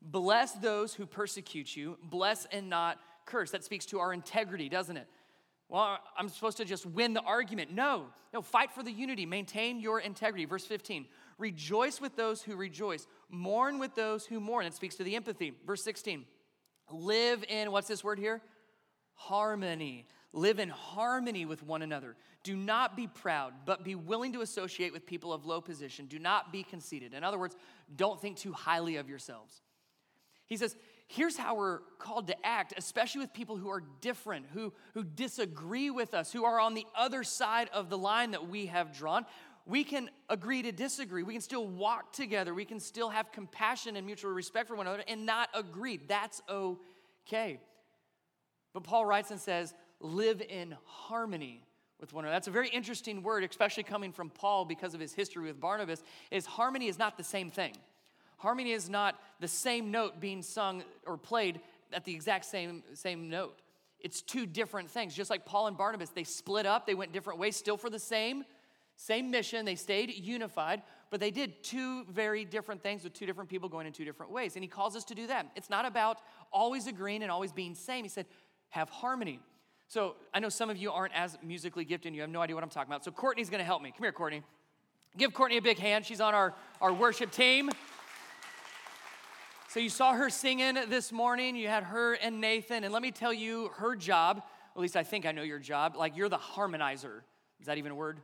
Bless 0.00 0.52
those 0.52 0.94
who 0.94 1.06
persecute 1.06 1.76
you, 1.76 1.98
bless 2.02 2.46
and 2.46 2.68
not 2.68 2.98
curse. 3.26 3.50
That 3.50 3.64
speaks 3.64 3.86
to 3.86 3.98
our 3.98 4.12
integrity, 4.12 4.68
doesn't 4.68 4.96
it? 4.96 5.08
Well, 5.68 5.98
I'm 6.16 6.28
supposed 6.28 6.56
to 6.58 6.64
just 6.64 6.86
win 6.86 7.12
the 7.12 7.20
argument. 7.20 7.72
No, 7.72 8.06
no, 8.32 8.40
fight 8.40 8.72
for 8.72 8.82
the 8.82 8.90
unity, 8.90 9.26
maintain 9.26 9.80
your 9.80 10.00
integrity. 10.00 10.44
Verse 10.44 10.64
15 10.64 11.06
Rejoice 11.36 12.00
with 12.00 12.16
those 12.16 12.42
who 12.42 12.56
rejoice, 12.56 13.06
mourn 13.30 13.78
with 13.78 13.94
those 13.94 14.26
who 14.26 14.40
mourn. 14.40 14.66
It 14.66 14.74
speaks 14.74 14.96
to 14.96 15.04
the 15.04 15.14
empathy. 15.14 15.52
Verse 15.66 15.82
16 15.84 16.24
Live 16.90 17.44
in, 17.48 17.70
what's 17.70 17.88
this 17.88 18.02
word 18.02 18.18
here? 18.18 18.40
Harmony. 19.14 20.06
Live 20.32 20.58
in 20.58 20.68
harmony 20.68 21.46
with 21.46 21.62
one 21.62 21.82
another. 21.82 22.16
Do 22.42 22.56
not 22.56 22.96
be 22.96 23.06
proud, 23.06 23.52
but 23.64 23.82
be 23.82 23.94
willing 23.94 24.32
to 24.34 24.42
associate 24.42 24.92
with 24.92 25.06
people 25.06 25.32
of 25.32 25.46
low 25.46 25.60
position. 25.60 26.06
Do 26.06 26.18
not 26.18 26.52
be 26.52 26.62
conceited. 26.62 27.14
In 27.14 27.24
other 27.24 27.38
words, 27.38 27.56
don't 27.96 28.20
think 28.20 28.36
too 28.36 28.52
highly 28.52 28.96
of 28.96 29.08
yourselves. 29.08 29.62
He 30.46 30.56
says, 30.56 30.76
here's 31.08 31.36
how 31.36 31.56
we're 31.56 31.80
called 31.98 32.28
to 32.28 32.46
act, 32.46 32.74
especially 32.76 33.20
with 33.20 33.32
people 33.32 33.56
who 33.56 33.70
are 33.70 33.82
different, 34.00 34.46
who, 34.52 34.72
who 34.94 35.02
disagree 35.02 35.90
with 35.90 36.14
us, 36.14 36.32
who 36.32 36.44
are 36.44 36.60
on 36.60 36.74
the 36.74 36.86
other 36.94 37.24
side 37.24 37.68
of 37.72 37.88
the 37.88 37.98
line 37.98 38.30
that 38.32 38.48
we 38.48 38.66
have 38.66 38.96
drawn. 38.96 39.24
We 39.66 39.84
can 39.84 40.10
agree 40.28 40.62
to 40.62 40.72
disagree. 40.72 41.22
We 41.22 41.32
can 41.32 41.42
still 41.42 41.66
walk 41.66 42.12
together. 42.12 42.54
We 42.54 42.64
can 42.64 42.78
still 42.78 43.08
have 43.08 43.32
compassion 43.32 43.96
and 43.96 44.06
mutual 44.06 44.30
respect 44.30 44.68
for 44.68 44.76
one 44.76 44.86
another 44.86 45.02
and 45.08 45.26
not 45.26 45.48
agree. 45.54 45.98
That's 46.06 46.40
okay. 46.48 47.60
But 48.74 48.84
Paul 48.84 49.04
writes 49.06 49.30
and 49.30 49.40
says, 49.40 49.74
live 50.00 50.42
in 50.42 50.76
harmony 50.84 51.64
with 52.00 52.12
one 52.12 52.24
another. 52.24 52.36
That's 52.36 52.48
a 52.48 52.52
very 52.52 52.68
interesting 52.68 53.22
word, 53.22 53.44
especially 53.44 53.82
coming 53.82 54.12
from 54.12 54.30
Paul 54.30 54.64
because 54.64 54.94
of 54.94 55.00
his 55.00 55.12
history 55.12 55.46
with 55.46 55.60
Barnabas, 55.60 56.02
is 56.30 56.46
harmony 56.46 56.86
is 56.86 56.98
not 56.98 57.16
the 57.16 57.24
same 57.24 57.50
thing. 57.50 57.74
Harmony 58.38 58.72
is 58.72 58.88
not 58.88 59.20
the 59.40 59.48
same 59.48 59.90
note 59.90 60.20
being 60.20 60.42
sung 60.42 60.82
or 61.06 61.16
played 61.16 61.60
at 61.92 62.04
the 62.04 62.14
exact 62.14 62.44
same, 62.44 62.82
same 62.94 63.28
note. 63.28 63.58
It's 64.00 64.22
two 64.22 64.46
different 64.46 64.90
things. 64.90 65.14
Just 65.14 65.28
like 65.28 65.44
Paul 65.44 65.66
and 65.66 65.76
Barnabas, 65.76 66.10
they 66.10 66.24
split 66.24 66.64
up, 66.64 66.86
they 66.86 66.94
went 66.94 67.12
different 67.12 67.40
ways, 67.40 67.56
still 67.56 67.76
for 67.76 67.90
the 67.90 67.98
same, 67.98 68.44
same 68.96 69.30
mission. 69.30 69.64
They 69.64 69.74
stayed 69.74 70.12
unified, 70.14 70.82
but 71.10 71.18
they 71.18 71.32
did 71.32 71.64
two 71.64 72.04
very 72.04 72.44
different 72.44 72.80
things 72.82 73.02
with 73.02 73.12
two 73.12 73.26
different 73.26 73.50
people 73.50 73.68
going 73.68 73.86
in 73.88 73.92
two 73.92 74.04
different 74.04 74.30
ways. 74.30 74.54
And 74.54 74.62
he 74.62 74.68
calls 74.68 74.94
us 74.94 75.04
to 75.04 75.14
do 75.16 75.26
that. 75.26 75.50
It's 75.56 75.70
not 75.70 75.84
about 75.84 76.18
always 76.52 76.86
agreeing 76.86 77.22
and 77.22 77.32
always 77.32 77.52
being 77.52 77.74
same. 77.74 78.04
He 78.04 78.08
said, 78.08 78.26
have 78.70 78.88
harmony. 78.88 79.40
So 79.88 80.14
I 80.32 80.38
know 80.38 80.48
some 80.48 80.70
of 80.70 80.76
you 80.76 80.92
aren't 80.92 81.14
as 81.14 81.36
musically 81.42 81.84
gifted 81.84 82.08
and 82.08 82.14
you 82.14 82.20
have 82.20 82.30
no 82.30 82.40
idea 82.40 82.54
what 82.54 82.62
I'm 82.62 82.70
talking 82.70 82.90
about. 82.90 83.04
So 83.04 83.10
Courtney's 83.10 83.50
gonna 83.50 83.64
help 83.64 83.82
me. 83.82 83.90
Come 83.90 84.04
here, 84.04 84.12
Courtney. 84.12 84.42
Give 85.16 85.32
Courtney 85.32 85.56
a 85.56 85.62
big 85.62 85.78
hand. 85.78 86.04
She's 86.04 86.20
on 86.20 86.34
our, 86.34 86.54
our 86.80 86.92
worship 86.92 87.32
team. 87.32 87.70
So 89.68 89.80
you 89.80 89.90
saw 89.90 90.14
her 90.14 90.30
singing 90.30 90.76
this 90.88 91.12
morning. 91.12 91.54
You 91.54 91.68
had 91.68 91.84
her 91.84 92.14
and 92.14 92.40
Nathan. 92.40 92.84
And 92.84 92.92
let 92.92 93.02
me 93.02 93.10
tell 93.10 93.34
you, 93.34 93.68
her 93.76 93.94
job, 93.94 94.42
at 94.74 94.80
least 94.80 94.96
I 94.96 95.02
think 95.02 95.26
I 95.26 95.32
know 95.32 95.42
your 95.42 95.58
job, 95.58 95.94
like 95.94 96.16
you're 96.16 96.30
the 96.30 96.38
harmonizer. 96.38 97.20
Is 97.60 97.66
that 97.66 97.76
even 97.76 97.92
a 97.92 97.94
word? 97.94 98.18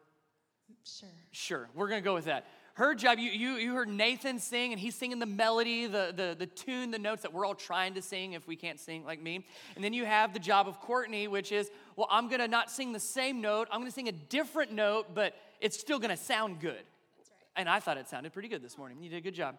Sure. 0.84 1.08
Sure. 1.32 1.68
We're 1.74 1.88
going 1.88 2.02
to 2.02 2.04
go 2.04 2.14
with 2.14 2.24
that. 2.24 2.46
Her 2.72 2.94
job, 2.94 3.18
you, 3.18 3.30
you, 3.30 3.56
you 3.56 3.74
heard 3.74 3.90
Nathan 3.90 4.38
sing, 4.38 4.72
and 4.72 4.80
he's 4.80 4.94
singing 4.94 5.18
the 5.18 5.26
melody, 5.26 5.86
the, 5.86 6.14
the, 6.16 6.34
the 6.36 6.46
tune, 6.46 6.90
the 6.90 6.98
notes 6.98 7.20
that 7.22 7.32
we're 7.34 7.44
all 7.44 7.54
trying 7.54 7.92
to 7.94 8.02
sing 8.02 8.32
if 8.32 8.48
we 8.48 8.56
can't 8.56 8.80
sing 8.80 9.04
like 9.04 9.22
me. 9.22 9.44
And 9.76 9.84
then 9.84 9.92
you 9.92 10.06
have 10.06 10.32
the 10.32 10.40
job 10.40 10.66
of 10.66 10.80
Courtney, 10.80 11.28
which 11.28 11.52
is, 11.52 11.70
well, 11.94 12.08
I'm 12.10 12.28
going 12.28 12.40
to 12.40 12.48
not 12.48 12.70
sing 12.70 12.92
the 12.92 12.98
same 12.98 13.42
note. 13.42 13.68
I'm 13.70 13.80
going 13.80 13.90
to 13.90 13.94
sing 13.94 14.08
a 14.08 14.12
different 14.12 14.72
note, 14.72 15.14
but 15.14 15.36
it's 15.60 15.78
still 15.78 15.98
going 15.98 16.10
to 16.10 16.16
sound 16.16 16.58
good. 16.58 16.82
That's 17.18 17.30
right. 17.30 17.48
And 17.56 17.68
I 17.68 17.80
thought 17.80 17.98
it 17.98 18.08
sounded 18.08 18.32
pretty 18.32 18.48
good 18.48 18.62
this 18.62 18.78
morning. 18.78 19.02
You 19.02 19.10
did 19.10 19.18
a 19.18 19.20
good 19.20 19.34
job. 19.34 19.58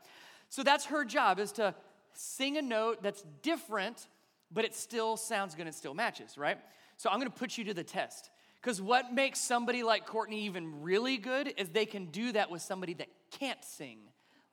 So 0.49 0.63
that's 0.63 0.85
her 0.85 1.05
job 1.05 1.39
is 1.39 1.51
to 1.53 1.75
sing 2.13 2.57
a 2.57 2.61
note 2.61 3.03
that's 3.03 3.23
different, 3.41 4.07
but 4.51 4.65
it 4.65 4.73
still 4.73 5.17
sounds 5.17 5.55
good 5.55 5.65
and 5.65 5.75
still 5.75 5.93
matches, 5.93 6.37
right? 6.37 6.57
So 6.97 7.09
I'm 7.09 7.19
gonna 7.19 7.29
put 7.29 7.57
you 7.57 7.65
to 7.65 7.73
the 7.73 7.83
test. 7.83 8.29
Because 8.61 8.81
what 8.81 9.13
makes 9.13 9.39
somebody 9.39 9.83
like 9.83 10.07
Courtney 10.07 10.45
even 10.45 10.81
really 10.81 11.17
good 11.17 11.53
is 11.57 11.69
they 11.69 11.85
can 11.85 12.05
do 12.07 12.31
that 12.31 12.49
with 12.49 12.63
somebody 12.63 12.95
that 12.95 13.07
can't 13.29 13.63
sing, 13.63 13.99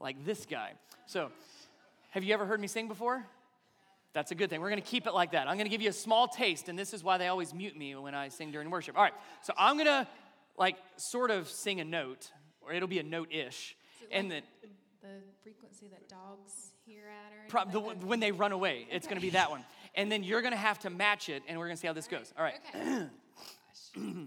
like 0.01 0.23
this 0.27 0.45
guy. 0.45 0.73
So, 1.07 1.31
have 2.11 2.23
you 2.23 2.35
ever 2.35 2.45
heard 2.45 2.61
me 2.61 2.67
sing 2.67 2.89
before? 2.89 3.25
That's 4.13 4.31
a 4.31 4.35
good 4.35 4.51
thing. 4.51 4.61
We're 4.61 4.69
gonna 4.69 4.83
keep 4.83 5.07
it 5.07 5.15
like 5.15 5.33
that. 5.33 5.49
I'm 5.49 5.57
gonna 5.57 5.71
give 5.71 5.81
you 5.81 5.89
a 5.89 5.95
small 5.95 6.29
taste, 6.29 6.69
and 6.69 6.79
this 6.79 6.93
is 6.93 7.03
why 7.03 7.17
they 7.17 7.29
always 7.29 7.55
mute 7.55 7.75
me 7.75 7.95
when 7.95 8.15
I 8.15 8.29
sing 8.29 8.51
during 8.51 8.69
worship. 8.69 8.99
All 8.99 9.03
right, 9.03 9.15
so 9.41 9.55
I'm 9.57 9.79
gonna 9.79 10.07
like 10.59 10.77
sort 10.97 11.31
of 11.31 11.49
sing 11.49 11.81
a 11.81 11.85
note, 11.85 12.31
or 12.61 12.75
it'll 12.75 12.89
be 12.89 12.99
a 12.99 13.03
note 13.03 13.33
ish. 13.33 13.75
And 14.11 14.31
then 14.31 14.43
The 15.03 15.21
frequency 15.43 15.89
that 15.89 16.09
dogs 16.09 16.71
hear 16.87 17.03
at 17.11 17.33
or 17.33 17.49
Pro- 17.49 17.73
the, 17.73 17.81
like 17.81 18.03
when 18.03 18.21
they 18.21 18.31
run 18.31 18.53
away. 18.53 18.87
It's 18.89 19.09
going 19.09 19.17
to 19.17 19.21
be 19.23 19.31
that 19.31 19.51
one. 19.51 19.65
And 19.97 20.13
then 20.13 20.23
you're 20.23 20.43
going 20.43 20.53
to 20.53 20.59
have 20.59 20.79
to 20.81 20.91
match 20.91 21.29
it, 21.29 21.43
and 21.49 21.59
we're 21.59 21.67
going 21.67 21.77
to 21.77 21.81
see 21.81 21.89
how 21.89 21.93
this 21.93 22.07
goes. 22.07 22.33
All 22.39 22.45
right. 22.45 22.55
Okay. 22.75 23.09
Oh 23.97 24.01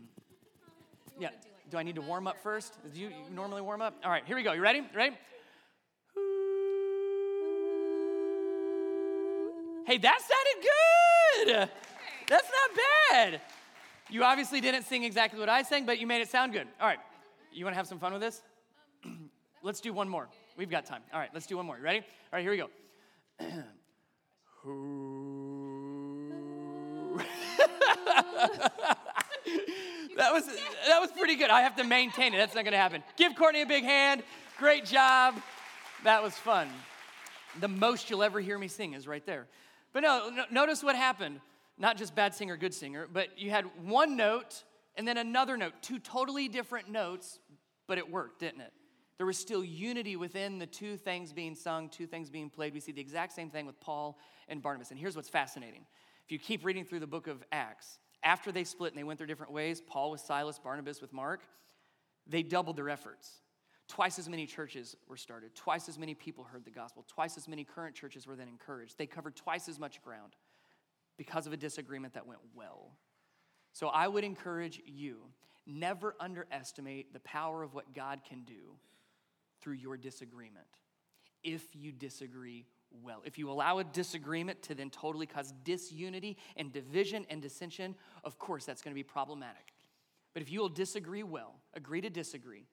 yeah. 1.20 1.30
do, 1.30 1.30
like, 1.30 1.70
Do 1.72 1.78
I 1.78 1.84
need 1.84 1.96
to 1.96 2.02
warm 2.02 2.26
warm-up 2.26 2.44
first? 2.44 2.78
Do 2.94 3.00
you, 3.00 3.08
you 3.08 3.34
normally 3.34 3.62
warm 3.62 3.82
up? 3.82 3.96
All 4.04 4.12
right, 4.12 4.24
here 4.26 4.36
we 4.36 4.44
go. 4.44 4.52
You 4.52 4.62
ready? 4.62 4.82
Ready? 4.94 5.16
Hey, 9.88 9.98
that 9.98 10.20
sounded 10.20 10.68
good. 11.48 11.70
That's 12.28 12.50
not 12.50 12.78
bad. 13.12 13.42
You 14.10 14.24
obviously 14.24 14.60
didn't 14.60 14.84
sing 14.84 15.04
exactly 15.04 15.40
what 15.40 15.48
I 15.48 15.62
sang, 15.62 15.86
but 15.86 16.00
you 16.00 16.06
made 16.08 16.22
it 16.22 16.28
sound 16.28 16.52
good. 16.52 16.68
All 16.82 16.88
right. 16.88 17.00
You 17.54 17.64
want 17.64 17.76
to 17.76 17.78
have 17.78 17.88
some 17.88 18.00
fun 18.00 18.12
with 18.12 18.22
this? 18.22 18.42
let's 19.64 19.80
do 19.80 19.94
one 19.94 20.10
more. 20.10 20.28
We've 20.58 20.70
got 20.70 20.86
time. 20.86 21.02
All 21.14 21.20
right, 21.20 21.30
let's 21.34 21.46
do 21.46 21.58
one 21.58 21.66
more. 21.66 21.78
You 21.78 21.84
ready? 21.84 22.00
All 22.00 22.06
right, 22.34 22.42
here 22.42 22.52
we 22.52 22.58
go. 22.58 22.70
that 30.16 30.34
was 30.34 30.46
that 30.88 31.00
was 31.00 31.12
pretty 31.12 31.36
good. 31.36 31.50
I 31.50 31.62
have 31.62 31.76
to 31.76 31.84
maintain 31.84 32.34
it. 32.34 32.38
That's 32.38 32.56
not 32.56 32.64
going 32.64 32.72
to 32.72 32.78
happen. 32.78 33.04
Give 33.16 33.36
Courtney 33.36 33.62
a 33.62 33.66
big 33.66 33.84
hand. 33.84 34.24
Great 34.58 34.86
job. 34.86 35.36
That 36.04 36.24
was 36.24 36.34
fun. 36.34 36.70
The 37.60 37.68
most 37.68 38.10
you'll 38.10 38.24
ever 38.24 38.40
hear 38.40 38.58
me 38.58 38.68
sing 38.68 38.94
is 38.94 39.08
right 39.08 39.26
there. 39.26 39.48
But 39.94 40.04
no, 40.04 40.30
no 40.30 40.46
notice 40.52 40.84
what 40.84 40.96
happened. 40.96 41.42
Not 41.78 41.98
just 41.98 42.16
bad 42.16 42.34
singer, 42.34 42.58
good 42.58 42.74
singer, 42.74 43.08
but 43.12 43.38
you 43.38 43.52
had 43.52 43.66
one 43.84 44.16
note 44.16 44.64
and 44.98 45.08
then 45.08 45.18
another 45.18 45.58
note, 45.58 45.74
two 45.82 46.00
totally 46.00 46.48
different 46.48 46.90
notes, 46.90 47.40
but 47.88 47.98
it 47.98 48.10
worked, 48.10 48.40
didn't 48.40 48.62
it? 48.62 48.72
There 49.18 49.26
was 49.26 49.38
still 49.38 49.64
unity 49.64 50.16
within 50.16 50.60
the 50.60 50.66
two 50.66 50.98
things 50.98 51.32
being 51.32 51.56
sung, 51.56 51.90
two 51.90 52.06
things 52.06 52.30
being 52.30 52.50
played. 52.50 52.74
We 52.74 52.80
see 52.82 52.92
the 52.92 53.02
exact 53.02 53.34
same 53.34 53.50
thing 53.50 53.66
with 53.66 53.80
Paul 53.80 54.18
and 54.50 54.62
Barnabas. 54.62 54.92
And 54.92 55.00
here's 55.00 55.16
what's 55.16 55.30
fascinating. 55.30 55.86
If 56.26 56.32
you 56.32 56.40
keep 56.40 56.66
reading 56.66 56.84
through 56.84 57.00
the 57.00 57.08
book 57.08 57.28
of 57.28 57.44
Acts, 57.52 58.00
after 58.24 58.52
they 58.52 58.64
split 58.64 58.92
and 58.92 59.00
they 59.00 59.04
went 59.04 59.20
their 59.20 59.28
different 59.28 59.54
ways, 59.54 59.82
Paul 59.82 60.12
with 60.12 60.22
Silas, 60.22 60.60
Barnabas 60.60 61.02
with 61.02 61.14
Mark, 61.14 61.42
they 62.28 62.44
doubled 62.44 62.76
their 62.76 62.90
efforts. 62.90 63.42
Twice 63.88 64.18
as 64.18 64.28
many 64.28 64.48
churches 64.48 64.98
were 65.08 65.16
started, 65.16 65.54
twice 65.54 65.88
as 65.88 66.00
many 66.00 66.16
people 66.16 66.44
heard 66.44 66.66
the 66.66 66.72
gospel, 66.72 67.06
twice 67.08 67.38
as 67.38 67.48
many 67.48 67.64
current 67.64 67.96
churches 67.96 68.26
were 68.26 68.36
then 68.36 68.48
encouraged. 68.48 68.98
They 68.98 69.06
covered 69.06 69.36
twice 69.36 69.70
as 69.70 69.80
much 69.80 70.02
ground 70.02 70.34
because 71.18 71.46
of 71.46 71.54
a 71.54 71.58
disagreement 71.58 72.16
that 72.16 72.26
went 72.26 72.40
well. 72.56 72.92
So 73.74 73.88
I 73.88 74.08
would 74.08 74.24
encourage 74.24 74.82
you 74.86 75.18
never 75.68 76.16
underestimate 76.20 77.14
the 77.14 77.20
power 77.20 77.62
of 77.62 77.74
what 77.74 77.94
God 77.94 78.22
can 78.28 78.42
do 78.42 78.76
through 79.66 79.74
your 79.74 79.98
disagreement 79.98 80.68
if 81.44 81.64
you 81.74 81.92
disagree 81.92 82.68
well. 83.04 83.24
If 83.26 83.40
you 83.40 83.50
allow 83.50 83.80
a 83.80 83.84
disagreement 83.84 84.62
to 84.64 84.76
then 84.76 84.92
totally 84.92 85.26
cause 85.26 85.54
disunity 85.64 86.38
and 86.56 86.72
division 86.72 87.26
and 87.32 87.42
dissension, 87.42 87.96
of 88.24 88.38
course 88.38 88.64
that's 88.64 88.84
going 88.84 88.92
to 88.92 88.96
be 88.96 89.04
problematic. 89.04 89.74
But 90.34 90.44
if 90.44 90.52
you 90.52 90.60
will 90.60 90.70
disagree 90.70 91.24
well, 91.24 91.56
agree 91.74 92.02
to 92.02 92.12
disagree 92.12 92.68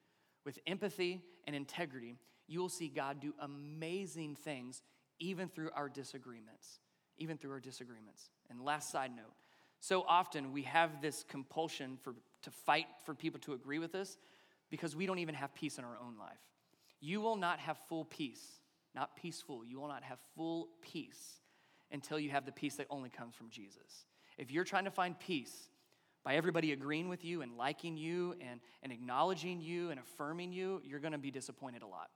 with 0.45 0.59
empathy 0.67 1.23
and 1.47 1.55
integrity, 1.55 2.15
you 2.47 2.59
will 2.59 2.69
see 2.69 2.89
God 2.89 3.19
do 3.19 3.33
amazing 3.39 4.35
things 4.35 4.83
even 5.17 5.49
through 5.49 5.71
our 5.75 5.89
disagreements. 5.89 6.79
Even 7.17 7.37
through 7.37 7.53
our 7.53 7.59
disagreements. 7.59 8.29
And 8.51 8.61
last 8.61 8.91
side 8.91 9.11
note 9.15 9.33
so 9.83 10.05
often 10.07 10.53
we 10.53 10.61
have 10.61 11.01
this 11.01 11.25
compulsion 11.27 11.97
for, 12.01 12.15
to 12.43 12.51
fight 12.51 12.85
for 13.05 13.13
people 13.13 13.41
to 13.41 13.51
agree 13.51 13.79
with 13.79 13.95
us 13.95 14.17
because 14.69 14.95
we 14.95 15.05
don't 15.05 15.19
even 15.19 15.35
have 15.35 15.53
peace 15.53 15.77
in 15.77 15.83
our 15.83 15.97
own 16.01 16.17
life. 16.17 16.39
You 17.03 17.19
will 17.19 17.35
not 17.35 17.59
have 17.59 17.77
full 17.89 18.05
peace, 18.05 18.61
not 18.95 19.17
peaceful, 19.17 19.65
you 19.65 19.77
will 19.77 19.89
not 19.89 20.03
have 20.03 20.19
full 20.37 20.69
peace 20.81 21.41
until 21.91 22.17
you 22.17 22.29
have 22.29 22.45
the 22.45 22.53
peace 22.53 22.75
that 22.77 22.87
only 22.89 23.09
comes 23.09 23.35
from 23.35 23.49
Jesus. 23.49 24.05
If 24.37 24.51
you're 24.51 24.63
trying 24.63 24.85
to 24.85 24.91
find 24.91 25.19
peace 25.19 25.67
by 26.23 26.35
everybody 26.35 26.71
agreeing 26.71 27.09
with 27.09 27.25
you 27.25 27.41
and 27.41 27.57
liking 27.57 27.97
you 27.97 28.35
and, 28.39 28.61
and 28.83 28.93
acknowledging 28.93 29.59
you 29.59 29.89
and 29.89 29.99
affirming 29.99 30.53
you, 30.53 30.81
you're 30.85 31.01
gonna 31.01 31.17
be 31.17 31.29
disappointed 31.29 31.81
a 31.81 31.87
lot. 31.87 32.09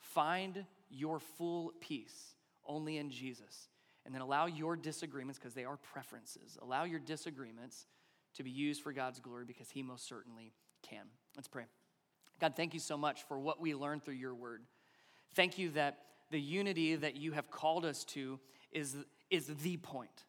Find 0.00 0.66
your 0.90 1.20
full 1.20 1.72
peace 1.80 2.34
only 2.66 2.98
in 2.98 3.10
Jesus. 3.10 3.68
And 4.04 4.12
then 4.12 4.20
allow 4.20 4.46
your 4.46 4.74
disagreements, 4.74 5.38
because 5.38 5.54
they 5.54 5.64
are 5.64 5.76
preferences, 5.76 6.58
allow 6.60 6.82
your 6.82 6.98
disagreements 6.98 7.86
to 8.34 8.42
be 8.42 8.50
used 8.50 8.82
for 8.82 8.92
God's 8.92 9.20
glory 9.20 9.44
because 9.46 9.70
He 9.70 9.80
most 9.80 10.08
certainly 10.08 10.54
can. 10.82 11.06
Let's 11.36 11.46
pray. 11.46 11.66
God, 12.40 12.54
thank 12.56 12.74
you 12.74 12.80
so 12.80 12.96
much 12.96 13.24
for 13.24 13.38
what 13.38 13.60
we 13.60 13.74
learned 13.74 14.04
through 14.04 14.14
your 14.14 14.34
word. 14.34 14.62
Thank 15.34 15.58
you 15.58 15.70
that 15.70 15.98
the 16.30 16.40
unity 16.40 16.96
that 16.96 17.16
you 17.16 17.32
have 17.32 17.50
called 17.50 17.84
us 17.84 18.04
to 18.04 18.38
is, 18.72 18.96
is 19.30 19.46
the 19.46 19.76
point. 19.78 20.24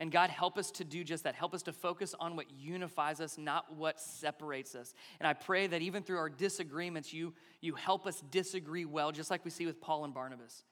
And 0.00 0.10
God, 0.10 0.30
help 0.30 0.58
us 0.58 0.70
to 0.72 0.84
do 0.84 1.04
just 1.04 1.22
that. 1.24 1.34
Help 1.36 1.54
us 1.54 1.62
to 1.62 1.72
focus 1.72 2.14
on 2.18 2.34
what 2.34 2.50
unifies 2.50 3.20
us, 3.20 3.38
not 3.38 3.76
what 3.76 4.00
separates 4.00 4.74
us. 4.74 4.92
And 5.20 5.26
I 5.26 5.34
pray 5.34 5.68
that 5.68 5.82
even 5.82 6.02
through 6.02 6.18
our 6.18 6.28
disagreements, 6.28 7.12
you, 7.12 7.32
you 7.60 7.74
help 7.74 8.06
us 8.06 8.22
disagree 8.30 8.84
well, 8.84 9.12
just 9.12 9.30
like 9.30 9.44
we 9.44 9.50
see 9.50 9.66
with 9.66 9.80
Paul 9.80 10.04
and 10.04 10.12
Barnabas. 10.12 10.64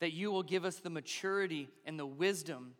That 0.00 0.12
you 0.12 0.30
will 0.30 0.42
give 0.42 0.64
us 0.64 0.76
the 0.76 0.90
maturity 0.90 1.68
and 1.84 1.98
the 1.98 2.06
wisdom 2.06 2.74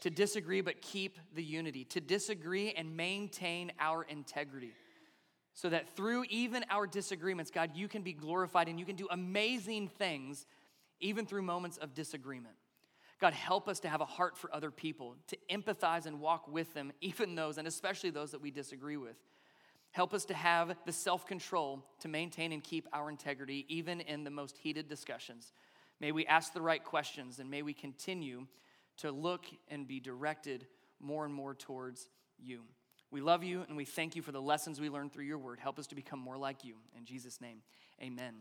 to 0.00 0.08
disagree 0.08 0.62
but 0.62 0.80
keep 0.80 1.18
the 1.34 1.44
unity, 1.44 1.84
to 1.84 2.00
disagree 2.00 2.72
and 2.72 2.96
maintain 2.96 3.72
our 3.78 4.04
integrity. 4.04 4.72
So 5.60 5.68
that 5.68 5.94
through 5.94 6.24
even 6.30 6.64
our 6.70 6.86
disagreements, 6.86 7.50
God, 7.50 7.72
you 7.74 7.86
can 7.86 8.00
be 8.00 8.14
glorified 8.14 8.68
and 8.68 8.80
you 8.80 8.86
can 8.86 8.96
do 8.96 9.06
amazing 9.10 9.88
things 9.88 10.46
even 11.00 11.26
through 11.26 11.42
moments 11.42 11.76
of 11.76 11.92
disagreement. 11.92 12.54
God, 13.20 13.34
help 13.34 13.68
us 13.68 13.78
to 13.80 13.88
have 13.90 14.00
a 14.00 14.06
heart 14.06 14.38
for 14.38 14.50
other 14.54 14.70
people, 14.70 15.16
to 15.26 15.36
empathize 15.50 16.06
and 16.06 16.18
walk 16.18 16.48
with 16.48 16.72
them, 16.72 16.92
even 17.02 17.34
those, 17.34 17.58
and 17.58 17.68
especially 17.68 18.08
those 18.08 18.30
that 18.30 18.40
we 18.40 18.50
disagree 18.50 18.96
with. 18.96 19.16
Help 19.90 20.14
us 20.14 20.24
to 20.24 20.34
have 20.34 20.74
the 20.86 20.92
self 20.92 21.26
control 21.26 21.84
to 21.98 22.08
maintain 22.08 22.52
and 22.52 22.64
keep 22.64 22.88
our 22.94 23.10
integrity, 23.10 23.66
even 23.68 24.00
in 24.00 24.24
the 24.24 24.30
most 24.30 24.56
heated 24.56 24.88
discussions. 24.88 25.52
May 26.00 26.10
we 26.10 26.24
ask 26.24 26.54
the 26.54 26.62
right 26.62 26.82
questions 26.82 27.38
and 27.38 27.50
may 27.50 27.60
we 27.60 27.74
continue 27.74 28.46
to 28.96 29.12
look 29.12 29.44
and 29.68 29.86
be 29.86 30.00
directed 30.00 30.66
more 31.00 31.26
and 31.26 31.34
more 31.34 31.54
towards 31.54 32.08
you. 32.38 32.62
We 33.10 33.20
love 33.20 33.42
you 33.42 33.64
and 33.68 33.76
we 33.76 33.84
thank 33.84 34.14
you 34.14 34.22
for 34.22 34.32
the 34.32 34.40
lessons 34.40 34.80
we 34.80 34.88
learned 34.88 35.12
through 35.12 35.24
your 35.24 35.38
word. 35.38 35.58
Help 35.58 35.78
us 35.78 35.86
to 35.88 35.94
become 35.94 36.20
more 36.20 36.36
like 36.36 36.64
you. 36.64 36.76
In 36.96 37.04
Jesus' 37.04 37.40
name, 37.40 37.62
amen. 38.00 38.34